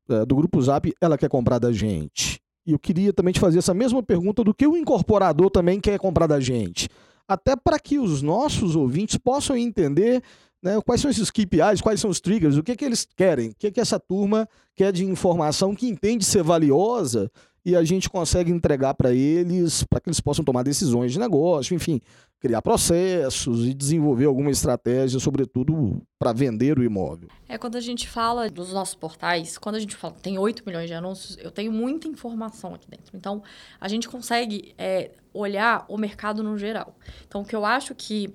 uh, 0.08 0.24
do 0.24 0.36
Grupo 0.36 0.62
Zap, 0.62 0.90
ela 1.02 1.18
quer 1.18 1.28
comprar 1.28 1.58
da 1.58 1.70
gente? 1.70 2.40
E 2.66 2.72
eu 2.72 2.78
queria 2.78 3.12
também 3.12 3.34
te 3.34 3.40
fazer 3.40 3.58
essa 3.58 3.74
mesma 3.74 4.02
pergunta 4.02 4.42
do 4.42 4.54
que 4.54 4.66
o 4.66 4.74
incorporador 4.74 5.50
também 5.50 5.78
quer 5.80 5.98
comprar 5.98 6.26
da 6.26 6.40
gente. 6.40 6.88
Até 7.28 7.54
para 7.56 7.78
que 7.78 7.98
os 7.98 8.22
nossos 8.22 8.74
ouvintes 8.74 9.18
possam 9.18 9.54
entender 9.54 10.22
né? 10.62 10.80
Quais 10.84 11.00
são 11.00 11.10
esses 11.10 11.30
KPIs, 11.30 11.80
quais 11.82 12.00
são 12.00 12.08
os 12.08 12.20
triggers, 12.20 12.56
o 12.56 12.62
que, 12.62 12.76
que 12.76 12.84
eles 12.84 13.06
querem, 13.16 13.50
o 13.50 13.54
que, 13.54 13.70
que 13.70 13.80
essa 13.80 13.98
turma 13.98 14.48
quer 14.76 14.92
de 14.92 15.04
informação 15.04 15.74
que 15.74 15.88
entende 15.88 16.24
ser 16.24 16.42
valiosa 16.42 17.30
e 17.64 17.76
a 17.76 17.84
gente 17.84 18.10
consegue 18.10 18.50
entregar 18.50 18.94
para 18.94 19.12
eles, 19.12 19.84
para 19.84 20.00
que 20.00 20.08
eles 20.08 20.20
possam 20.20 20.44
tomar 20.44 20.62
decisões 20.62 21.12
de 21.12 21.18
negócio, 21.18 21.74
enfim, 21.74 22.00
criar 22.40 22.60
processos 22.60 23.64
e 23.64 23.72
desenvolver 23.72 24.24
alguma 24.24 24.50
estratégia, 24.50 25.20
sobretudo 25.20 26.02
para 26.18 26.32
vender 26.32 26.76
o 26.76 26.82
imóvel. 26.82 27.28
É 27.48 27.56
quando 27.56 27.76
a 27.76 27.80
gente 27.80 28.08
fala 28.08 28.50
dos 28.50 28.72
nossos 28.72 28.96
portais, 28.96 29.56
quando 29.56 29.76
a 29.76 29.80
gente 29.80 29.94
fala 29.94 30.14
tem 30.14 30.38
8 30.38 30.64
milhões 30.66 30.88
de 30.88 30.94
anúncios, 30.94 31.38
eu 31.40 31.52
tenho 31.52 31.70
muita 31.70 32.08
informação 32.08 32.74
aqui 32.74 32.90
dentro. 32.90 33.16
Então, 33.16 33.42
a 33.80 33.86
gente 33.86 34.08
consegue 34.08 34.74
é, 34.76 35.12
olhar 35.32 35.84
o 35.88 35.96
mercado 35.96 36.42
no 36.42 36.58
geral. 36.58 36.96
Então, 37.28 37.42
o 37.42 37.44
que 37.44 37.54
eu 37.54 37.64
acho 37.64 37.94
que 37.94 38.34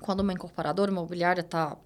quando 0.00 0.20
uma 0.20 0.32
incorporadora 0.32 0.90
imobiliária 0.90 1.40
está 1.40 1.76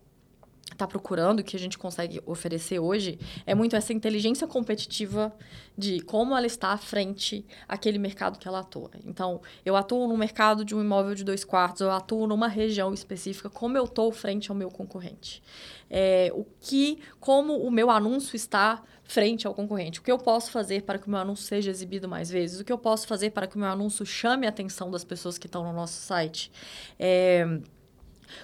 está 0.73 0.87
procurando, 0.87 1.43
que 1.43 1.57
a 1.57 1.59
gente 1.59 1.79
consegue 1.79 2.21
oferecer 2.27 2.79
hoje, 2.79 3.19
é 3.47 3.55
muito 3.55 3.77
essa 3.77 3.93
inteligência 3.93 4.47
competitiva 4.47 5.35
de 5.77 6.01
como 6.01 6.37
ela 6.37 6.47
está 6.47 6.69
à 6.69 6.77
frente 6.77 7.45
aquele 7.69 7.99
mercado 7.99 8.39
que 8.39 8.49
ela 8.49 8.61
atua. 8.61 8.91
Então, 9.05 9.41
eu 9.65 9.77
atuo 9.77 10.09
no 10.09 10.17
mercado 10.17 10.65
de 10.65 10.75
um 10.75 10.81
imóvel 10.81 11.15
de 11.15 11.25
dois 11.25 11.45
quartos, 11.45 11.83
eu 11.83 11.91
atuo 11.91 12.27
numa 12.27 12.49
região 12.49 12.93
específica, 12.93 13.49
como 13.49 13.77
eu 13.77 13.85
estou 13.85 14.11
frente 14.11 14.51
ao 14.51 14.57
meu 14.57 14.71
concorrente. 14.71 15.43
É, 15.91 16.33
o 16.35 16.47
que, 16.61 16.99
como 17.21 17.59
o 17.59 17.71
meu 17.71 17.91
anúncio 17.91 18.35
está 18.35 18.83
frente 19.05 19.47
ao 19.47 19.53
concorrente. 19.53 20.01
O 20.01 20.03
que 20.03 20.11
eu 20.11 20.17
posso 20.17 20.51
fazer 20.51 20.83
para 20.83 20.99
que 20.99 21.07
o 21.07 21.11
meu 21.11 21.19
anúncio 21.21 21.45
seja 21.45 21.71
exibido 21.71 22.09
mais 22.09 22.31
vezes? 22.31 22.61
O 22.61 22.65
que 22.65 22.73
eu 22.73 22.79
posso 22.79 23.07
fazer 23.07 23.31
para 23.31 23.47
que 23.47 23.57
o 23.57 23.59
meu 23.59 23.69
anúncio 23.69 24.07
chame 24.07 24.47
a 24.47 24.49
atenção 24.49 24.91
das 24.91 25.05
pessoas 25.05 25.37
que 25.37 25.47
estão 25.47 25.63
no 25.63 25.73
nosso 25.73 26.01
site? 26.01 26.51
É, 26.99 27.47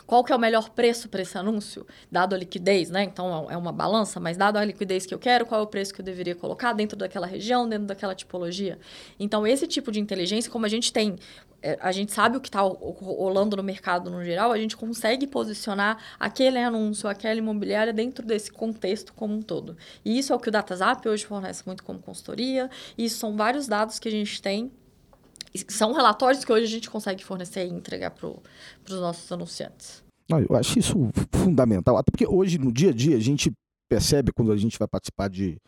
qual 0.07 0.25
que 0.25 0.33
é 0.33 0.37
o 0.37 0.39
melhor 0.39 0.71
preço 0.71 1.09
para 1.09 1.23
esse 1.23 1.37
anúncio, 1.37 1.87
dado 2.11 2.35
a 2.35 2.39
liquidez, 2.39 2.91
né? 2.91 3.05
Então 3.05 3.51
é 3.51 3.57
uma 3.57 3.73
balança, 3.73 4.19
mas 4.21 4.37
dado 4.37 4.57
a 4.57 4.65
liquidez 4.65 5.07
que 5.07 5.15
eu 5.15 5.19
quero, 5.19 5.47
qual 5.47 5.61
é 5.61 5.65
o 5.65 5.67
preço 5.67 5.93
que 5.95 6.01
eu 6.01 6.05
deveria 6.05 6.35
colocar 6.35 6.73
dentro 6.73 6.97
daquela 6.97 7.27
região, 7.27 7.69
dentro 7.69 7.87
daquela 7.87 8.15
tipologia. 8.15 8.79
Então 9.19 9.47
esse 9.47 9.67
tipo 9.67 9.91
de 9.91 10.01
inteligência, 10.01 10.51
como 10.51 10.67
a 10.67 10.69
gente 10.69 10.93
tem 10.93 11.17
é, 11.61 11.77
a 11.81 11.91
gente 11.91 12.13
sabe 12.13 12.37
o 12.37 12.41
que 12.41 12.49
está 12.49 12.61
rolando 12.61 13.57
no 13.57 13.63
mercado 13.63 14.11
no 14.11 14.25
geral, 14.25 14.53
a 14.53 14.59
gente 14.59 14.77
consegue 14.77 15.27
posicionar 15.27 15.99
aquele 16.19 16.59
anúncio, 16.59 17.09
aquela 17.09 17.39
imobiliária 17.39 17.93
dentro 17.93 18.25
desse 18.25 18.51
contexto 18.51 19.13
como 19.13 19.35
um 19.35 19.43
todo. 19.43 19.77
E 20.05 20.19
isso 20.19 20.33
é 20.33 20.37
o 20.37 20.39
que 20.39 20.49
o 20.49 20.53
DataZap 20.53 21.09
hoje 21.09 21.27
fornece 21.27 21.65
muito 21.67 21.83
como 21.83 21.99
consultoria, 21.99 22.71
e 22.97 23.09
são 23.11 23.37
vários 23.37 23.67
dados 23.67 23.99
que 23.99 24.09
a 24.09 24.13
gente 24.13 24.41
tem 24.41 24.71
são 25.69 25.93
relatórios 25.93 26.45
que 26.45 26.53
hoje 26.53 26.65
a 26.65 26.69
gente 26.69 26.91
consegue 26.91 27.25
fornecer 27.25 27.67
e 27.67 27.71
entregar 27.71 28.11
para 28.11 28.29
os 28.29 29.01
nossos 29.01 29.31
anunciantes. 29.31 30.03
eu 30.31 30.57
acho 30.57 30.79
isso 30.79 30.95
fundamental, 31.33 31.97
até 31.97 32.11
porque 32.11 32.27
hoje, 32.27 32.59
no 32.59 32.73
dia 32.73 32.91
a 32.91 32.93
dia, 32.93 33.17
a 33.17 33.21
gente 33.21 33.53
percebe 33.89 34.33
quando 34.33 34.53
a 34.53 34.57
gente 34.57 34.79
vai 34.79 34.87
participar 34.87 35.29
de, 35.29 35.59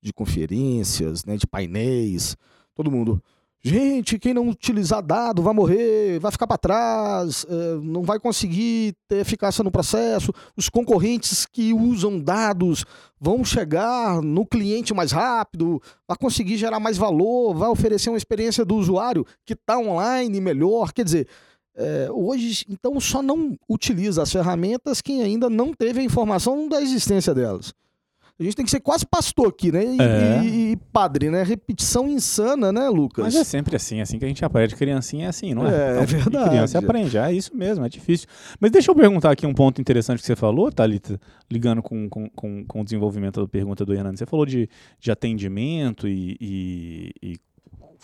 de 0.00 0.12
conferências, 0.12 1.24
né, 1.24 1.36
de 1.36 1.46
painéis, 1.46 2.36
todo 2.74 2.90
mundo, 2.90 3.22
Gente, 3.66 4.18
quem 4.18 4.34
não 4.34 4.50
utilizar 4.50 5.02
dado 5.02 5.40
vai 5.40 5.54
morrer, 5.54 6.18
vai 6.18 6.30
ficar 6.30 6.46
para 6.46 6.58
trás, 6.58 7.46
é, 7.48 7.76
não 7.82 8.02
vai 8.02 8.20
conseguir 8.20 8.94
ter 9.08 9.20
eficácia 9.20 9.64
no 9.64 9.70
processo. 9.70 10.34
Os 10.54 10.68
concorrentes 10.68 11.46
que 11.46 11.72
usam 11.72 12.20
dados 12.20 12.84
vão 13.18 13.42
chegar 13.42 14.20
no 14.20 14.44
cliente 14.44 14.92
mais 14.92 15.12
rápido, 15.12 15.80
vai 16.06 16.14
conseguir 16.18 16.58
gerar 16.58 16.78
mais 16.78 16.98
valor, 16.98 17.54
vai 17.54 17.70
oferecer 17.70 18.10
uma 18.10 18.18
experiência 18.18 18.66
do 18.66 18.74
usuário 18.74 19.24
que 19.46 19.54
está 19.54 19.78
online 19.78 20.42
melhor. 20.42 20.92
Quer 20.92 21.04
dizer, 21.06 21.26
é, 21.74 22.08
hoje, 22.12 22.66
então, 22.68 23.00
só 23.00 23.22
não 23.22 23.56
utiliza 23.66 24.22
as 24.22 24.30
ferramentas 24.30 25.00
quem 25.00 25.22
ainda 25.22 25.48
não 25.48 25.72
teve 25.72 26.00
a 26.00 26.04
informação 26.04 26.68
da 26.68 26.82
existência 26.82 27.32
delas. 27.32 27.72
A 28.38 28.42
gente 28.42 28.56
tem 28.56 28.64
que 28.64 28.70
ser 28.70 28.80
quase 28.80 29.06
pastor 29.06 29.46
aqui, 29.46 29.70
né? 29.70 29.84
E, 29.84 30.00
é. 30.00 30.44
e, 30.44 30.72
e, 30.72 30.76
padre, 30.92 31.30
né? 31.30 31.44
Repetição 31.44 32.08
insana, 32.08 32.72
né, 32.72 32.88
Lucas? 32.88 33.24
Mas 33.24 33.36
é 33.36 33.44
sempre 33.44 33.76
assim, 33.76 34.00
assim 34.00 34.18
que 34.18 34.24
a 34.24 34.28
gente 34.28 34.44
aprende. 34.44 34.74
Criancinha 34.74 35.26
é 35.26 35.28
assim, 35.28 35.54
não 35.54 35.64
é? 35.64 35.70
É, 35.70 35.90
então, 35.90 36.02
é 36.02 36.06
verdade. 36.06 36.48
Criança 36.50 36.78
aprende, 36.80 37.16
é 37.16 37.32
isso 37.32 37.56
mesmo, 37.56 37.84
é 37.84 37.88
difícil. 37.88 38.26
Mas 38.58 38.72
deixa 38.72 38.90
eu 38.90 38.94
perguntar 38.96 39.30
aqui 39.30 39.46
um 39.46 39.54
ponto 39.54 39.80
interessante 39.80 40.18
que 40.18 40.26
você 40.26 40.34
falou, 40.34 40.72
Thalita, 40.72 41.20
ligando 41.48 41.80
com, 41.80 42.08
com, 42.08 42.28
com, 42.30 42.64
com 42.66 42.80
o 42.80 42.84
desenvolvimento 42.84 43.40
da 43.40 43.46
pergunta 43.46 43.84
do 43.84 43.94
Hernando. 43.94 44.18
Você 44.18 44.26
falou 44.26 44.44
de, 44.44 44.68
de 44.98 45.12
atendimento 45.12 46.08
e, 46.08 46.36
e, 46.40 47.12
e 47.22 47.36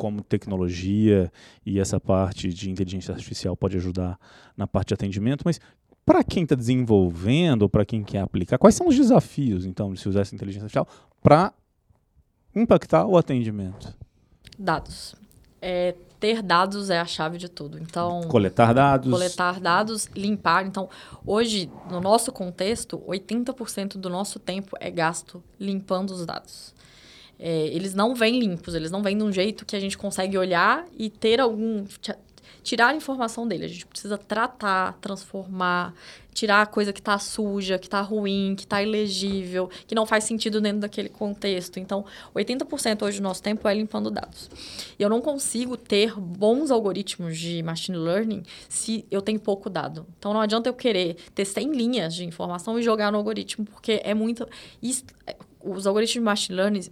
como 0.01 0.23
tecnologia 0.23 1.31
e 1.67 1.81
essa 1.81 1.99
parte 2.01 2.49
de 2.49 2.71
inteligência 2.71 3.13
artificial 3.13 3.57
pode 3.57 3.77
ajudar 3.77 4.17
na 4.57 4.67
parte 4.67 4.89
de 4.89 4.95
atendimento, 4.95 5.43
mas 5.45 5.61
para 6.05 6.25
quem 6.25 6.43
está 6.43 6.55
desenvolvendo 6.55 7.63
ou 7.63 7.69
para 7.69 7.85
quem 7.85 8.03
quer 8.03 8.21
aplicar, 8.21 8.59
quais 8.59 8.75
são 8.75 8.89
os 8.89 8.97
desafios, 8.97 9.65
então, 9.65 9.93
de 9.93 10.01
se 10.01 10.09
usar 10.09 10.21
essa 10.21 10.35
inteligência 10.35 10.65
artificial 10.65 10.89
para 11.23 11.53
impactar 12.55 13.07
o 13.07 13.17
atendimento? 13.17 13.95
Dados. 14.59 15.15
É, 15.63 15.95
ter 16.21 16.43
dados 16.43 16.91
é 16.91 16.99
a 17.01 17.07
chave 17.07 17.39
de 17.39 17.49
tudo. 17.49 17.79
Então, 17.79 18.23
coletar 18.29 18.75
dados. 18.75 19.11
Coletar 19.11 19.59
dados, 19.59 20.07
limpar. 20.15 20.67
Então, 20.67 20.89
hoje, 21.27 21.71
no 21.91 22.01
nosso 22.01 22.31
contexto, 22.31 22.99
80% 23.09 23.97
do 23.97 24.11
nosso 24.11 24.39
tempo 24.39 24.77
é 24.79 24.91
gasto 24.91 25.43
limpando 25.59 26.11
os 26.11 26.27
dados. 26.27 26.75
É, 27.39 27.69
eles 27.69 27.95
não 27.95 28.15
vêm 28.15 28.39
limpos, 28.39 28.75
eles 28.75 28.91
não 28.91 29.03
vêm 29.03 29.17
de 29.17 29.25
um 29.25 29.33
jeito 29.33 29.65
que 29.65 29.75
a 29.75 29.81
gente 29.81 29.97
consegue 29.97 30.37
olhar 30.37 30.85
e 30.99 31.09
ter 31.09 31.41
algum 31.41 31.87
tirar 32.63 32.89
a 32.89 32.95
informação 32.95 33.47
dele. 33.47 33.65
A 33.65 33.69
gente 33.69 33.87
precisa 33.87 34.19
tratar, 34.19 34.95
transformar, 35.01 35.95
tirar 36.33 36.63
a 36.63 36.67
coisa 36.67 36.93
que 36.93 37.01
está 37.01 37.19
suja, 37.19 37.79
que 37.79 37.87
está 37.87 38.01
ruim, 38.01 38.55
que 38.57 38.65
está 38.65 38.83
ilegível, 38.83 39.69
que 39.87 39.95
não 39.95 40.07
faz 40.07 40.25
sentido 40.25 40.61
dentro 40.61 40.81
daquele 40.81 41.09
contexto. 41.09 41.79
Então, 41.79 42.05
80% 42.35 43.03
hoje 43.03 43.19
do 43.19 43.23
nosso 43.23 43.43
tempo 43.43 43.67
é 43.69 43.75
limpando 43.75 44.11
dados. 44.11 44.51
E 44.99 45.03
eu 45.03 45.09
não 45.09 45.21
consigo 45.21 45.77
ter 45.77 46.15
bons 46.19 46.71
algoritmos 46.71 47.37
de 47.39 47.63
machine 47.63 47.99
learning 47.99 48.43
se 48.69 49.05
eu 49.11 49.21
tenho 49.21 49.41
pouco 49.41 49.69
dado. 49.69 50.07
Então, 50.19 50.33
não 50.33 50.41
adianta 50.41 50.69
eu 50.69 50.75
querer 50.75 51.17
ter 51.35 51.45
100 51.45 51.73
linhas 51.73 52.15
de 52.15 52.25
informação 52.25 52.79
e 52.79 52.83
jogar 52.83 53.11
no 53.11 53.19
algoritmo, 53.19 53.65
porque 53.65 54.01
é 54.05 54.15
muito... 54.15 54.49
Os 55.63 55.87
algoritmos 55.87 56.15
de 56.15 56.21
machine 56.21 56.57
learning 56.57 56.85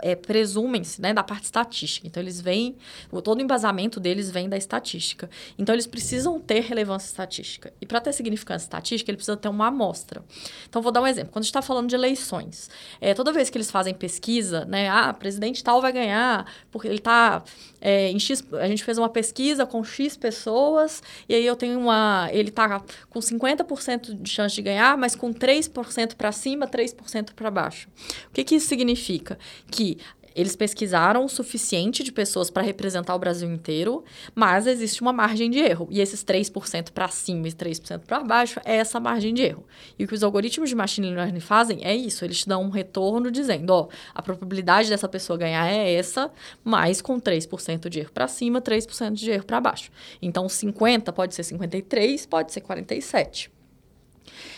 é, 0.00 0.14
presumem-se 0.14 1.00
né, 1.00 1.12
da 1.12 1.22
parte 1.22 1.44
estatística. 1.44 2.06
Então, 2.06 2.22
eles 2.22 2.40
vêm, 2.40 2.76
todo 3.22 3.38
o 3.38 3.42
embasamento 3.42 4.00
deles 4.00 4.30
vem 4.30 4.48
da 4.48 4.56
estatística. 4.56 5.28
Então, 5.58 5.74
eles 5.74 5.86
precisam 5.86 6.40
ter 6.40 6.60
relevância 6.60 7.06
estatística. 7.06 7.72
E 7.80 7.86
para 7.86 8.00
ter 8.00 8.12
significância 8.12 8.66
estatística, 8.66 9.10
ele 9.10 9.16
precisa 9.16 9.36
ter 9.36 9.48
uma 9.48 9.68
amostra. 9.68 10.24
Então, 10.68 10.80
vou 10.80 10.90
dar 10.90 11.02
um 11.02 11.06
exemplo. 11.06 11.32
Quando 11.32 11.42
a 11.42 11.44
gente 11.44 11.50
está 11.50 11.62
falando 11.62 11.88
de 11.88 11.94
eleições, 11.94 12.70
é, 13.00 13.14
toda 13.14 13.32
vez 13.32 13.50
que 13.50 13.58
eles 13.58 13.70
fazem 13.70 13.94
pesquisa, 13.94 14.64
né, 14.64 14.88
ah, 14.88 15.12
presidente 15.12 15.62
tal 15.62 15.80
vai 15.80 15.92
ganhar, 15.92 16.50
porque 16.70 16.88
ele 16.88 16.98
está 16.98 17.42
é, 17.80 18.10
em 18.10 18.18
X. 18.18 18.42
A 18.52 18.66
gente 18.66 18.82
fez 18.82 18.96
uma 18.96 19.10
pesquisa 19.10 19.66
com 19.66 19.84
X 19.84 20.16
pessoas, 20.16 21.02
e 21.28 21.34
aí 21.34 21.44
eu 21.44 21.54
tenho 21.54 21.78
uma. 21.78 22.28
Ele 22.32 22.48
está 22.48 22.82
com 23.10 23.20
50% 23.20 24.14
de 24.20 24.30
chance 24.30 24.54
de 24.54 24.62
ganhar, 24.62 24.96
mas 24.96 25.14
com 25.14 25.32
3% 25.32 26.14
para 26.14 26.32
cima, 26.32 26.66
3% 26.66 27.34
para 27.34 27.50
baixo. 27.50 27.88
O 28.28 28.32
que, 28.32 28.42
que 28.42 28.54
isso 28.54 28.66
significa? 28.66 29.33
Que 29.70 29.98
eles 30.34 30.56
pesquisaram 30.56 31.24
o 31.24 31.28
suficiente 31.28 32.02
de 32.02 32.10
pessoas 32.10 32.50
para 32.50 32.62
representar 32.62 33.14
o 33.14 33.18
Brasil 33.18 33.50
inteiro, 33.50 34.04
mas 34.34 34.66
existe 34.66 35.00
uma 35.00 35.12
margem 35.12 35.48
de 35.48 35.60
erro. 35.60 35.86
E 35.90 36.00
esses 36.00 36.24
3% 36.24 36.90
para 36.90 37.08
cima 37.08 37.46
e 37.46 37.52
3% 37.52 38.00
para 38.00 38.20
baixo 38.20 38.60
é 38.64 38.76
essa 38.76 38.98
margem 38.98 39.32
de 39.32 39.42
erro. 39.42 39.64
E 39.98 40.04
o 40.04 40.08
que 40.08 40.14
os 40.14 40.24
algoritmos 40.24 40.68
de 40.68 40.74
machine 40.74 41.14
learning 41.14 41.40
fazem 41.40 41.84
é 41.84 41.94
isso: 41.94 42.24
eles 42.24 42.40
te 42.40 42.48
dão 42.48 42.62
um 42.64 42.70
retorno 42.70 43.30
dizendo, 43.30 43.70
ó, 43.70 43.88
a 44.12 44.20
probabilidade 44.20 44.88
dessa 44.88 45.08
pessoa 45.08 45.38
ganhar 45.38 45.68
é 45.68 45.94
essa, 45.94 46.30
mas 46.64 47.00
com 47.00 47.20
3% 47.20 47.88
de 47.88 48.00
erro 48.00 48.12
para 48.12 48.26
cima, 48.26 48.60
3% 48.60 49.12
de 49.12 49.30
erro 49.30 49.44
para 49.44 49.60
baixo. 49.60 49.90
Então, 50.20 50.48
50 50.48 51.12
pode 51.12 51.34
ser 51.34 51.44
53, 51.44 52.26
pode 52.26 52.52
ser 52.52 52.60
47. 52.60 53.54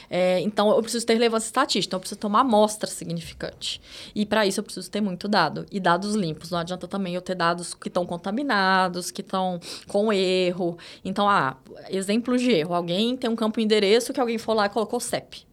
É, 0.08 0.40
então, 0.40 0.70
eu 0.70 0.82
preciso 0.82 1.04
ter 1.04 1.14
relevância 1.14 1.46
estatística, 1.46 1.90
então 1.90 1.96
eu 1.98 2.00
preciso 2.00 2.26
uma 2.26 2.40
amostra 2.40 2.88
significante. 2.88 3.80
E 4.14 4.24
para 4.24 4.46
isso 4.46 4.60
eu 4.60 4.64
preciso 4.64 4.90
ter 4.90 5.00
muito 5.00 5.28
dado. 5.28 5.66
E 5.70 5.78
dados 5.78 6.14
limpos. 6.14 6.50
Não 6.50 6.58
adianta 6.58 6.88
também 6.88 7.14
eu 7.14 7.22
ter 7.22 7.34
dados 7.34 7.74
que 7.74 7.88
estão 7.88 8.06
contaminados, 8.06 9.10
que 9.10 9.20
estão 9.20 9.60
com 9.86 10.12
erro. 10.12 10.78
Então, 11.04 11.28
ah, 11.28 11.56
exemplos 11.88 12.40
de 12.40 12.50
erro. 12.52 12.74
Alguém 12.74 13.16
tem 13.16 13.30
um 13.30 13.36
campo 13.36 13.60
endereço 13.60 14.12
que 14.12 14.20
alguém 14.20 14.38
foi 14.38 14.54
lá 14.54 14.66
e 14.66 14.68
colocou 14.68 15.00
CEP 15.00 15.46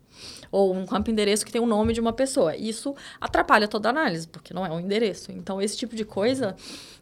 ou 0.54 0.72
um 0.72 0.86
campo 0.86 1.10
endereço 1.10 1.44
que 1.44 1.52
tem 1.52 1.60
o 1.60 1.66
nome 1.66 1.94
de 1.94 2.00
uma 2.00 2.14
pessoa. 2.14 2.56
Isso 2.56 2.96
atrapalha 3.20 3.68
toda 3.68 3.90
a 3.90 3.92
análise, 3.92 4.28
porque 4.28 4.54
não 4.54 4.64
é 4.64 4.70
um 4.70 4.80
endereço. 4.80 5.32
Então, 5.32 5.60
esse 5.60 5.76
tipo 5.76 5.96
de 5.96 6.06
coisa 6.06 6.56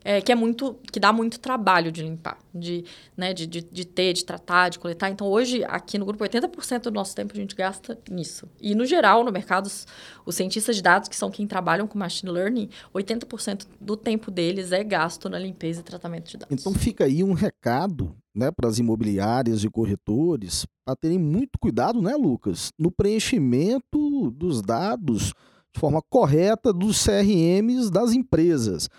é, 0.04 0.22
que 0.22 0.32
é 0.32 0.36
muito, 0.36 0.78
que 0.92 1.00
dá 1.00 1.14
muito 1.14 1.40
trabalho 1.40 1.92
de 1.92 2.02
limpar, 2.02 2.38
de, 2.54 2.84
né, 3.16 3.34
de, 3.34 3.46
de, 3.46 3.62
de, 3.62 3.86
ter, 3.86 4.14
de 4.14 4.26
tratar, 4.26 4.70
de 4.70 4.80
coletar. 4.80 5.10
Então, 5.10 5.28
hoje, 5.28 5.64
aqui 5.66 5.98
no 5.98 6.06
grupo, 6.06 6.24
80% 6.24 6.84
do 6.84 6.92
nosso 6.92 7.16
tempo 7.16 7.34
a 7.34 7.36
gente 7.36 7.56
gasta 7.56 7.98
nisso. 8.10 8.48
E, 8.60 8.74
no 8.74 8.86
geral, 8.86 9.24
no 9.24 9.32
mercado, 9.32 9.68
os, 9.68 9.86
os 10.26 10.36
cientistas 10.36 10.76
de 10.76 10.82
dados, 10.82 11.08
que 11.08 11.16
são 11.16 11.30
quem 11.30 11.46
trabalham 11.46 11.88
com 11.88 11.98
machine 11.98 12.32
learning, 12.32 12.70
80% 12.94 13.68
do 13.80 13.96
tempo 13.96 14.32
deles 14.32 14.72
é 14.72 14.84
gasto 14.84 15.30
na 15.30 15.38
limpeza 15.38 15.82
e 15.82 15.84
tratamento 15.84 16.30
de 16.30 16.38
dados. 16.38 16.60
Então, 16.60 16.74
fica 16.74 17.06
aí 17.06 17.24
um 17.24 17.34
recado 17.34 18.16
né, 18.34 18.50
para 18.52 18.70
as 18.70 18.80
imobiliárias 18.80 19.64
e 19.64 19.70
corretores 19.70 20.66
para 20.86 20.96
terem 20.96 21.20
muito 21.20 21.60
cuidado, 21.60 22.02
né, 22.02 22.16
Lucas, 22.16 22.72
no 22.78 22.92
preenchimento 22.92 24.32
dos 24.32 24.62
dados 24.62 25.34
de 25.74 25.80
forma 25.80 26.02
correta 26.02 26.74
dos 26.74 27.04
CRMs 27.04 27.90
das 27.90 28.12
empresas. 28.12 28.90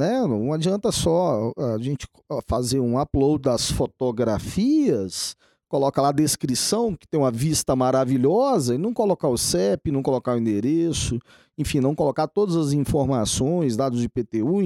Né? 0.00 0.18
Não 0.26 0.50
adianta 0.54 0.90
só 0.90 1.52
a 1.58 1.76
gente 1.76 2.06
fazer 2.48 2.80
um 2.80 2.98
upload 2.98 3.42
das 3.42 3.70
fotografias, 3.70 5.36
coloca 5.68 6.00
lá 6.00 6.08
a 6.08 6.12
descrição, 6.12 6.96
que 6.96 7.06
tem 7.06 7.20
uma 7.20 7.30
vista 7.30 7.76
maravilhosa, 7.76 8.76
e 8.76 8.78
não 8.78 8.94
colocar 8.94 9.28
o 9.28 9.36
CEP, 9.36 9.90
não 9.90 10.02
colocar 10.02 10.32
o 10.32 10.38
endereço, 10.38 11.18
enfim, 11.58 11.80
não 11.80 11.94
colocar 11.94 12.26
todas 12.28 12.56
as 12.56 12.72
informações, 12.72 13.76
dados 13.76 14.00
de 14.00 14.06
IPTU, 14.06 14.62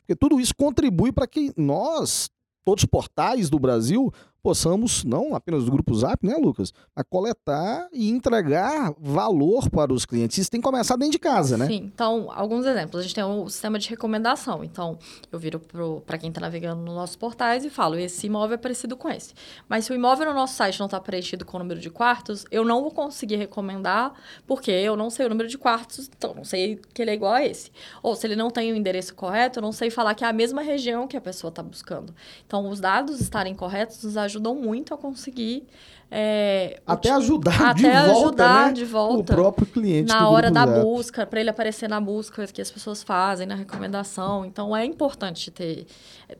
porque 0.00 0.14
tudo 0.14 0.38
isso 0.38 0.54
contribui 0.54 1.12
para 1.12 1.26
que 1.26 1.50
nós 1.56 2.28
todos 2.62 2.84
os 2.84 2.90
portais 2.90 3.48
do 3.48 3.58
Brasil 3.58 4.12
possamos, 4.42 5.04
não 5.04 5.34
apenas 5.34 5.64
do 5.64 5.70
Grupo 5.70 5.94
Zap, 5.94 6.24
né, 6.26 6.34
Lucas, 6.36 6.72
a 6.94 7.02
coletar 7.04 7.88
e 7.92 8.08
entregar 8.08 8.92
valor 8.98 9.68
para 9.70 9.92
os 9.92 10.06
clientes. 10.06 10.38
Isso 10.38 10.50
tem 10.50 10.60
que 10.60 10.64
começar 10.64 10.96
dentro 10.96 11.12
de 11.12 11.18
casa, 11.18 11.56
né? 11.56 11.66
Sim, 11.66 11.90
então, 11.92 12.30
alguns 12.32 12.64
exemplos. 12.66 13.00
A 13.00 13.02
gente 13.02 13.14
tem 13.14 13.24
o 13.24 13.48
sistema 13.48 13.78
de 13.78 13.88
recomendação. 13.88 14.62
Então, 14.64 14.98
eu 15.30 15.38
viro 15.38 15.60
para 16.04 16.18
quem 16.18 16.28
está 16.28 16.40
navegando 16.40 16.82
nos 16.82 16.94
nossos 16.94 17.16
portais 17.16 17.64
e 17.64 17.70
falo, 17.70 17.96
esse 17.96 18.26
imóvel 18.26 18.54
é 18.54 18.58
parecido 18.58 18.96
com 18.96 19.08
esse. 19.08 19.34
Mas 19.68 19.84
se 19.84 19.92
o 19.92 19.94
imóvel 19.94 20.26
no 20.26 20.34
nosso 20.34 20.54
site 20.54 20.78
não 20.78 20.86
está 20.86 21.00
preenchido 21.00 21.44
com 21.44 21.56
o 21.56 21.60
número 21.60 21.80
de 21.80 21.90
quartos, 21.90 22.44
eu 22.50 22.64
não 22.64 22.82
vou 22.82 22.90
conseguir 22.90 23.36
recomendar, 23.36 24.12
porque 24.46 24.70
eu 24.70 24.96
não 24.96 25.10
sei 25.10 25.26
o 25.26 25.28
número 25.28 25.48
de 25.48 25.58
quartos, 25.58 26.08
então 26.16 26.34
não 26.34 26.44
sei 26.44 26.80
que 26.94 27.02
ele 27.02 27.10
é 27.10 27.14
igual 27.14 27.32
a 27.32 27.44
esse. 27.44 27.70
Ou 28.02 28.14
se 28.14 28.26
ele 28.26 28.36
não 28.36 28.50
tem 28.50 28.72
o 28.72 28.76
endereço 28.76 29.14
correto, 29.14 29.58
eu 29.58 29.62
não 29.62 29.72
sei 29.72 29.90
falar 29.90 30.14
que 30.14 30.24
é 30.24 30.28
a 30.28 30.32
mesma 30.32 30.62
região 30.62 31.06
que 31.06 31.16
a 31.16 31.20
pessoa 31.20 31.48
está 31.48 31.62
buscando. 31.62 32.14
Então, 32.46 32.68
os 32.68 32.80
dados 32.80 33.20
estarem 33.20 33.54
corretos 33.54 34.02
nos 34.02 34.16
ajudam 34.28 34.54
muito 34.54 34.94
a 34.94 34.96
conseguir 34.98 35.66
é, 36.10 36.80
até 36.86 37.10
ajudar 37.10 37.70
até 37.70 37.74
de 37.74 38.06
volta, 38.06 38.18
ajudar 38.18 38.66
né? 38.68 38.72
de 38.72 38.84
volta 38.86 39.20
o 39.20 39.24
próprio 39.24 39.66
cliente 39.66 40.08
na 40.08 40.26
hora 40.26 40.50
da 40.50 40.64
Zap. 40.64 40.80
busca 40.80 41.26
para 41.26 41.38
ele 41.38 41.50
aparecer 41.50 41.86
na 41.86 42.00
busca 42.00 42.46
que 42.46 42.62
as 42.62 42.70
pessoas 42.70 43.02
fazem 43.02 43.46
na 43.46 43.54
recomendação 43.54 44.42
então 44.46 44.74
é 44.74 44.86
importante 44.86 45.50
ter 45.50 45.86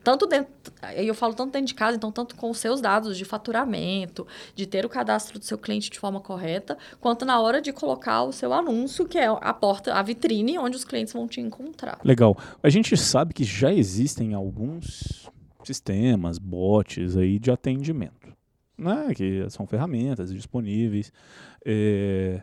tanto 0.03 0.27
dentro 0.27 0.51
eu 0.97 1.15
falo 1.15 1.35
tanto 1.35 1.53
dentro 1.53 1.67
de 1.67 1.75
casa 1.75 1.99
então 1.99 2.11
tanto 2.11 2.35
com 2.35 2.49
os 2.49 2.57
seus 2.57 2.81
dados 2.81 3.19
de 3.19 3.27
faturamento 3.27 4.27
de 4.55 4.65
ter 4.65 4.87
o 4.87 4.89
cadastro 4.89 5.39
do 5.39 5.45
seu 5.45 5.59
cliente 5.59 5.91
de 5.91 5.99
forma 5.99 6.19
correta 6.19 6.79
quanto 6.99 7.27
na 7.27 7.39
hora 7.39 7.61
de 7.61 7.71
colocar 7.71 8.23
o 8.23 8.33
seu 8.33 8.55
anúncio 8.55 9.07
que 9.07 9.19
é 9.19 9.27
a 9.27 9.53
porta 9.53 9.93
a 9.93 10.03
vitrine 10.03 10.59
onde 10.59 10.77
os 10.79 10.85
clientes 10.85 11.13
vão 11.13 11.29
te 11.29 11.43
encontrar 11.43 11.99
legal 12.03 12.39
a 12.63 12.71
gente 12.71 12.97
sabe 12.97 13.35
que 13.35 13.45
já 13.45 13.71
existem 13.71 14.33
alguns 14.33 15.29
sistemas, 15.69 16.39
bots 16.39 17.17
aí 17.17 17.39
de 17.39 17.51
atendimento, 17.51 18.35
né? 18.77 19.13
que 19.15 19.49
são 19.51 19.67
ferramentas 19.67 20.33
disponíveis. 20.33 21.13
É... 21.65 22.43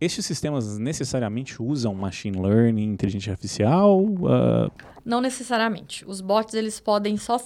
Estes 0.00 0.26
sistemas 0.26 0.78
necessariamente 0.78 1.62
usam 1.62 1.94
machine 1.94 2.40
learning, 2.40 2.92
inteligência 2.92 3.32
artificial? 3.32 4.00
Uh... 4.00 4.70
Não 5.04 5.20
necessariamente. 5.20 6.04
Os 6.06 6.20
bots 6.20 6.54
eles 6.54 6.80
podem 6.80 7.16
só 7.16 7.38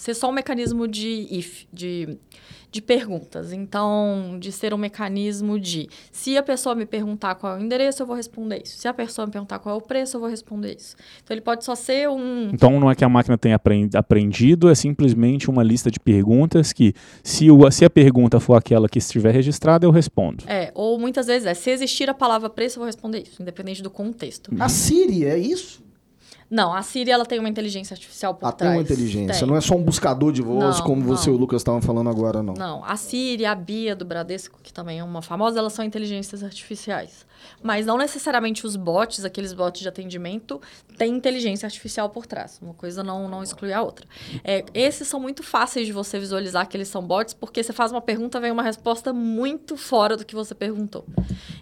ser 0.00 0.14
só 0.14 0.28
um 0.28 0.32
mecanismo 0.32 0.86
de 0.86 1.26
if, 1.30 1.66
de 1.72 2.18
de 2.70 2.82
perguntas. 2.82 3.52
Então, 3.52 4.36
de 4.38 4.52
ser 4.52 4.74
um 4.74 4.78
mecanismo 4.78 5.58
de 5.58 5.88
se 6.12 6.36
a 6.36 6.42
pessoa 6.42 6.74
me 6.74 6.84
perguntar 6.84 7.34
qual 7.34 7.56
é 7.56 7.58
o 7.58 7.62
endereço, 7.62 8.02
eu 8.02 8.06
vou 8.06 8.16
responder 8.16 8.62
isso. 8.64 8.78
Se 8.78 8.86
a 8.86 8.94
pessoa 8.94 9.26
me 9.26 9.32
perguntar 9.32 9.58
qual 9.58 9.74
é 9.74 9.78
o 9.78 9.80
preço, 9.80 10.16
eu 10.16 10.20
vou 10.20 10.28
responder 10.28 10.76
isso. 10.76 10.94
Então, 11.22 11.34
ele 11.34 11.40
pode 11.40 11.64
só 11.64 11.74
ser 11.74 12.08
um. 12.08 12.50
Então, 12.52 12.78
não 12.78 12.90
é 12.90 12.94
que 12.94 13.04
a 13.04 13.08
máquina 13.08 13.38
tenha 13.38 13.58
aprendido, 13.94 14.68
é 14.68 14.74
simplesmente 14.74 15.48
uma 15.48 15.62
lista 15.62 15.90
de 15.90 15.98
perguntas 15.98 16.72
que, 16.72 16.94
se, 17.22 17.50
o, 17.50 17.70
se 17.70 17.84
a 17.84 17.90
pergunta 17.90 18.38
for 18.38 18.54
aquela 18.54 18.88
que 18.88 18.98
estiver 18.98 19.32
registrada, 19.32 19.86
eu 19.86 19.90
respondo. 19.90 20.44
É, 20.46 20.70
ou 20.74 20.98
muitas 20.98 21.26
vezes 21.26 21.46
é 21.46 21.54
se 21.54 21.70
existir 21.70 22.10
a 22.10 22.14
palavra 22.14 22.50
preço, 22.50 22.76
eu 22.76 22.80
vou 22.80 22.86
responder 22.86 23.22
isso, 23.22 23.40
independente 23.42 23.82
do 23.82 23.90
contexto. 23.90 24.50
A 24.58 24.68
Siri 24.68 25.24
é 25.24 25.38
isso? 25.38 25.87
Não, 26.50 26.72
a 26.72 26.82
Siri 26.82 27.10
ela 27.10 27.26
tem 27.26 27.38
uma 27.38 27.48
inteligência 27.48 27.94
artificial 27.94 28.34
por 28.34 28.46
ah, 28.46 28.52
trás. 28.52 28.72
tem 28.72 28.78
uma 28.78 28.82
inteligência, 28.82 29.38
tem. 29.38 29.46
não 29.46 29.56
é 29.56 29.60
só 29.60 29.74
um 29.74 29.82
buscador 29.82 30.32
de 30.32 30.40
voz 30.40 30.78
não, 30.78 30.84
como 30.84 31.02
não. 31.02 31.08
você 31.08 31.28
e 31.28 31.32
o 31.32 31.36
Lucas 31.36 31.60
estavam 31.60 31.82
falando 31.82 32.08
agora, 32.08 32.42
não. 32.42 32.54
Não, 32.54 32.84
a 32.84 32.96
Siri, 32.96 33.44
a 33.44 33.54
Bia 33.54 33.94
do 33.94 34.04
Bradesco, 34.04 34.58
que 34.62 34.72
também 34.72 34.98
é 34.98 35.04
uma 35.04 35.20
famosa, 35.20 35.58
elas 35.58 35.72
são 35.72 35.84
inteligências 35.84 36.42
artificiais. 36.42 37.26
Mas 37.62 37.86
não 37.86 37.98
necessariamente 37.98 38.66
os 38.66 38.76
bots, 38.76 39.24
aqueles 39.24 39.52
bots 39.52 39.80
de 39.80 39.88
atendimento, 39.88 40.60
têm 40.96 41.14
inteligência 41.14 41.66
artificial 41.66 42.08
por 42.08 42.26
trás. 42.26 42.58
Uma 42.62 42.74
coisa 42.74 43.02
não, 43.02 43.28
não 43.28 43.42
exclui 43.42 43.72
a 43.72 43.82
outra. 43.82 44.06
É, 44.42 44.64
esses 44.74 45.06
são 45.08 45.20
muito 45.20 45.42
fáceis 45.42 45.86
de 45.86 45.92
você 45.92 46.18
visualizar 46.18 46.66
que 46.68 46.76
eles 46.76 46.88
são 46.88 47.02
bots, 47.02 47.34
porque 47.34 47.62
você 47.62 47.72
faz 47.72 47.92
uma 47.92 48.00
pergunta, 48.00 48.40
vem 48.40 48.50
uma 48.50 48.62
resposta 48.62 49.12
muito 49.12 49.76
fora 49.76 50.16
do 50.16 50.24
que 50.24 50.34
você 50.34 50.54
perguntou. 50.54 51.04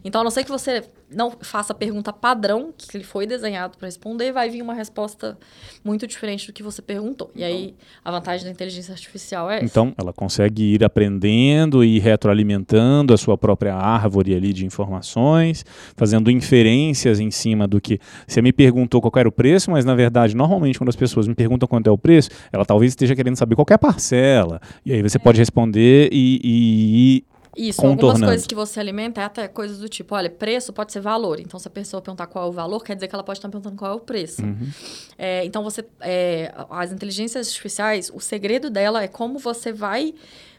Então, 0.04 0.20
a 0.20 0.24
não 0.24 0.30
ser 0.30 0.44
que 0.44 0.50
você 0.50 0.84
não 1.10 1.30
faça 1.30 1.72
a 1.72 1.76
pergunta 1.76 2.12
padrão, 2.12 2.72
que 2.76 2.96
ele 2.96 3.04
foi 3.04 3.26
desenhado 3.26 3.76
para 3.78 3.86
responder, 3.86 4.32
vai 4.32 4.48
vir 4.48 4.62
uma 4.62 4.74
resposta 4.76 5.38
muito 5.84 6.06
diferente 6.06 6.46
do 6.46 6.52
que 6.52 6.62
você 6.62 6.80
perguntou. 6.80 7.30
E 7.34 7.42
aí, 7.42 7.74
a 8.04 8.10
vantagem 8.10 8.44
da 8.44 8.50
inteligência 8.50 8.92
artificial 8.92 9.50
é 9.50 9.56
essa. 9.56 9.64
Então, 9.64 9.94
ela 9.98 10.12
consegue 10.12 10.74
ir 10.74 10.84
aprendendo 10.84 11.84
e 11.84 11.98
retroalimentando 11.98 13.12
a 13.12 13.16
sua 13.16 13.36
própria 13.36 13.74
árvore 13.74 14.34
ali 14.34 14.52
de 14.52 14.64
informações, 14.64 15.64
fazendo 15.96 16.30
inferências 16.30 17.20
em 17.20 17.30
cima 17.30 17.66
do 17.66 17.80
que 17.80 17.98
você 18.26 18.40
me 18.42 18.52
perguntou 18.52 19.00
qual 19.00 19.12
era 19.16 19.28
o 19.28 19.32
preço, 19.32 19.70
mas 19.70 19.84
na 19.84 19.94
verdade, 19.94 20.36
normalmente 20.36 20.78
quando 20.78 20.88
as 20.88 20.96
pessoas 20.96 21.26
me 21.26 21.34
perguntam 21.34 21.68
quanto 21.68 21.88
é 21.88 21.90
o 21.90 21.98
preço, 21.98 22.30
ela 22.52 22.64
talvez 22.64 22.92
esteja 22.92 23.14
querendo 23.14 23.36
saber 23.36 23.54
qual 23.54 23.66
é 23.70 23.74
a 23.74 23.78
parcela. 23.78 24.60
E 24.84 24.92
aí 24.92 25.02
você 25.02 25.16
é. 25.16 25.20
pode 25.20 25.38
responder 25.38 26.08
e, 26.12 26.40
e, 26.42 27.24
isso, 27.56 27.84
algumas 27.86 28.20
coisas 28.20 28.46
que 28.46 28.54
você 28.54 28.78
alimenta 28.78 29.22
é 29.22 29.24
até 29.24 29.48
coisas 29.48 29.78
do 29.78 29.88
tipo, 29.88 30.14
olha, 30.14 30.28
preço 30.28 30.72
pode 30.72 30.92
ser 30.92 31.00
valor. 31.00 31.40
Então, 31.40 31.58
se 31.58 31.66
a 31.66 31.70
pessoa 31.70 32.02
perguntar 32.02 32.26
qual 32.26 32.46
é 32.46 32.48
o 32.48 32.52
valor, 32.52 32.84
quer 32.84 32.94
dizer 32.94 33.08
que 33.08 33.14
ela 33.14 33.24
pode 33.24 33.38
estar 33.38 33.48
perguntando 33.48 33.76
qual 33.76 33.92
é 33.92 33.94
o 33.94 34.00
preço. 34.00 34.42
Uhum. 34.42 34.68
É, 35.16 35.44
então, 35.44 35.62
você, 35.64 35.84
é, 36.00 36.52
as 36.68 36.92
inteligências 36.92 37.46
artificiais, 37.48 38.10
o 38.12 38.20
segredo 38.20 38.68
dela 38.68 39.02
é 39.02 39.08
como 39.08 39.38
você 39.38 39.72
vai 39.72 40.14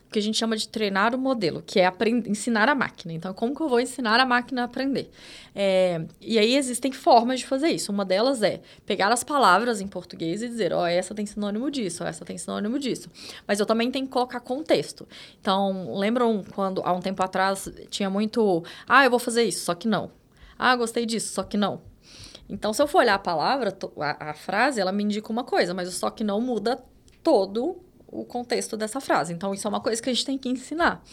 o 0.08 0.10
que 0.10 0.20
a 0.20 0.22
gente 0.22 0.38
chama 0.38 0.56
de 0.56 0.70
treinar 0.70 1.14
o 1.14 1.18
modelo, 1.18 1.62
que 1.62 1.82
é 1.82 1.86
aprender, 1.86 2.30
ensinar 2.30 2.70
a 2.70 2.74
máquina. 2.74 3.14
Então, 3.14 3.34
como 3.34 3.54
que 3.54 3.62
eu 3.62 3.68
vou 3.68 3.80
ensinar 3.80 4.20
a 4.22 4.26
máquina 4.26 4.62
a 4.62 4.66
aprender? 4.66 5.12
É, 5.54 6.02
e 6.22 6.40
aí 6.40 6.56
existem 6.56 6.94
formas 6.94 7.42
de 7.42 7.46
fazer 7.46 7.68
isso. 7.68 7.92
Uma 7.92 8.06
delas 8.06 8.42
é 8.42 8.62
pegar 8.86 9.12
as 9.12 9.22
palavras 9.22 9.82
em 9.82 9.88
português 9.88 10.42
e 10.42 10.48
dizer, 10.48 10.72
ó, 10.72 10.84
oh, 10.84 10.86
essa 10.86 11.14
tem 11.14 11.26
sinônimo 11.26 11.70
disso, 11.70 12.06
essa 12.06 12.24
tem 12.24 12.38
sinônimo 12.38 12.80
disso. 12.80 13.10
Mas 13.46 13.60
eu 13.60 13.66
também 13.66 13.92
tenho 13.92 14.06
que 14.06 14.12
colocar 14.12 14.40
contexto. 14.40 15.06
Então, 15.42 15.94
lembram 15.98 16.42
quando, 16.56 16.82
há 16.86 16.94
um 16.94 17.02
tempo 17.02 17.22
atrás, 17.22 17.70
tinha 17.90 18.10
muito, 18.10 18.64
ah, 18.88 19.04
eu 19.04 19.10
vou 19.10 19.20
fazer 19.20 19.44
isso, 19.44 19.66
só 19.66 19.76
que 19.76 19.90
não. 19.90 20.10
Ah, 20.58 20.74
gostei 20.78 21.06
disso, 21.06 21.34
só 21.34 21.44
que 21.44 21.58
não. 21.58 21.82
Então, 22.50 22.72
se 22.72 22.82
eu 22.82 22.88
for 22.88 23.00
olhar 23.00 23.16
a 23.16 23.20
palavra, 23.20 23.78
a, 24.00 24.30
a 24.30 24.34
frase, 24.34 24.80
ela 24.80 24.94
me 24.94 25.04
indica 25.04 25.30
uma 25.30 25.44
coisa, 25.44 25.74
mas 25.74 25.90
o 25.90 25.92
só 25.92 26.10
que 26.10 26.24
não 26.24 26.40
muda 26.40 26.82
todo 27.22 27.82
o 28.08 28.24
contexto 28.24 28.78
dessa 28.78 29.00
frase. 29.02 29.34
Então, 29.34 29.54
isso 29.54 29.68
é 29.68 29.70
uma 29.70 29.82
coisa 29.82 30.02
que 30.02 30.10
a 30.10 30.14
gente 30.14 30.26
tem 30.26 30.38
que 30.38 30.50
ensinar. 30.50 31.04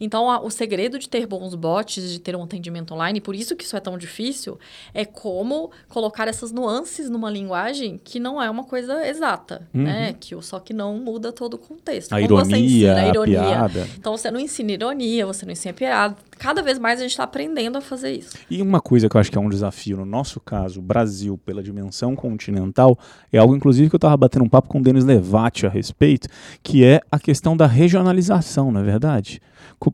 Então, 0.00 0.30
a, 0.30 0.40
o 0.40 0.50
segredo 0.50 0.98
de 0.98 1.08
ter 1.08 1.26
bons 1.26 1.54
bots, 1.54 2.10
de 2.10 2.18
ter 2.18 2.34
um 2.34 2.42
atendimento 2.42 2.94
online, 2.94 3.20
por 3.20 3.34
isso 3.34 3.54
que 3.54 3.64
isso 3.64 3.76
é 3.76 3.80
tão 3.80 3.98
difícil, 3.98 4.58
é 4.94 5.04
como 5.04 5.70
colocar 5.88 6.26
essas 6.26 6.50
nuances 6.50 7.10
numa 7.10 7.30
linguagem 7.30 8.00
que 8.02 8.18
não 8.18 8.42
é 8.42 8.48
uma 8.48 8.64
coisa 8.64 9.06
exata, 9.06 9.68
uhum. 9.74 9.82
né? 9.82 10.16
Que 10.18 10.34
o 10.34 10.40
só 10.40 10.58
que 10.58 10.72
não 10.72 10.96
muda 10.98 11.32
todo 11.32 11.54
o 11.54 11.58
contexto. 11.58 12.12
A 12.14 12.20
como 12.20 12.40
ironia, 12.40 12.58
ensina, 12.58 13.00
a 13.00 13.08
ironia. 13.08 13.64
A 13.66 13.70
então, 13.98 14.16
você 14.16 14.30
não 14.30 14.40
ensina 14.40 14.72
ironia, 14.72 15.26
você 15.26 15.44
não 15.44 15.52
ensina 15.52 15.74
piada, 15.74 16.16
cada 16.40 16.62
vez 16.62 16.78
mais 16.78 16.98
a 16.98 17.02
gente 17.02 17.10
está 17.10 17.24
aprendendo 17.24 17.76
a 17.76 17.82
fazer 17.82 18.12
isso. 18.12 18.30
E 18.50 18.62
uma 18.62 18.80
coisa 18.80 19.08
que 19.08 19.16
eu 19.16 19.20
acho 19.20 19.30
que 19.30 19.36
é 19.36 19.40
um 19.40 19.48
desafio, 19.50 19.98
no 19.98 20.06
nosso 20.06 20.40
caso, 20.40 20.80
Brasil, 20.80 21.38
pela 21.44 21.62
dimensão 21.62 22.16
continental, 22.16 22.98
é 23.30 23.36
algo, 23.36 23.54
inclusive, 23.54 23.90
que 23.90 23.94
eu 23.94 23.98
estava 23.98 24.16
batendo 24.16 24.46
um 24.46 24.48
papo 24.48 24.66
com 24.66 24.78
o 24.78 24.82
Denis 24.82 25.04
Levati 25.04 25.66
a 25.66 25.68
respeito, 25.68 26.28
que 26.62 26.82
é 26.82 27.02
a 27.12 27.18
questão 27.18 27.54
da 27.54 27.66
regionalização, 27.66 28.72
não 28.72 28.80
é 28.80 28.84
verdade? 28.84 29.40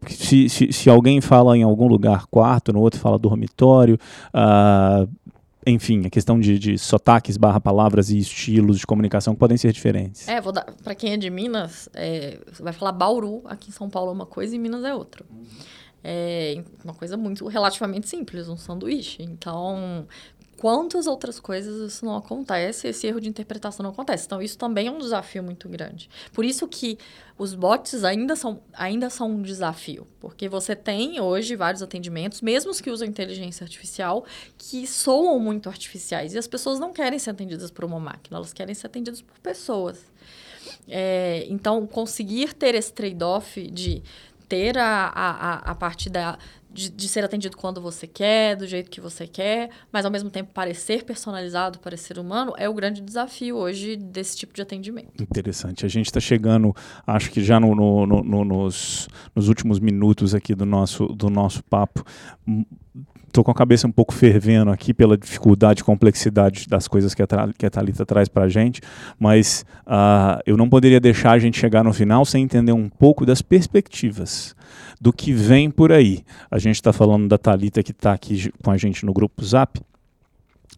Se, 0.09 0.49
se, 0.49 0.73
se 0.73 0.89
alguém 0.89 1.21
fala 1.21 1.59
em 1.59 1.65
algum 1.65 1.89
lugar 1.89 2.27
quarto, 2.27 2.73
no 2.73 2.81
outro 2.81 3.01
fala 3.01 3.19
dormitório, 3.19 3.99
uh, 4.33 5.09
enfim, 5.67 6.07
a 6.07 6.11
questão 6.11 6.39
de, 6.39 6.61
de 6.61 6.79
sotaques 6.79 7.37
barra 7.37 7.61
palavras 7.61 8.09
e 8.11 8.19
estilos 8.19 8.79
de 8.79 8.87
comunicação 8.87 9.35
que 9.35 9.41
podem 9.41 9.57
ser 9.57 9.73
diferentes. 9.73 10.29
É, 10.29 10.41
vou 10.41 10.53
dar, 10.53 10.65
para 10.85 10.95
quem 10.95 11.13
é 11.13 11.17
de 11.17 11.29
Minas, 11.29 11.89
é, 11.93 12.39
você 12.53 12.63
vai 12.63 12.73
falar 12.73 12.93
Bauru, 12.93 13.43
aqui 13.47 13.71
em 13.71 13.73
São 13.73 13.91
Paulo 13.91 14.11
é 14.11 14.15
uma 14.15 14.27
coisa 14.27 14.55
e 14.55 14.59
Minas 14.61 14.85
é 14.85 14.95
outra. 14.95 15.25
É 16.09 16.63
uma 16.85 16.95
coisa 16.95 17.17
muito 17.17 17.49
relativamente 17.49 18.09
simples, 18.09 18.49
um 18.49 18.57
sanduíche. 18.57 19.25
Então, 19.25 20.07
quantas 20.57 21.09
outras 21.09 21.41
coisas 21.41 21.93
isso 21.93 22.05
não 22.05 22.17
acontece, 22.17 22.87
esse 22.87 23.09
erro 23.09 23.21
de 23.21 23.29
interpretação 23.29 23.83
não 23.83 23.91
acontece. 23.91 24.25
Então, 24.25 24.41
isso 24.41 24.57
também 24.57 24.87
é 24.87 24.91
um 24.91 24.99
desafio 24.99 25.43
muito 25.43 25.69
grande. 25.69 26.09
Por 26.33 26.45
isso 26.45 26.69
que 26.69 26.97
os 27.37 27.57
bots 27.57 28.05
ainda 28.05 28.37
são, 28.37 28.61
ainda 28.73 29.11
são 29.11 29.33
um 29.33 29.43
desafio, 29.43 30.07
porque 30.21 30.49
você 30.49 30.77
tem 30.77 31.21
hoje 31.21 31.57
vários 31.57 31.83
atendimentos, 31.83 32.41
mesmo 32.41 32.71
os 32.71 32.81
que 32.81 32.89
usam 32.89 33.09
inteligência 33.09 33.65
artificial, 33.65 34.25
que 34.57 34.87
soam 34.87 35.41
muito 35.41 35.69
artificiais. 35.69 36.35
E 36.35 36.39
as 36.39 36.47
pessoas 36.47 36.79
não 36.79 36.93
querem 36.93 37.19
ser 37.19 37.31
atendidas 37.31 37.73
por 37.73 37.85
uma 37.85 37.99
máquina, 37.99 38.37
elas 38.37 38.53
querem 38.53 38.77
ser 38.77 38.87
atendidas 38.87 39.21
por 39.21 39.37
pessoas. 39.41 40.07
É, 40.89 41.47
então, 41.49 41.87
conseguir 41.87 42.53
ter 42.55 42.75
esse 42.75 42.93
trade-off 42.93 43.71
de 43.71 44.03
ter 44.49 44.79
a, 44.79 45.13
a, 45.15 45.55
a 45.71 45.75
parte 45.75 46.09
da, 46.09 46.39
de, 46.71 46.91
de, 46.91 47.09
ser 47.09 47.25
atendido 47.25 47.57
quando 47.57 47.81
você 47.81 48.07
quer, 48.07 48.55
do 48.55 48.67
jeito 48.67 48.91
que 48.91 49.01
você 49.01 49.27
quer, 49.27 49.71
mas 49.91 50.05
ao 50.05 50.11
mesmo 50.11 50.31
tempo 50.31 50.53
parecer 50.53 51.05
personalizado, 51.05 51.79
parecer 51.79 52.19
humano, 52.19 52.53
é 52.57 52.69
o 52.69 52.75
grande 52.75 53.01
desafio 53.01 53.57
hoje 53.57 53.97
desse 53.97 54.37
tipo 54.37 54.53
de 54.53 54.63
atendimento. 54.63 55.23
Interessante. 55.23 55.87
A 55.87 55.89
gente 55.89 56.07
está 56.07 56.21
chegando, 56.21 56.75
acho 57.07 57.31
que 57.31 57.43
já 57.43 57.59
no, 57.59 57.75
no, 57.75 58.07
no, 58.07 58.45
nos, 58.45 59.09
nos 59.35 59.49
últimos 59.49 59.81
minutos 59.81 60.35
aqui 60.35 60.55
do 60.55 60.67
nosso, 60.67 61.07
do 61.07 61.31
nosso 61.31 61.65
papo 61.65 62.05
estou 63.37 63.45
com 63.45 63.51
a 63.51 63.55
cabeça 63.55 63.87
um 63.87 63.93
pouco 63.93 64.15
fervendo 64.15 64.71
aqui 64.71 64.95
pela 64.95 65.17
dificuldade 65.17 65.83
e 65.83 65.85
complexidade 65.85 66.67
das 66.69 66.89
coisas 66.89 67.15
que 67.15 67.23
a, 67.23 67.27
que 67.59 67.67
a 67.67 67.71
Thalita 67.71 68.07
traz 68.07 68.29
para 68.29 68.45
a 68.45 68.49
gente, 68.49 68.81
mas 69.19 69.65
uh, 69.87 70.41
eu 70.47 70.57
não 70.57 70.71
poderia 70.71 70.99
deixar 70.99 71.33
a 71.33 71.39
gente 71.39 71.59
chegar 71.59 71.85
no 71.85 71.93
final 71.93 72.25
sem 72.25 72.43
entender 72.43 72.73
um 72.73 72.89
pouco 72.89 73.27
das 73.27 73.43
perspectivas 73.43 74.57
do 74.99 75.13
que 75.13 75.33
vem 75.33 75.71
por 75.71 75.93
aí. 75.93 76.25
A 76.51 76.59
gente 76.59 76.77
está 76.77 76.95
falando 76.95 77.29
da 77.29 77.37
Thalita 77.37 77.83
que 77.83 77.91
está 77.91 78.15
aqui 78.15 78.51
com 78.63 78.71
a 78.71 78.79
gente 78.79 79.05
no 79.05 79.13
grupo 79.13 79.45
Zap, 79.45 79.79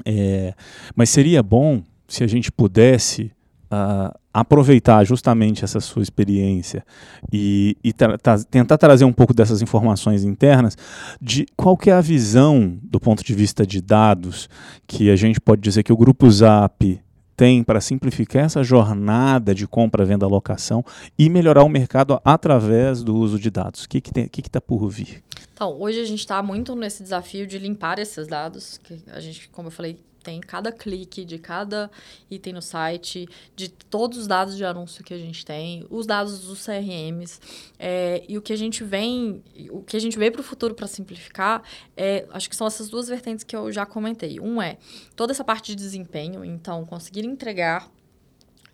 é, 0.05 0.53
mas 0.97 1.11
seria 1.11 1.43
bom 1.43 1.83
se 2.09 2.25
a 2.25 2.27
gente 2.27 2.51
pudesse 2.51 3.31
uh, 3.73 4.17
aproveitar 4.33 5.05
justamente 5.05 5.65
essa 5.65 5.81
sua 5.81 6.03
experiência 6.03 6.85
e, 7.33 7.77
e 7.83 7.93
tra 7.93 8.19
tra 8.19 8.43
tentar 8.45 8.79
trazer 8.79 9.05
um 9.05 9.13
pouco 9.13 9.35
dessas 9.35 9.63
informações 9.63 10.25
internas 10.25 10.77
de 11.21 11.47
qual 11.57 11.77
que 11.77 11.91
é 11.91 11.95
a 11.95 12.01
visão 12.01 12.79
do 12.83 13.01
ponto 13.01 13.25
de 13.25 13.35
vista 13.35 13.67
de 13.67 13.81
dados 13.81 14.49
que 14.87 15.11
a 15.11 15.17
gente 15.17 15.41
pode 15.41 15.61
dizer 15.63 15.83
que 15.83 15.93
o 15.93 15.97
grupo 15.97 16.31
Zap 16.31 17.01
tem 17.37 17.63
para 17.63 17.81
simplificar 17.81 18.45
essa 18.45 18.65
jornada 18.65 19.55
de 19.55 19.65
compra, 19.65 20.05
venda, 20.05 20.27
locação 20.27 20.85
e 21.17 21.31
melhorar 21.31 21.63
o 21.63 21.69
mercado 21.69 22.21
através 22.25 23.05
do 23.05 23.15
uso 23.15 23.39
de 23.39 23.49
dados? 23.49 23.85
O 23.85 23.89
que 23.89 23.99
está 23.99 24.23
que 24.23 24.29
que 24.29 24.43
que 24.43 24.51
tá 24.51 24.61
por 24.61 24.89
vir? 24.89 25.23
Então, 25.53 25.81
hoje 25.81 26.01
a 26.01 26.05
gente 26.05 26.19
está 26.19 26.43
muito 26.43 26.75
nesse 26.75 27.01
desafio 27.01 27.47
de 27.47 27.57
limpar 27.57 28.01
esses 28.01 28.27
dados, 28.27 28.79
que 28.79 29.01
a 29.13 29.21
gente, 29.21 29.49
como 29.51 29.69
eu 29.69 29.73
falei, 29.73 29.99
tem 30.29 30.41
cada 30.41 30.71
clique 30.71 31.25
de 31.25 31.39
cada 31.39 31.91
item 32.31 32.53
no 32.53 32.61
site, 32.61 33.27
de 33.57 33.71
todos 33.71 34.19
os 34.19 34.27
dados 34.27 34.59
de 34.59 34.65
anúncio 34.65 35.03
que 35.03 35.15
a 35.15 35.19
gente 35.19 35.43
tem, 35.43 35.87
os 35.89 36.07
dados 36.07 36.41
dos 36.41 36.67
CRMs. 36.67 37.41
É, 37.79 38.23
e 38.29 38.37
o 38.37 38.43
que 38.43 38.53
a 38.53 38.57
gente 38.57 38.85
vem, 38.85 39.43
o 39.71 39.83
que 39.83 39.97
a 39.97 40.01
gente 40.01 40.19
vê 40.19 40.31
para 40.31 40.43
o 40.43 40.45
futuro 40.45 40.75
para 40.75 40.87
simplificar, 40.87 41.63
é, 41.97 42.27
acho 42.31 42.51
que 42.51 42.55
são 42.55 42.67
essas 42.67 42.91
duas 42.91 43.09
vertentes 43.09 43.43
que 43.43 43.57
eu 43.57 43.73
já 43.73 43.87
comentei. 43.87 44.39
Um 44.39 44.61
é 44.61 44.77
toda 45.17 45.33
essa 45.33 45.43
parte 45.43 45.69
de 45.69 45.77
desempenho, 45.77 46.45
então 46.45 46.85
conseguir 46.85 47.25
entregar, 47.25 47.91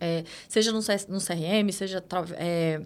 é, 0.01 0.25
seja 0.49 0.73
no, 0.73 0.79
no 1.07 1.21
CRM, 1.21 1.71
seja 1.71 2.03
é, 2.37 2.81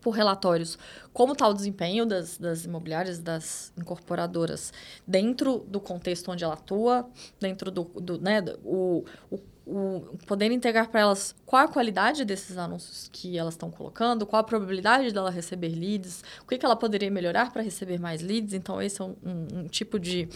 por 0.00 0.12
relatórios 0.12 0.78
como 1.12 1.32
está 1.32 1.48
o 1.48 1.52
desempenho 1.52 2.06
das, 2.06 2.38
das 2.38 2.64
imobiliárias, 2.64 3.18
das 3.18 3.72
incorporadoras, 3.76 4.72
dentro 5.06 5.64
do 5.66 5.80
contexto 5.80 6.30
onde 6.30 6.44
ela 6.44 6.54
atua, 6.54 7.08
dentro 7.40 7.70
do, 7.70 7.82
do 7.84 8.20
né, 8.20 8.40
o, 8.62 9.04
o, 9.30 9.40
o 9.66 10.18
poder 10.26 10.50
entregar 10.52 10.88
para 10.88 11.00
elas 11.00 11.34
qual 11.44 11.64
a 11.64 11.68
qualidade 11.68 12.24
desses 12.24 12.56
anúncios 12.56 13.10
que 13.12 13.36
elas 13.36 13.54
estão 13.54 13.70
colocando, 13.70 14.24
qual 14.26 14.40
a 14.40 14.44
probabilidade 14.44 15.12
dela 15.12 15.30
receber 15.30 15.70
leads, 15.70 16.22
o 16.42 16.46
que, 16.46 16.56
que 16.56 16.64
ela 16.64 16.76
poderia 16.76 17.10
melhorar 17.10 17.52
para 17.52 17.62
receber 17.62 17.98
mais 17.98 18.22
leads. 18.22 18.54
Então, 18.54 18.80
esse 18.80 19.02
é 19.02 19.04
um, 19.04 19.16
um, 19.24 19.58
um 19.58 19.66
tipo 19.66 19.98
de 19.98 20.28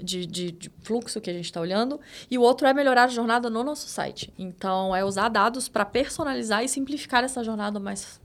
de, 0.00 0.26
de, 0.26 0.52
de 0.52 0.70
fluxo 0.82 1.20
que 1.20 1.30
a 1.30 1.32
gente 1.32 1.46
está 1.46 1.60
olhando, 1.60 2.00
e 2.30 2.38
o 2.38 2.42
outro 2.42 2.66
é 2.66 2.74
melhorar 2.74 3.04
a 3.04 3.08
jornada 3.08 3.48
no 3.48 3.62
nosso 3.62 3.88
site. 3.88 4.32
Então, 4.38 4.94
é 4.94 5.04
usar 5.04 5.28
dados 5.28 5.68
para 5.68 5.84
personalizar 5.84 6.64
e 6.64 6.68
simplificar 6.68 7.24
essa 7.24 7.42
jornada 7.42 7.78
mais, 7.78 8.20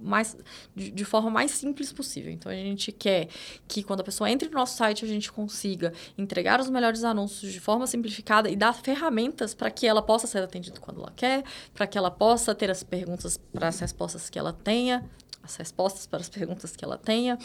mais 0.00 0.36
de, 0.74 0.90
de, 0.90 1.04
forma 1.04 1.30
mais 1.30 1.50
simples 1.50 1.92
possível. 1.92 2.32
Então, 2.32 2.50
a 2.50 2.54
gente 2.54 2.92
quer 2.92 3.28
que 3.66 3.82
quando 3.82 4.00
a 4.00 4.04
pessoa 4.04 4.30
entre 4.30 4.48
no 4.48 4.54
nosso 4.54 4.76
site, 4.76 5.04
a 5.04 5.08
gente 5.08 5.30
consiga 5.30 5.92
entregar 6.16 6.60
os 6.60 6.70
melhores 6.70 7.04
anúncios 7.04 7.52
de 7.52 7.60
forma 7.60 7.86
simplificada 7.86 8.48
e 8.50 8.56
dar 8.56 8.72
ferramentas 8.72 9.54
para 9.54 9.70
que 9.70 9.86
ela 9.86 10.02
possa 10.02 10.26
ser 10.26 10.42
atendida 10.42 10.80
quando 10.80 11.00
ela 11.00 11.12
quer, 11.14 11.44
para 11.72 11.86
que 11.86 11.96
ela 11.98 12.10
possa 12.10 12.54
ter 12.54 12.70
as 12.70 12.82
perguntas 12.82 13.36
para 13.36 13.68
as 13.68 13.78
respostas 13.78 14.28
que 14.30 14.38
ela 14.38 14.52
tenha, 14.52 15.04
as 15.42 15.56
respostas 15.56 16.06
para 16.06 16.20
as 16.20 16.28
perguntas 16.28 16.74
que 16.74 16.84
ela 16.84 16.96
tenha. 16.96 17.38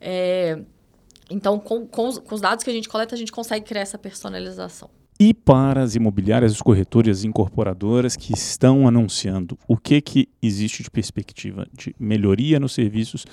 É, 0.00 0.60
então, 1.30 1.58
com, 1.58 1.86
com 1.86 2.08
os, 2.08 2.18
com 2.18 2.34
os 2.34 2.40
dados 2.40 2.64
que 2.64 2.70
a 2.70 2.72
gente 2.72 2.88
coleta, 2.88 3.14
a 3.14 3.18
gente 3.18 3.32
consegue 3.32 3.64
criar 3.64 3.82
essa 3.82 3.98
personalização. 3.98 4.90
E 5.18 5.32
para 5.32 5.82
as 5.82 5.94
imobiliárias, 5.94 6.52
os 6.52 6.60
corretores 6.60 7.22
e 7.22 7.28
incorporadoras 7.28 8.16
que 8.16 8.32
estão 8.32 8.88
anunciando, 8.88 9.56
o 9.68 9.76
que, 9.76 10.00
que 10.00 10.28
existe 10.42 10.82
de 10.82 10.90
perspectiva 10.90 11.66
de 11.72 11.94
melhoria 11.98 12.58
nos 12.58 12.72
serviços 12.72 13.24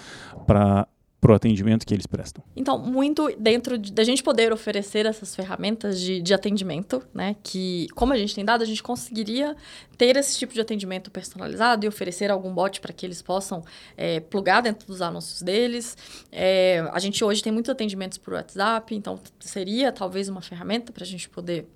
para 0.46 0.88
para 1.22 1.34
o 1.34 1.36
atendimento 1.36 1.86
que 1.86 1.94
eles 1.94 2.08
prestam? 2.08 2.44
Então, 2.56 2.80
muito 2.80 3.32
dentro 3.38 3.78
de, 3.78 3.94
da 3.94 4.04
gente 4.04 4.24
poder 4.24 4.52
oferecer 4.52 5.06
essas 5.06 5.36
ferramentas 5.36 6.02
de, 6.02 6.20
de 6.20 6.34
atendimento, 6.34 7.04
né? 7.14 7.36
Que, 7.44 7.88
como 7.94 8.12
a 8.12 8.18
gente 8.18 8.34
tem 8.34 8.44
dado, 8.44 8.64
a 8.64 8.66
gente 8.66 8.82
conseguiria 8.82 9.56
ter 10.00 10.18
esse 10.18 10.40
tipo 10.40 10.52
de 10.52 10.60
atendimento 10.60 11.12
personalizado 11.12 11.86
e 11.86 11.88
oferecer 11.88 12.32
algum 12.32 12.52
bot 12.52 12.82
para 12.82 12.92
que 12.92 13.06
eles 13.06 13.22
possam 13.22 13.64
é, 13.96 14.20
plugar 14.20 14.62
dentro 14.62 14.88
dos 14.88 15.00
anúncios 15.00 15.44
deles. 15.44 15.96
É, 16.32 16.84
a 16.92 16.98
gente 16.98 17.24
hoje 17.24 17.44
tem 17.44 17.54
muitos 17.54 17.70
atendimentos 17.70 18.18
por 18.18 18.34
WhatsApp, 18.34 18.96
então 18.96 19.20
seria 19.40 19.92
talvez 19.92 20.28
uma 20.28 20.42
ferramenta 20.42 20.92
para 20.92 21.04
a 21.04 21.08
gente 21.08 21.30
poder. 21.30 21.68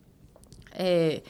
É, 0.73 1.21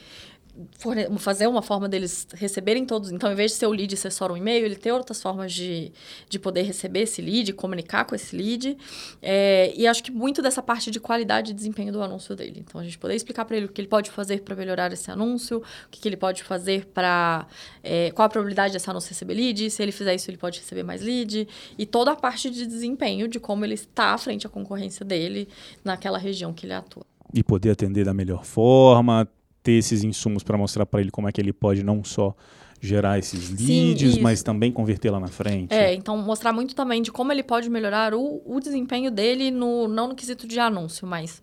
fazer 1.20 1.48
uma 1.48 1.62
forma 1.62 1.90
deles 1.90 2.28
receberem 2.34 2.86
todos. 2.86 3.12
Então, 3.12 3.32
em 3.32 3.36
vez 3.36 3.52
de 3.52 3.58
ser 3.58 3.68
o 3.68 3.72
lead 3.72 3.96
ser 3.98 4.12
só 4.12 4.32
um 4.32 4.38
e-mail, 4.38 4.66
ele 4.66 4.76
ter 4.76 4.92
outras 4.92 5.22
formas 5.22 5.52
de, 5.52 5.92
de 6.30 6.40
poder 6.40 6.64
receber 6.64 7.02
esse 7.02 7.22
lead, 7.22 7.54
comunicar 7.54 8.06
com 8.06 8.16
esse 8.16 8.36
lead. 8.36 8.78
É, 9.22 9.74
e 9.76 9.86
acho 9.86 10.04
que 10.04 10.12
muito 10.12 10.42
dessa 10.42 10.62
parte 10.62 10.90
de 10.90 11.00
qualidade 11.00 11.52
e 11.52 11.54
desempenho 11.54 11.92
do 11.92 12.02
anúncio 12.02 12.36
dele. 12.36 12.64
Então, 12.66 12.80
a 12.80 12.84
gente 12.84 12.98
poder 12.98 13.16
explicar 13.16 13.46
para 13.46 13.58
ele 13.58 13.66
o 13.66 13.70
que 13.70 13.82
ele 13.82 13.88
pode 13.88 14.10
fazer 14.10 14.42
para 14.42 14.56
melhorar 14.56 14.92
esse 14.94 15.12
anúncio, 15.12 15.58
o 15.58 15.90
que, 15.90 16.00
que 16.00 16.08
ele 16.08 16.18
pode 16.18 16.44
fazer 16.44 16.86
para. 16.86 17.46
É, 17.84 18.12
qual 18.12 18.26
a 18.26 18.30
probabilidade 18.30 18.74
desse 18.74 18.90
anúncio 18.90 19.10
receber 19.10 19.34
lead, 19.34 19.70
se 19.70 19.84
ele 19.84 19.92
fizer 19.92 20.16
isso, 20.16 20.30
ele 20.30 20.38
pode 20.38 20.60
receber 20.60 20.84
mais 20.84 21.02
lead. 21.02 21.48
E 21.78 21.86
toda 21.86 22.12
a 22.12 22.16
parte 22.16 22.50
de 22.50 22.66
desempenho, 22.66 23.28
de 23.28 23.40
como 23.40 23.66
ele 23.66 23.74
está 23.74 24.14
à 24.14 24.18
frente 24.18 24.48
à 24.48 24.50
concorrência 24.50 25.06
dele 25.06 25.48
naquela 25.84 26.18
região 26.18 26.54
que 26.54 26.66
ele 26.66 26.74
atua. 26.74 27.06
E 27.34 27.44
poder 27.44 27.72
atender 27.72 28.06
da 28.06 28.14
melhor 28.14 28.46
forma, 28.46 29.28
ter 29.66 29.72
esses 29.72 30.04
insumos 30.04 30.44
para 30.44 30.56
mostrar 30.56 30.86
para 30.86 31.02
ele 31.02 31.10
como 31.10 31.28
é 31.28 31.32
que 31.32 31.42
ele 31.42 31.52
pode 31.52 31.84
não 31.84 32.04
só 32.04 32.36
gerar 32.80 33.18
esses 33.18 33.50
leads, 33.50 34.14
Sim, 34.14 34.22
mas 34.22 34.44
também 34.44 34.72
converter 34.72 35.10
lá 35.10 35.20
na 35.20 35.28
frente. 35.28 35.74
É, 35.74 35.92
então 35.92 36.16
mostrar 36.18 36.54
muito 36.54 36.76
também 36.76 37.02
de 37.02 37.12
como 37.12 37.32
ele 37.32 37.42
pode 37.42 37.68
melhorar 37.68 38.14
o, 38.14 38.44
o 38.46 38.60
desempenho 38.60 39.10
dele, 39.10 39.50
no, 39.50 39.88
não 39.88 40.10
no 40.10 40.16
quesito 40.16 40.48
de 40.48 40.60
anúncio, 40.60 41.08
mas 41.08 41.42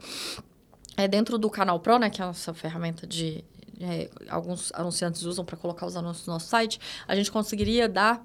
é 0.97 1.09
dentro 1.09 1.37
do 1.37 1.51
Canal 1.51 1.81
Pro, 1.81 1.99
né, 1.99 2.09
que 2.09 2.21
é 2.21 2.25
a 2.25 2.29
nossa 2.29 2.55
ferramenta 2.55 3.09
de, 3.09 3.43
é, 3.81 4.09
alguns 4.29 4.71
anunciantes 4.73 5.25
usam 5.25 5.45
para 5.45 5.57
colocar 5.57 5.85
os 5.85 5.97
anúncios 5.97 6.25
no 6.29 6.35
nosso 6.35 6.47
site, 6.47 6.79
a 7.09 7.17
gente 7.17 7.33
conseguiria 7.33 7.89
dar 7.89 8.25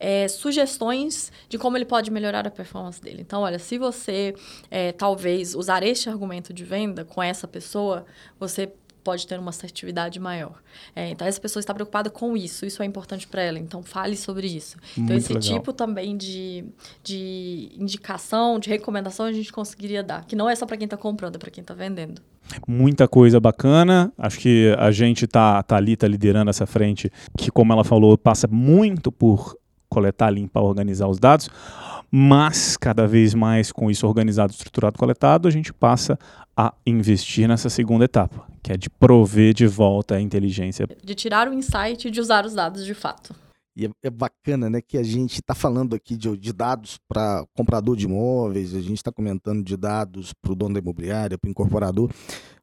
é, 0.00 0.26
sugestões 0.26 1.30
de 1.48 1.56
como 1.56 1.76
ele 1.76 1.84
pode 1.84 2.10
melhorar 2.10 2.48
a 2.48 2.50
performance 2.50 3.00
dele. 3.00 3.22
Então, 3.22 3.42
olha, 3.42 3.60
se 3.60 3.78
você 3.78 4.34
é, 4.68 4.90
talvez 4.90 5.54
usar 5.54 5.84
este 5.84 6.08
argumento 6.08 6.52
de 6.52 6.64
venda 6.64 7.04
com 7.04 7.22
essa 7.22 7.46
pessoa, 7.46 8.04
você 8.40 8.72
pode 9.06 9.24
ter 9.24 9.38
uma 9.38 9.50
assertividade 9.50 10.18
maior. 10.18 10.60
É, 10.94 11.10
então, 11.10 11.24
essa 11.28 11.40
pessoa 11.40 11.60
está 11.60 11.72
preocupada 11.72 12.10
com 12.10 12.36
isso, 12.36 12.66
isso 12.66 12.82
é 12.82 12.86
importante 12.86 13.24
para 13.28 13.40
ela, 13.40 13.56
então 13.56 13.80
fale 13.80 14.16
sobre 14.16 14.48
isso. 14.48 14.76
Então, 14.94 15.04
Muito 15.04 15.18
esse 15.18 15.32
legal. 15.32 15.48
tipo 15.48 15.72
também 15.72 16.16
de, 16.16 16.64
de 17.04 17.70
indicação, 17.78 18.58
de 18.58 18.68
recomendação, 18.68 19.26
a 19.26 19.32
gente 19.32 19.52
conseguiria 19.52 20.02
dar, 20.02 20.24
que 20.24 20.34
não 20.34 20.50
é 20.50 20.56
só 20.56 20.66
para 20.66 20.76
quem 20.76 20.86
está 20.86 20.96
comprando, 20.96 21.36
é 21.36 21.38
para 21.38 21.52
quem 21.52 21.62
está 21.62 21.72
vendendo. 21.72 22.20
muita 22.66 23.06
coisa 23.06 23.38
bacana. 23.38 24.12
Acho 24.18 24.40
que 24.40 24.74
a 24.76 24.90
gente 24.90 25.24
tá, 25.28 25.62
tá 25.62 25.76
ali, 25.76 25.96
tá 25.96 26.08
liderando 26.08 26.50
essa 26.50 26.66
frente, 26.66 27.08
que, 27.38 27.48
como 27.48 27.72
ela 27.72 27.84
falou, 27.84 28.18
passa 28.18 28.48
muito 28.48 29.12
por 29.12 29.56
coletar, 29.88 30.30
limpar, 30.30 30.62
organizar 30.62 31.06
os 31.06 31.20
dados, 31.20 31.48
mas 32.10 32.76
cada 32.76 33.06
vez 33.06 33.34
mais 33.34 33.72
com 33.72 33.90
isso 33.90 34.06
organizado, 34.06 34.52
estruturado, 34.52 34.98
coletado, 34.98 35.48
a 35.48 35.50
gente 35.50 35.72
passa 35.72 36.18
a 36.56 36.72
investir 36.86 37.46
nessa 37.46 37.68
segunda 37.68 38.04
etapa, 38.04 38.46
que 38.62 38.72
é 38.72 38.76
de 38.76 38.88
prover 38.88 39.52
de 39.52 39.66
volta 39.66 40.16
a 40.16 40.20
inteligência. 40.20 40.86
De 41.04 41.14
tirar 41.14 41.48
o 41.48 41.52
insight 41.52 42.08
e 42.08 42.10
de 42.10 42.20
usar 42.20 42.46
os 42.46 42.54
dados 42.54 42.84
de 42.84 42.94
fato. 42.94 43.34
E 43.76 43.84
é, 43.84 43.90
é 44.04 44.10
bacana, 44.10 44.70
né, 44.70 44.80
que 44.80 44.96
a 44.96 45.02
gente 45.02 45.34
está 45.34 45.54
falando 45.54 45.94
aqui 45.94 46.16
de, 46.16 46.34
de 46.34 46.52
dados 46.52 46.98
para 47.06 47.44
comprador 47.54 47.94
de 47.94 48.06
imóveis, 48.06 48.74
a 48.74 48.80
gente 48.80 48.96
está 48.96 49.12
comentando 49.12 49.62
de 49.62 49.76
dados 49.76 50.32
para 50.32 50.52
o 50.52 50.54
dono 50.54 50.74
da 50.74 50.80
imobiliária, 50.80 51.36
para 51.36 51.46
o 51.46 51.50
incorporador, 51.50 52.10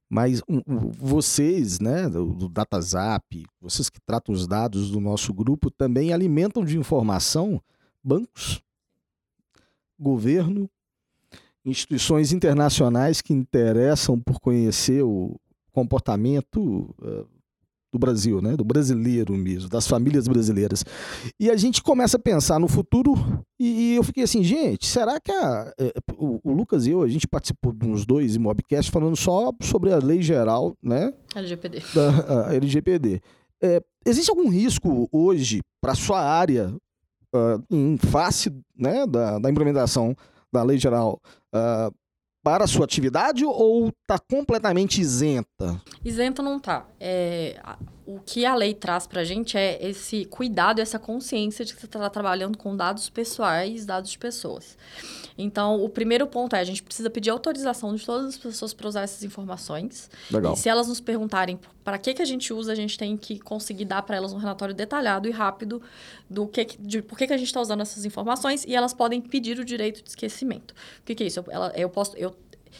mas 0.09 0.41
um, 0.49 0.61
um, 0.67 0.91
vocês, 0.91 1.79
né, 1.79 2.09
do, 2.09 2.33
do 2.33 2.49
DataZap, 2.49 3.45
vocês 3.61 3.89
que 3.89 3.99
tratam 4.03 4.33
os 4.33 4.47
dados 4.47 4.89
do 4.89 4.99
nosso 4.99 5.31
grupo, 5.33 5.69
também 5.69 6.11
alimentam 6.11 6.65
de 6.65 6.77
informação 6.79 7.61
bancos, 8.03 8.61
governo, 9.99 10.69
instituições 11.65 12.31
internacionais 12.31 13.21
que 13.21 13.33
interessam 13.33 14.19
por 14.19 14.39
conhecer 14.39 15.03
o 15.03 15.39
comportamento 15.71 16.93
uh, 17.01 17.27
do 17.93 17.99
Brasil, 17.99 18.41
né? 18.41 18.57
do 18.57 18.63
brasileiro 18.63 19.33
mesmo, 19.33 19.69
das 19.69 19.87
famílias 19.87 20.27
brasileiras. 20.27 20.83
E 21.39 21.49
a 21.49 21.55
gente 21.55 21.81
começa 21.81 22.17
a 22.17 22.19
pensar 22.19 22.59
no 22.59 22.67
futuro 22.67 23.13
e, 23.59 23.93
eu 23.93 24.03
fiquei 24.03 24.23
assim, 24.23 24.43
gente, 24.43 24.87
será 24.87 25.19
que 25.19 25.31
a, 25.31 25.71
eh, 25.79 25.93
o, 26.17 26.39
o, 26.43 26.53
Lucas 26.53 26.87
e 26.87 26.89
eu, 26.89 27.03
a 27.03 27.07
gente 27.07 27.27
participou 27.27 27.71
de 27.71 27.85
uns 27.85 28.03
dois 28.03 28.35
Imobcast 28.35 28.89
falando 28.89 29.15
só 29.15 29.53
sobre 29.61 29.93
a 29.93 29.97
lei 29.97 30.23
geral, 30.23 30.75
né? 30.81 31.13
LGPD. 31.35 31.83
Da 31.93 32.53
LGPD. 32.53 33.21
É, 33.61 33.81
existe 34.05 34.29
algum 34.29 34.49
risco 34.49 35.07
hoje 35.11 35.61
para 35.79 35.93
sua 35.93 36.19
área 36.19 36.75
uh, 37.33 37.63
em 37.69 37.97
face 37.97 38.51
né, 38.77 39.05
da, 39.05 39.39
da, 39.39 39.49
implementação 39.49 40.15
da 40.51 40.63
lei 40.63 40.77
geral 40.77 41.19
uh, 41.53 41.93
para 42.43 42.65
a 42.65 42.67
sua 42.67 42.85
atividade 42.85 43.45
ou 43.45 43.87
está 43.87 44.19
completamente 44.19 45.01
isenta? 45.01 45.81
Isenta 46.03 46.43
não 46.43 46.57
está. 46.57 46.85
É, 46.99 47.59
o 48.05 48.19
que 48.19 48.45
a 48.45 48.53
lei 48.53 48.73
traz 48.73 49.07
para 49.07 49.21
a 49.21 49.23
gente 49.23 49.57
é 49.57 49.77
esse 49.81 50.25
cuidado, 50.25 50.79
essa 50.79 50.99
consciência 50.99 51.63
de 51.63 51.73
que 51.73 51.79
você 51.79 51.85
está 51.85 52.09
trabalhando 52.09 52.57
com 52.57 52.75
dados 52.75 53.09
pessoais, 53.09 53.85
dados 53.85 54.11
de 54.11 54.17
pessoas. 54.17 54.77
Então, 55.37 55.83
o 55.83 55.89
primeiro 55.89 56.27
ponto 56.27 56.55
é 56.55 56.59
a 56.59 56.63
gente 56.63 56.83
precisa 56.83 57.09
pedir 57.09 57.29
autorização 57.29 57.95
de 57.95 58.05
todas 58.05 58.27
as 58.27 58.37
pessoas 58.37 58.73
para 58.73 58.87
usar 58.87 59.01
essas 59.01 59.23
informações. 59.23 60.09
Legal. 60.29 60.53
E 60.53 60.57
se 60.57 60.69
elas 60.69 60.87
nos 60.87 60.99
perguntarem 60.99 61.59
para 61.83 61.97
que, 61.97 62.13
que 62.13 62.21
a 62.21 62.25
gente 62.25 62.53
usa, 62.53 62.71
a 62.71 62.75
gente 62.75 62.97
tem 62.97 63.17
que 63.17 63.39
conseguir 63.39 63.85
dar 63.85 64.01
para 64.03 64.15
elas 64.15 64.33
um 64.33 64.37
relatório 64.37 64.75
detalhado 64.75 65.27
e 65.27 65.31
rápido 65.31 65.81
do 66.29 66.47
que, 66.47 66.65
de 66.79 67.01
por 67.01 67.17
que, 67.17 67.27
que 67.27 67.33
a 67.33 67.37
gente 67.37 67.47
está 67.47 67.61
usando 67.61 67.81
essas 67.81 68.05
informações 68.05 68.63
e 68.65 68.75
elas 68.75 68.93
podem 68.93 69.21
pedir 69.21 69.59
o 69.59 69.65
direito 69.65 70.03
de 70.03 70.09
esquecimento. 70.09 70.71
O 70.71 71.05
que, 71.05 71.15
que 71.15 71.23
é 71.23 71.27
isso? 71.27 71.39
Eu, 71.39 71.45
ela, 71.49 71.73
eu 71.75 71.89
posso, 71.89 72.15
eu 72.17 72.35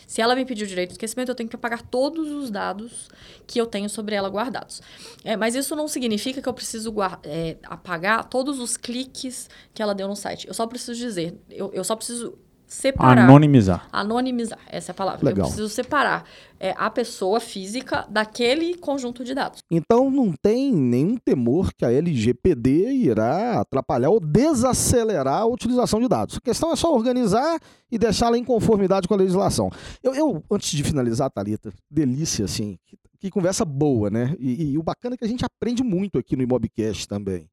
se 0.07 0.21
ela 0.21 0.35
me 0.35 0.45
pedir 0.45 0.63
o 0.63 0.67
direito 0.67 0.89
de 0.89 0.93
esquecimento, 0.95 1.29
eu 1.29 1.35
tenho 1.35 1.49
que 1.49 1.55
apagar 1.55 1.81
todos 1.81 2.31
os 2.31 2.49
dados 2.49 3.09
que 3.47 3.59
eu 3.59 3.65
tenho 3.65 3.89
sobre 3.89 4.15
ela 4.15 4.29
guardados. 4.29 4.81
É, 5.23 5.35
mas 5.35 5.55
isso 5.55 5.75
não 5.75 5.87
significa 5.87 6.41
que 6.41 6.49
eu 6.49 6.53
preciso 6.53 6.93
é, 7.23 7.57
apagar 7.63 8.25
todos 8.25 8.59
os 8.59 8.77
cliques 8.77 9.49
que 9.73 9.81
ela 9.81 9.93
deu 9.93 10.07
no 10.07 10.15
site. 10.15 10.47
Eu 10.47 10.53
só 10.53 10.65
preciso 10.67 10.95
dizer, 10.95 11.39
eu, 11.49 11.71
eu 11.73 11.83
só 11.83 11.95
preciso 11.95 12.37
separar. 12.73 13.23
Anonimizar. 13.23 13.87
Anonimizar, 13.91 14.59
essa 14.67 14.91
é 14.91 14.93
a 14.93 14.95
palavra. 14.95 15.23
Legal. 15.23 15.45
Eu 15.45 15.51
preciso 15.51 15.69
separar 15.69 16.25
é, 16.59 16.73
a 16.75 16.89
pessoa 16.89 17.39
física 17.39 18.05
daquele 18.09 18.75
conjunto 18.75 19.23
de 19.23 19.33
dados. 19.35 19.59
Então 19.69 20.09
não 20.09 20.33
tem 20.33 20.73
nenhum 20.73 21.17
temor 21.17 21.71
que 21.73 21.85
a 21.85 21.91
LGPD 21.91 22.93
irá 22.93 23.61
atrapalhar 23.61 24.09
ou 24.09 24.19
desacelerar 24.19 25.41
a 25.41 25.45
utilização 25.45 26.01
de 26.01 26.07
dados. 26.07 26.37
A 26.37 26.41
questão 26.41 26.71
é 26.71 26.75
só 26.75 26.93
organizar 26.93 27.59
e 27.91 27.97
deixá-la 27.97 28.37
em 28.37 28.43
conformidade 28.43 29.07
com 29.07 29.13
a 29.13 29.17
legislação. 29.17 29.69
Eu, 30.01 30.15
eu 30.15 30.43
antes 30.49 30.71
de 30.71 30.83
finalizar, 30.83 31.29
Thalita, 31.29 31.71
delícia, 31.89 32.45
assim, 32.45 32.77
que, 32.87 32.97
que 33.19 33.29
conversa 33.29 33.63
boa, 33.63 34.09
né? 34.09 34.35
E, 34.39 34.71
e, 34.71 34.77
o 34.77 34.83
bacana 34.83 35.13
é 35.13 35.17
que 35.17 35.25
a 35.25 35.27
gente 35.27 35.45
aprende 35.45 35.83
muito 35.83 36.17
aqui 36.17 36.35
no 36.35 36.41
Imobcast 36.41 37.07
também. 37.07 37.47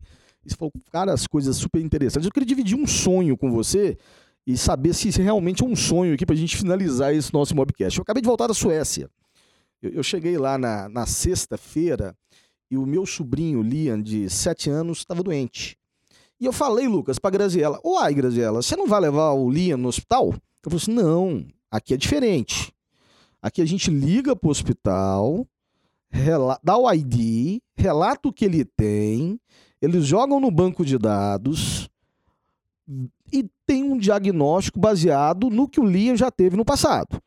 Isso 0.44 0.56
foi, 0.56 0.70
cara, 0.90 1.12
as 1.12 1.26
coisas 1.26 1.56
super 1.56 1.82
interessantes. 1.82 2.26
Eu 2.26 2.32
queria 2.32 2.46
dividir 2.46 2.74
um 2.74 2.86
sonho 2.86 3.36
com 3.36 3.50
você 3.50 3.98
e 4.46 4.56
saber 4.56 4.94
se 4.94 5.08
isso 5.08 5.22
realmente 5.22 5.62
é 5.62 5.66
um 5.66 5.76
sonho 5.76 6.14
aqui 6.14 6.24
para 6.24 6.34
a 6.34 6.38
gente 6.38 6.56
finalizar 6.56 7.14
esse 7.14 7.32
nosso 7.32 7.54
Mobcast. 7.54 7.98
Eu 7.98 8.02
acabei 8.02 8.20
de 8.20 8.28
voltar 8.28 8.46
da 8.46 8.54
Suécia. 8.54 9.10
Eu, 9.82 9.90
eu 9.90 10.02
cheguei 10.02 10.36
lá 10.38 10.58
na, 10.58 10.88
na 10.88 11.06
sexta-feira 11.06 12.16
e 12.70 12.76
o 12.76 12.86
meu 12.86 13.04
sobrinho, 13.04 13.62
Liam, 13.62 14.00
de 14.00 14.28
7 14.30 14.70
anos, 14.70 14.98
estava 14.98 15.22
doente. 15.22 15.76
E 16.40 16.46
eu 16.46 16.52
falei, 16.52 16.88
Lucas, 16.88 17.18
para 17.18 17.30
Graziella: 17.30 17.80
Uai, 17.84 18.14
Graziella, 18.14 18.62
você 18.62 18.76
não 18.76 18.86
vai 18.86 19.00
levar 19.00 19.32
o 19.32 19.50
Liam 19.50 19.76
no 19.76 19.88
hospital? 19.88 20.32
Eu 20.64 20.70
falei 20.70 20.76
assim: 20.78 20.92
não, 20.92 21.46
aqui 21.70 21.94
é 21.94 21.96
diferente. 21.96 22.72
Aqui 23.42 23.60
a 23.60 23.66
gente 23.66 23.90
liga 23.90 24.36
para 24.36 24.48
o 24.48 24.50
hospital, 24.50 25.46
dá 26.62 26.76
o 26.76 26.92
ID, 26.92 27.60
relata 27.74 28.28
o 28.28 28.32
que 28.32 28.44
ele 28.44 28.64
tem, 28.64 29.40
eles 29.80 30.04
jogam 30.04 30.38
no 30.38 30.50
banco 30.50 30.84
de 30.84 30.98
dados 30.98 31.88
e 33.32 33.48
tem 33.66 33.84
um 33.84 33.96
diagnóstico 33.96 34.78
baseado 34.78 35.50
no 35.50 35.68
que 35.68 35.80
o 35.80 35.84
Liam 35.84 36.16
já 36.16 36.30
teve 36.30 36.56
no 36.56 36.64
passado. 36.64 37.20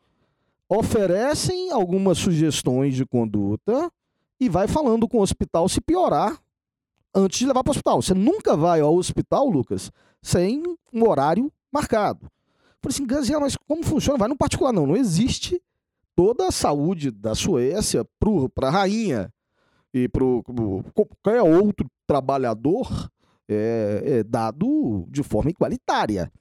Oferecem 0.69 1.71
algumas 1.71 2.17
sugestões 2.17 2.95
de 2.95 3.05
conduta 3.05 3.91
e 4.39 4.49
vai 4.49 4.67
falando 4.67 5.07
com 5.07 5.19
o 5.19 5.21
hospital 5.21 5.69
se 5.69 5.79
piorar 5.79 6.39
antes 7.13 7.39
de 7.39 7.45
levar 7.45 7.63
para 7.63 7.69
o 7.69 7.75
hospital. 7.75 8.01
Você 8.01 8.13
nunca 8.13 8.57
vai 8.57 8.81
ao 8.81 8.95
hospital, 8.95 9.47
Lucas, 9.47 9.91
sem 10.21 10.63
um 10.91 11.07
horário 11.07 11.51
marcado. 11.71 12.29
Falei 12.81 12.95
assim, 12.95 13.05
Gaziela, 13.05 13.41
mas 13.41 13.55
como 13.55 13.83
funciona? 13.83 14.17
Vai 14.17 14.27
no 14.27 14.37
particular. 14.37 14.73
Não, 14.73 14.87
não 14.87 14.97
existe 14.97 15.61
toda 16.15 16.47
a 16.47 16.51
saúde 16.51 17.11
da 17.11 17.35
Suécia 17.35 18.05
para 18.53 18.67
a 18.67 18.71
rainha 18.71 19.33
e 19.93 20.09
para 20.09 20.23
qualquer 20.93 21.41
outro 21.41 21.87
trabalhador 22.07 23.09
é, 23.49 24.01
é 24.05 24.23
dado 24.23 25.05
de 25.09 25.23
forma 25.23 25.49
igualitária. 25.49 26.31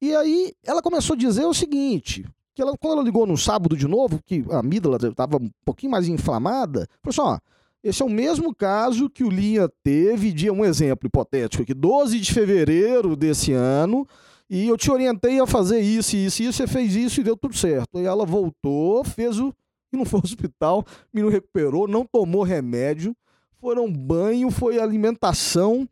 E 0.00 0.14
aí 0.14 0.52
ela 0.64 0.82
começou 0.82 1.14
a 1.14 1.18
dizer 1.18 1.44
o 1.44 1.54
seguinte, 1.54 2.24
que 2.54 2.62
ela, 2.62 2.76
quando 2.78 2.94
ela 2.94 3.02
ligou 3.02 3.26
no 3.26 3.36
sábado 3.36 3.76
de 3.76 3.88
novo, 3.88 4.20
que 4.24 4.44
a 4.50 4.58
amígdala 4.58 4.96
estava 4.96 5.38
um 5.38 5.50
pouquinho 5.64 5.92
mais 5.92 6.08
inflamada, 6.08 6.88
falou 7.02 7.10
assim, 7.10 7.20
ó, 7.20 7.38
esse 7.82 8.02
é 8.02 8.04
o 8.04 8.10
mesmo 8.10 8.54
caso 8.54 9.10
que 9.10 9.22
o 9.22 9.28
Linha 9.28 9.68
teve, 9.82 10.32
de 10.32 10.50
um 10.50 10.64
exemplo 10.64 11.06
hipotético 11.06 11.62
aqui, 11.62 11.74
12 11.74 12.18
de 12.18 12.32
fevereiro 12.32 13.14
desse 13.14 13.52
ano, 13.52 14.06
e 14.48 14.68
eu 14.68 14.76
te 14.76 14.90
orientei 14.90 15.40
a 15.40 15.46
fazer 15.46 15.80
isso, 15.80 16.16
isso, 16.16 16.42
isso, 16.42 16.52
você 16.52 16.66
fez 16.66 16.94
isso 16.94 17.20
e 17.20 17.24
deu 17.24 17.36
tudo 17.36 17.56
certo. 17.56 17.98
E 17.98 18.04
ela 18.04 18.24
voltou, 18.24 19.04
fez 19.04 19.38
o. 19.38 19.54
e 19.92 19.96
não 19.96 20.04
foi 20.04 20.20
ao 20.20 20.24
hospital, 20.24 20.84
me 21.12 21.22
não 21.22 21.28
recuperou, 21.28 21.88
não 21.88 22.06
tomou 22.06 22.42
remédio, 22.42 23.16
foram 23.60 23.90
banho, 23.90 24.50
foi 24.50 24.78
alimentação. 24.78 25.88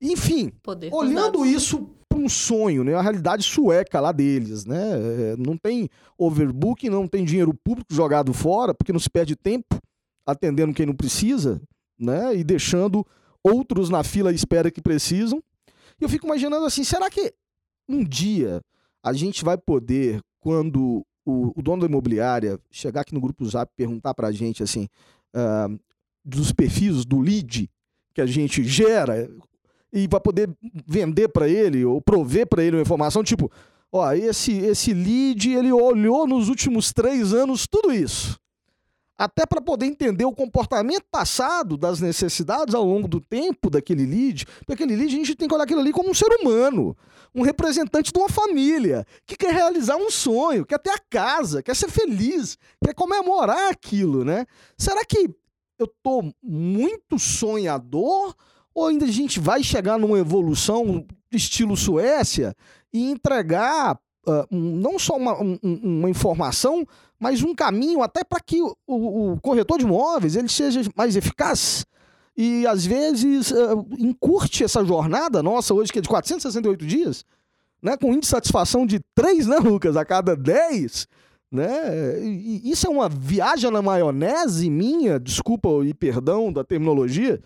Enfim, 0.00 0.52
Poder 0.62 0.92
olhando 0.92 1.44
isso 1.44 1.90
para 2.08 2.18
um 2.18 2.28
sonho, 2.28 2.84
né? 2.84 2.94
A 2.94 3.02
realidade 3.02 3.42
sueca 3.42 4.00
lá 4.00 4.12
deles, 4.12 4.64
né? 4.64 5.32
É, 5.32 5.36
não 5.36 5.56
tem 5.56 5.88
overbooking, 6.16 6.88
não 6.88 7.06
tem 7.06 7.24
dinheiro 7.24 7.52
público 7.52 7.92
jogado 7.92 8.32
fora, 8.32 8.72
porque 8.74 8.92
não 8.92 9.00
se 9.00 9.10
perde 9.10 9.36
tempo 9.36 9.76
atendendo 10.24 10.74
quem 10.74 10.86
não 10.86 10.94
precisa, 10.94 11.60
né? 11.98 12.36
E 12.36 12.44
deixando 12.44 13.04
outros 13.42 13.90
na 13.90 14.04
fila 14.04 14.30
à 14.30 14.32
espera 14.32 14.70
que 14.70 14.80
precisam. 14.80 15.42
E 16.00 16.04
eu 16.04 16.08
fico 16.08 16.26
imaginando 16.26 16.64
assim, 16.64 16.84
será 16.84 17.10
que 17.10 17.34
um 17.88 18.04
dia 18.04 18.60
a 19.02 19.12
gente 19.12 19.44
vai 19.44 19.56
poder, 19.56 20.20
quando 20.40 21.04
o, 21.24 21.58
o 21.58 21.62
dono 21.62 21.82
da 21.82 21.88
imobiliária 21.88 22.58
chegar 22.70 23.02
aqui 23.02 23.14
no 23.14 23.20
grupo 23.20 23.44
Zap 23.44 23.70
e 23.72 23.76
perguntar 23.76 24.14
para 24.14 24.28
a 24.28 24.32
gente 24.32 24.62
assim, 24.62 24.88
uh, 25.34 25.78
dos 26.24 26.52
perfis 26.52 27.04
do 27.04 27.20
lead 27.20 27.70
que 28.14 28.20
a 28.20 28.26
gente 28.26 28.62
gera, 28.64 29.30
e 29.92 30.06
vai 30.06 30.20
poder 30.20 30.50
vender 30.86 31.28
para 31.28 31.48
ele 31.48 31.84
ou 31.84 32.00
prover 32.00 32.46
para 32.46 32.62
ele 32.62 32.76
uma 32.76 32.82
informação 32.82 33.22
tipo, 33.22 33.50
ó, 33.90 34.12
esse 34.12 34.52
esse 34.52 34.92
lead 34.92 35.50
ele 35.50 35.72
olhou 35.72 36.26
nos 36.26 36.48
últimos 36.48 36.92
três 36.92 37.32
anos 37.32 37.66
tudo 37.66 37.92
isso. 37.92 38.38
até 39.18 39.44
para 39.44 39.60
poder 39.60 39.86
entender 39.86 40.24
o 40.24 40.32
comportamento 40.32 41.04
passado 41.10 41.76
das 41.76 42.00
necessidades 42.00 42.72
ao 42.72 42.84
longo 42.84 43.08
do 43.08 43.20
tempo 43.20 43.68
daquele 43.68 44.06
lead. 44.06 44.46
Porque 44.60 44.74
aquele 44.74 44.94
lead 44.94 45.12
a 45.12 45.18
gente 45.18 45.34
tem 45.34 45.48
que 45.48 45.54
olhar 45.54 45.64
aquilo 45.64 45.80
ali 45.80 45.90
como 45.92 46.08
um 46.10 46.14
ser 46.14 46.28
humano, 46.40 46.96
um 47.34 47.42
representante 47.42 48.12
de 48.12 48.18
uma 48.18 48.28
família 48.28 49.04
que 49.26 49.36
quer 49.36 49.52
realizar 49.52 49.96
um 49.96 50.08
sonho, 50.08 50.64
quer 50.64 50.78
ter 50.78 50.90
a 50.90 50.98
casa, 51.10 51.62
quer 51.64 51.74
ser 51.74 51.90
feliz, 51.90 52.56
quer 52.82 52.94
comemorar 52.94 53.72
aquilo, 53.72 54.24
né? 54.24 54.46
Será 54.78 55.04
que 55.04 55.28
eu 55.80 55.88
tô 56.00 56.32
muito 56.40 57.18
sonhador 57.18 58.34
ou 58.78 58.86
ainda 58.86 59.04
a 59.04 59.10
gente 59.10 59.40
vai 59.40 59.62
chegar 59.62 59.98
numa 59.98 60.18
evolução 60.18 61.04
estilo 61.32 61.76
Suécia 61.76 62.54
e 62.92 63.10
entregar 63.10 63.98
uh, 64.26 64.46
não 64.50 64.98
só 64.98 65.16
uma, 65.16 65.42
um, 65.42 65.58
uma 65.62 66.08
informação, 66.08 66.86
mas 67.18 67.42
um 67.42 67.54
caminho 67.54 68.02
até 68.02 68.22
para 68.22 68.40
que 68.40 68.62
o, 68.62 68.76
o, 68.86 69.40
corretor 69.40 69.78
de 69.78 69.84
imóveis 69.84 70.36
ele 70.36 70.48
seja 70.48 70.80
mais 70.96 71.16
eficaz 71.16 71.84
e 72.36 72.64
às 72.68 72.86
vezes 72.86 73.50
uh, 73.50 73.84
encurte 73.98 74.62
essa 74.62 74.84
jornada 74.84 75.42
nossa 75.42 75.74
hoje 75.74 75.92
que 75.92 75.98
é 75.98 76.02
de 76.02 76.08
468 76.08 76.86
dias, 76.86 77.24
né, 77.82 77.96
com 77.96 78.12
índice 78.12 78.20
de 78.20 78.26
satisfação 78.28 78.86
de 78.86 79.00
3, 79.12 79.48
né, 79.48 79.56
Lucas, 79.58 79.96
a 79.96 80.04
cada 80.04 80.36
10, 80.36 81.08
né? 81.50 82.20
E 82.22 82.70
isso 82.70 82.86
é 82.86 82.90
uma 82.90 83.08
viagem 83.08 83.70
na 83.70 83.80
maionese 83.80 84.68
minha, 84.68 85.18
desculpa 85.18 85.68
e 85.84 85.94
perdão 85.94 86.52
da 86.52 86.62
terminologia, 86.62 87.40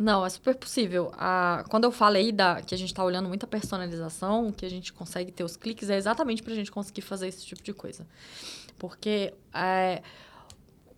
não, 0.00 0.24
é 0.24 0.30
super 0.30 0.54
possível. 0.54 1.12
Ah, 1.14 1.62
quando 1.68 1.84
eu 1.84 1.92
falei 1.92 2.32
da, 2.32 2.62
que 2.62 2.74
a 2.74 2.78
gente 2.78 2.88
está 2.88 3.04
olhando 3.04 3.28
muita 3.28 3.46
personalização, 3.46 4.50
que 4.50 4.64
a 4.64 4.70
gente 4.70 4.94
consegue 4.94 5.30
ter 5.30 5.44
os 5.44 5.58
cliques, 5.58 5.90
é 5.90 5.96
exatamente 5.98 6.42
para 6.42 6.54
a 6.54 6.56
gente 6.56 6.72
conseguir 6.72 7.02
fazer 7.02 7.28
esse 7.28 7.44
tipo 7.44 7.62
de 7.62 7.74
coisa. 7.74 8.06
Porque 8.78 9.34
é, 9.52 10.00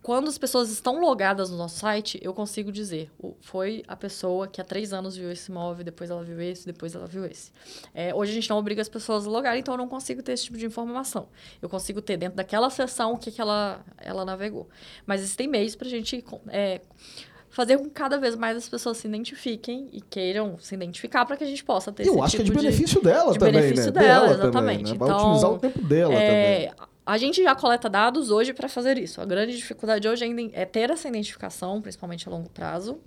quando 0.01 0.29
as 0.29 0.37
pessoas 0.37 0.71
estão 0.71 1.01
logadas 1.01 1.49
no 1.49 1.57
nosso 1.57 1.79
site, 1.79 2.17
eu 2.21 2.33
consigo 2.33 2.71
dizer, 2.71 3.11
foi 3.41 3.83
a 3.89 3.95
pessoa 3.97 4.47
que 4.47 4.61
há 4.61 4.63
três 4.63 4.93
anos 4.93 5.17
viu 5.17 5.29
esse 5.29 5.51
imóvel, 5.51 5.83
depois 5.83 6.09
ela 6.09 6.23
viu 6.23 6.39
esse, 6.39 6.65
depois 6.65 6.95
ela 6.95 7.05
viu 7.05 7.25
esse. 7.25 7.51
É, 7.93 8.15
hoje 8.15 8.31
a 8.31 8.35
gente 8.35 8.49
não 8.49 8.57
obriga 8.57 8.81
as 8.81 8.87
pessoas 8.87 9.27
a 9.27 9.29
logar, 9.29 9.57
então 9.57 9.73
eu 9.73 9.77
não 9.77 9.89
consigo 9.89 10.23
ter 10.23 10.31
esse 10.31 10.45
tipo 10.45 10.57
de 10.57 10.65
informação. 10.65 11.27
Eu 11.61 11.67
consigo 11.67 12.01
ter 12.01 12.15
dentro 12.15 12.37
daquela 12.37 12.69
sessão 12.69 13.11
o 13.11 13.17
que, 13.17 13.31
que 13.31 13.41
ela, 13.41 13.83
ela 13.97 14.23
navegou. 14.23 14.69
Mas 15.05 15.19
existem 15.19 15.49
meios 15.49 15.75
para 15.75 15.87
a 15.87 15.91
gente... 15.91 16.23
É, 16.47 16.79
fazer 17.53 17.77
com 17.77 17.83
que 17.83 17.91
cada 17.91 18.17
vez 18.17 18.35
mais 18.35 18.57
as 18.57 18.67
pessoas 18.67 18.97
se 18.97 19.07
identifiquem 19.07 19.87
e 19.93 20.01
queiram 20.01 20.57
se 20.57 20.73
identificar 20.73 21.23
para 21.23 21.37
que 21.37 21.43
a 21.43 21.47
gente 21.47 21.63
possa 21.63 21.91
ter 21.91 22.07
Eu 22.07 22.13
esse 22.13 22.23
acho 22.23 22.37
tipo 22.37 22.43
que 22.45 22.49
é 22.49 22.55
de 22.55 22.65
benefício 22.65 22.97
de, 22.97 23.03
dela 23.03 23.31
de 23.31 23.39
também, 23.39 23.53
benefício 23.53 23.93
né? 23.93 24.01
dela, 24.01 24.27
dela 24.27 24.33
exatamente. 24.33 24.53
Também, 24.53 24.77
né? 24.77 24.97
Vai 24.97 25.09
então, 25.09 25.19
otimizar 25.19 25.51
o 25.51 25.59
tempo 25.59 25.81
dela 25.81 26.13
é, 26.15 26.65
também. 26.65 26.87
A 27.05 27.17
gente 27.19 27.43
já 27.43 27.53
coleta 27.53 27.87
dados 27.87 28.31
hoje 28.31 28.53
para 28.53 28.67
fazer 28.67 28.97
isso. 28.97 29.21
A 29.21 29.25
grande 29.25 29.55
dificuldade 29.55 30.07
hoje 30.07 30.25
é 30.53 30.65
ter 30.65 30.89
essa 30.89 31.07
identificação, 31.07 31.79
principalmente 31.79 32.27
a 32.27 32.31
longo 32.31 32.49
prazo. 32.49 32.97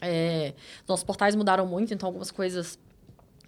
É, 0.00 0.54
nossos 0.88 1.04
portais 1.04 1.34
mudaram 1.34 1.66
muito, 1.66 1.92
então 1.92 2.06
algumas 2.06 2.30
coisas 2.30 2.78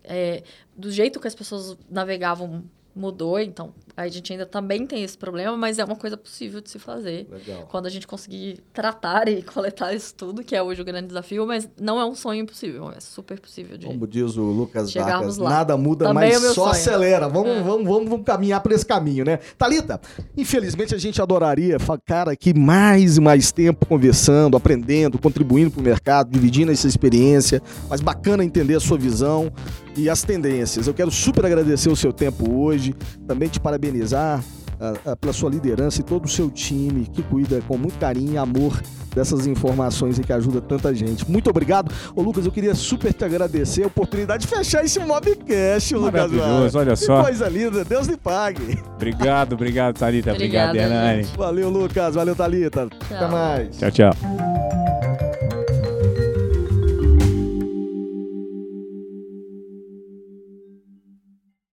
é, 0.05 0.43
do 0.77 0.91
jeito 0.91 1.19
que 1.19 1.27
as 1.27 1.35
pessoas 1.35 1.79
navegavam 1.91 2.63
mudou, 2.97 3.39
então 3.39 3.75
a 3.95 4.09
gente 4.09 4.33
ainda 4.33 4.47
também 4.47 4.87
tem 4.87 5.03
esse 5.03 5.17
problema, 5.17 5.57
mas 5.57 5.79
é 5.79 5.85
uma 5.85 5.97
coisa 5.97 6.17
possível 6.17 6.61
de 6.63 6.71
se 6.71 6.79
fazer. 6.79 7.29
Legal. 7.31 7.67
Quando 7.71 7.87
a 7.87 7.91
gente 7.91 8.07
conseguir 8.07 8.61
tratar 8.73 9.29
e 9.29 9.43
coletar 9.45 9.93
isso 9.95 10.15
tudo, 10.15 10.43
que 10.43 10.57
é 10.57 10.63
hoje 10.63 10.81
o 10.81 10.85
grande 10.85 11.09
desafio, 11.09 11.47
mas 11.47 11.69
não 11.81 12.01
é 12.01 12.05
um 12.07 12.15
sonho 12.15 12.41
impossível, 12.41 12.91
é 12.91 13.01
super 13.01 13.39
possível 13.39 13.77
de 13.77 13.87
Como 13.87 14.07
diz 14.07 14.37
o 14.37 14.43
Lucas 14.43 14.93
Vargas, 14.93 15.37
nada 15.37 15.77
muda, 15.77 16.07
também 16.07 16.31
mas 16.33 16.43
é 16.43 16.49
só 16.49 16.55
sonho. 16.55 16.71
acelera. 16.71 17.29
Vamos, 17.29 17.51
É. 17.51 17.63
vamos, 17.63 17.87
vamos, 17.87 18.09
vamos 18.09 18.25
caminhar 18.25 18.63
por 18.63 18.73
esse 18.73 18.85
caminho, 18.87 19.25
né? 19.25 19.39
Talita, 19.59 20.01
infelizmente 20.37 20.95
a 20.95 20.99
gente 20.99 21.21
adoraria 21.21 21.79
ficar 21.79 22.29
aqui 22.29 22.55
mais 22.55 23.19
e 23.19 23.21
mais 23.21 23.53
tempo 23.53 23.85
conversando, 23.87 24.57
aprendendo, 24.57 25.19
contribuindo 25.19 25.71
para 25.71 25.81
o 25.81 25.85
mercado, 25.85 26.31
dividindo 26.31 26.73
essa 26.73 26.89
experiência, 26.89 27.63
mas 27.89 28.01
bacana 28.01 28.45
entender 28.45 28.75
a 28.75 28.81
sua 28.81 28.97
visão 28.97 29.53
e 29.97 30.09
as 30.11 30.23
tendências. 30.23 30.87
Eu 30.87 30.95
quero 30.95 31.11
super 31.11 31.45
agradecer 31.47 31.89
o 31.89 31.97
seu 31.97 32.13
tempo 32.13 32.51
hoje, 32.59 32.95
também 33.27 33.49
te 33.49 33.59
parabenizar 33.61 34.43
ah, 34.81 34.93
ah, 35.07 35.17
pela 35.17 35.33
sua 35.33 35.49
liderança 35.51 36.01
e 36.01 36.05
todo 36.05 36.27
o 36.27 36.29
seu 36.29 36.51
time 36.51 37.07
que 37.07 37.23
cuida 37.23 37.61
com 37.67 37.79
muito 37.79 37.99
carinho 37.99 38.35
e 38.35 38.39
amor 38.39 38.81
dessas 39.15 39.47
informações 39.47 40.19
e 40.19 40.23
que 40.23 40.31
ajuda 40.31 40.61
tanta 40.61 40.95
gente. 40.95 41.29
Muito 41.31 41.49
obrigado. 41.49 41.91
Ô 42.15 42.21
Lucas, 42.21 42.45
eu 42.45 42.53
queria 42.53 42.75
super 42.75 43.15
te 43.15 43.25
agradecer 43.25 43.85
a 43.85 43.87
oportunidade 43.87 44.47
de 44.47 44.55
fechar 44.55 44.85
esse 44.85 44.99
Mobcast, 45.01 45.95
Lucas. 45.95 46.13
Maravilhoso, 46.13 46.79
olha 46.79 46.91
Que 46.91 46.97
só. 46.99 47.23
coisa 47.23 47.49
linda, 47.49 47.83
Deus 47.83 48.07
lhe 48.07 48.19
pague. 48.19 48.79
Obrigado, 48.95 49.55
obrigado, 49.55 49.97
Thalita. 49.99 50.33
Obrigado, 50.33 50.77
Hernani. 50.77 51.23
Valeu, 51.35 51.71
Lucas. 51.71 52.15
Valeu, 52.15 52.37
Thalita. 52.37 52.83
Até 52.83 53.19
Tchau. 53.19 53.31
mais. 53.31 53.79
Tchau, 53.79 53.91
tchau. 53.91 54.96